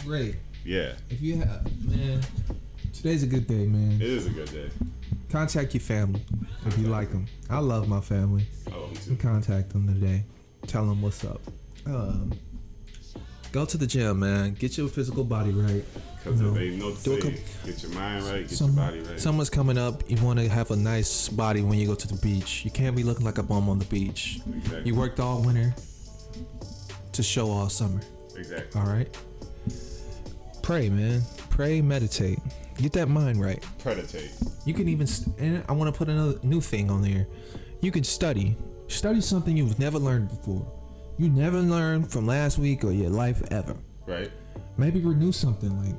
great. 0.06 0.36
Yeah, 0.64 0.94
If 1.10 1.22
you 1.22 1.38
have, 1.38 1.64
man, 1.90 2.22
today's 2.94 3.24
a 3.24 3.28
good 3.28 3.48
day, 3.48 3.66
man. 3.66 3.94
it 3.94 4.02
is 4.08 4.28
a 4.28 4.30
good 4.30 4.52
day. 4.52 4.70
Contact 5.32 5.74
your 5.74 5.82
family 5.82 6.22
if 6.68 6.78
you 6.78 6.88
like 6.88 7.10
them. 7.12 7.26
I 7.50 7.58
love 7.60 7.88
my 7.88 8.02
family. 8.02 8.46
Oh, 8.72 8.88
me 8.90 8.96
too. 8.98 9.16
Contact 9.16 9.70
them 9.70 9.88
today. 9.88 10.24
Tell 10.68 10.86
them 10.86 11.02
what's 11.02 11.24
up. 11.26 11.42
Um, 11.88 12.34
go 13.52 13.66
to 13.66 13.78
the 13.78 13.88
gym, 13.88 14.20
man. 14.20 14.54
Get 14.54 14.78
your 14.78 14.88
physical 14.88 15.24
body 15.24 15.52
right. 15.52 15.84
Because 16.24 16.40
No. 16.40 16.52
they 16.54 16.70
know 16.70 16.94
to 16.94 17.04
Do 17.04 17.12
a 17.14 17.16
say, 17.16 17.22
couple- 17.22 17.40
get 17.66 17.82
your 17.84 17.92
mind 17.94 18.26
right, 18.26 18.48
get 18.48 18.58
Some- 18.58 18.76
your 18.76 18.86
body 18.86 19.00
right. 19.02 19.20
Summer's 19.20 19.50
coming 19.50 19.78
up. 19.78 20.04
You 20.10 20.18
want 20.24 20.40
to 20.40 20.48
have 20.48 20.70
a 20.72 20.76
nice 20.76 21.30
body 21.30 21.62
when 21.62 21.80
you 21.80 21.88
go 21.88 21.96
to 21.96 22.08
the 22.08 22.16
beach. 22.22 22.64
You 22.64 22.72
can't 22.72 22.96
be 22.96 23.04
looking 23.04 23.26
like 23.26 23.38
a 23.40 23.44
bum 23.44 23.68
on 23.70 23.80
the 23.80 23.86
beach. 23.86 24.40
Exactly. 24.56 24.84
You 24.86 24.96
worked 24.96 25.20
all 25.20 25.42
winter 25.42 25.74
to 27.12 27.24
show 27.24 27.50
all 27.50 27.70
summer. 27.70 28.02
exactly. 28.38 28.80
All 28.80 28.88
right. 28.88 29.10
Pray, 30.62 30.90
man. 30.90 31.22
Pray, 31.50 31.82
meditate. 31.82 32.40
Get 32.78 32.94
that 32.94 33.10
mind 33.10 33.42
right. 33.42 33.64
Predate. 33.84 34.30
You 34.66 34.74
can 34.74 34.88
even, 34.88 35.06
st- 35.08 35.36
and 35.40 35.64
I 35.68 35.74
want 35.74 35.94
to 35.94 35.98
put 35.98 36.08
another 36.08 36.40
new 36.44 36.62
thing 36.62 36.90
on 36.90 37.02
there. 37.02 37.28
You 37.82 37.92
can 37.92 38.04
study. 38.04 38.56
Study 38.88 39.22
something 39.22 39.58
you've 39.58 39.80
never 39.80 39.98
learned 40.00 40.30
before. 40.30 40.66
You 41.22 41.30
never 41.30 41.60
learned 41.62 42.12
from 42.12 42.26
last 42.26 42.58
week 42.58 42.84
or 42.84 42.92
your 42.92 43.12
life 43.12 43.44
ever. 43.52 43.76
Right? 44.08 44.32
Maybe 44.78 45.02
renew 45.02 45.32
something 45.32 45.70
like 45.86 45.96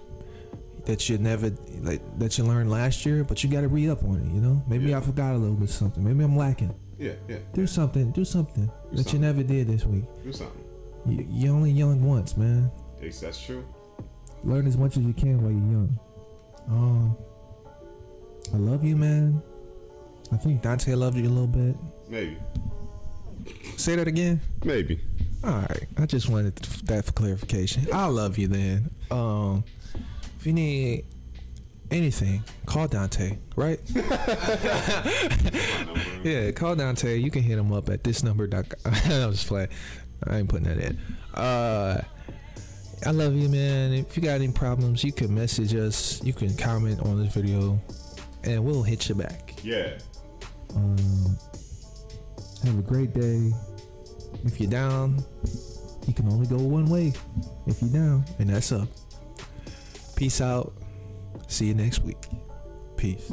that 0.84 1.08
you 1.08 1.16
never 1.16 1.52
like 1.82 2.00
that 2.18 2.36
you 2.36 2.42
learned 2.42 2.72
last 2.72 3.06
year, 3.06 3.22
but 3.22 3.44
you 3.44 3.48
got 3.48 3.60
to 3.60 3.68
re 3.68 3.88
up 3.88 4.02
on 4.02 4.16
it. 4.16 4.34
You 4.34 4.40
know, 4.40 4.64
maybe 4.66 4.86
Yeah. 4.86 4.98
I 4.98 5.00
forgot 5.00 5.36
a 5.36 5.38
little 5.38 5.54
bit 5.54 5.70
something. 5.70 6.02
Maybe 6.02 6.24
I'm 6.24 6.36
lacking. 6.36 6.74
Yeah, 6.98 7.12
yeah. 7.28 7.36
Do 7.54 7.68
something. 7.68 8.10
Do 8.10 8.24
something 8.24 8.68
that 8.90 9.12
you 9.12 9.20
never 9.20 9.44
did 9.44 9.68
this 9.68 9.84
week. 9.84 10.02
Do 10.24 10.32
something. 10.32 10.64
You, 11.06 11.24
you're 11.30 11.54
only 11.54 11.70
young 11.70 12.02
once, 12.02 12.36
man. 12.36 12.68
Yes, 13.00 13.20
that's 13.20 13.40
true. 13.40 13.64
Learn 14.42 14.66
as 14.66 14.76
much 14.76 14.96
as 14.96 15.04
you 15.04 15.12
can 15.12 15.40
while 15.40 15.52
you're 15.52 15.60
young. 15.60 16.00
Um, 16.68 17.16
I 18.52 18.56
love 18.56 18.82
you, 18.82 18.96
man. 18.96 19.40
I 20.32 20.36
think 20.36 20.62
Donte 20.62 20.96
loved 20.96 21.16
you 21.16 21.28
a 21.28 21.30
little 21.30 21.46
bit. 21.46 21.76
Maybe. 22.08 22.38
Say 23.76 23.96
that 23.96 24.06
again. 24.06 24.40
Maybe. 24.64 25.00
All 25.44 25.50
right. 25.50 25.86
I 25.98 26.06
just 26.06 26.28
wanted 26.28 26.56
that 26.56 27.04
for 27.04 27.12
clarification. 27.12 27.86
I 27.92 28.06
love 28.06 28.38
you 28.38 28.48
then. 28.48 28.90
Um, 29.10 29.64
if 30.38 30.46
you 30.46 30.52
need 30.52 31.04
anything, 31.90 32.44
call 32.66 32.88
Donte, 32.88 33.38
right? 33.56 33.80
yeah, 36.24 36.50
call 36.52 36.76
Donte. 36.76 37.20
You 37.20 37.30
can 37.30 37.42
hit 37.42 37.58
him 37.58 37.72
up 37.72 37.88
at 37.90 38.04
this 38.04 38.22
number. 38.22 38.44
I'm 38.84 39.32
just 39.32 39.48
playing. 39.48 39.68
I 40.26 40.38
ain't 40.38 40.48
putting 40.48 40.68
that 40.68 40.78
in. 40.78 40.98
Uh, 41.34 42.02
I 43.04 43.10
love 43.10 43.34
you, 43.34 43.48
man. 43.48 43.92
If 43.92 44.16
you 44.16 44.22
got 44.22 44.34
any 44.34 44.52
problems, 44.52 45.02
you 45.02 45.12
can 45.12 45.34
message 45.34 45.74
us. 45.74 46.22
You 46.22 46.32
can 46.32 46.56
comment 46.56 47.00
on 47.00 47.20
this 47.20 47.34
video, 47.34 47.80
and 48.44 48.64
we'll 48.64 48.84
hit 48.84 49.08
you 49.08 49.16
back. 49.16 49.54
Yeah. 49.64 49.98
Um, 50.76 51.36
have 52.64 52.78
a 52.78 52.82
great 52.82 53.12
day. 53.12 53.52
If 54.44 54.60
you're 54.60 54.70
down, 54.70 55.24
you 56.06 56.14
can 56.14 56.28
only 56.28 56.46
go 56.46 56.56
one 56.56 56.86
way. 56.86 57.12
If 57.66 57.80
you're 57.80 57.90
down, 57.92 58.24
and 58.38 58.50
that's 58.50 58.72
up. 58.72 58.88
Peace 60.16 60.40
out. 60.40 60.72
See 61.48 61.66
you 61.66 61.74
next 61.74 62.00
week. 62.00 62.18
Peace. 62.96 63.32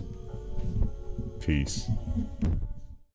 Peace. 1.39 1.89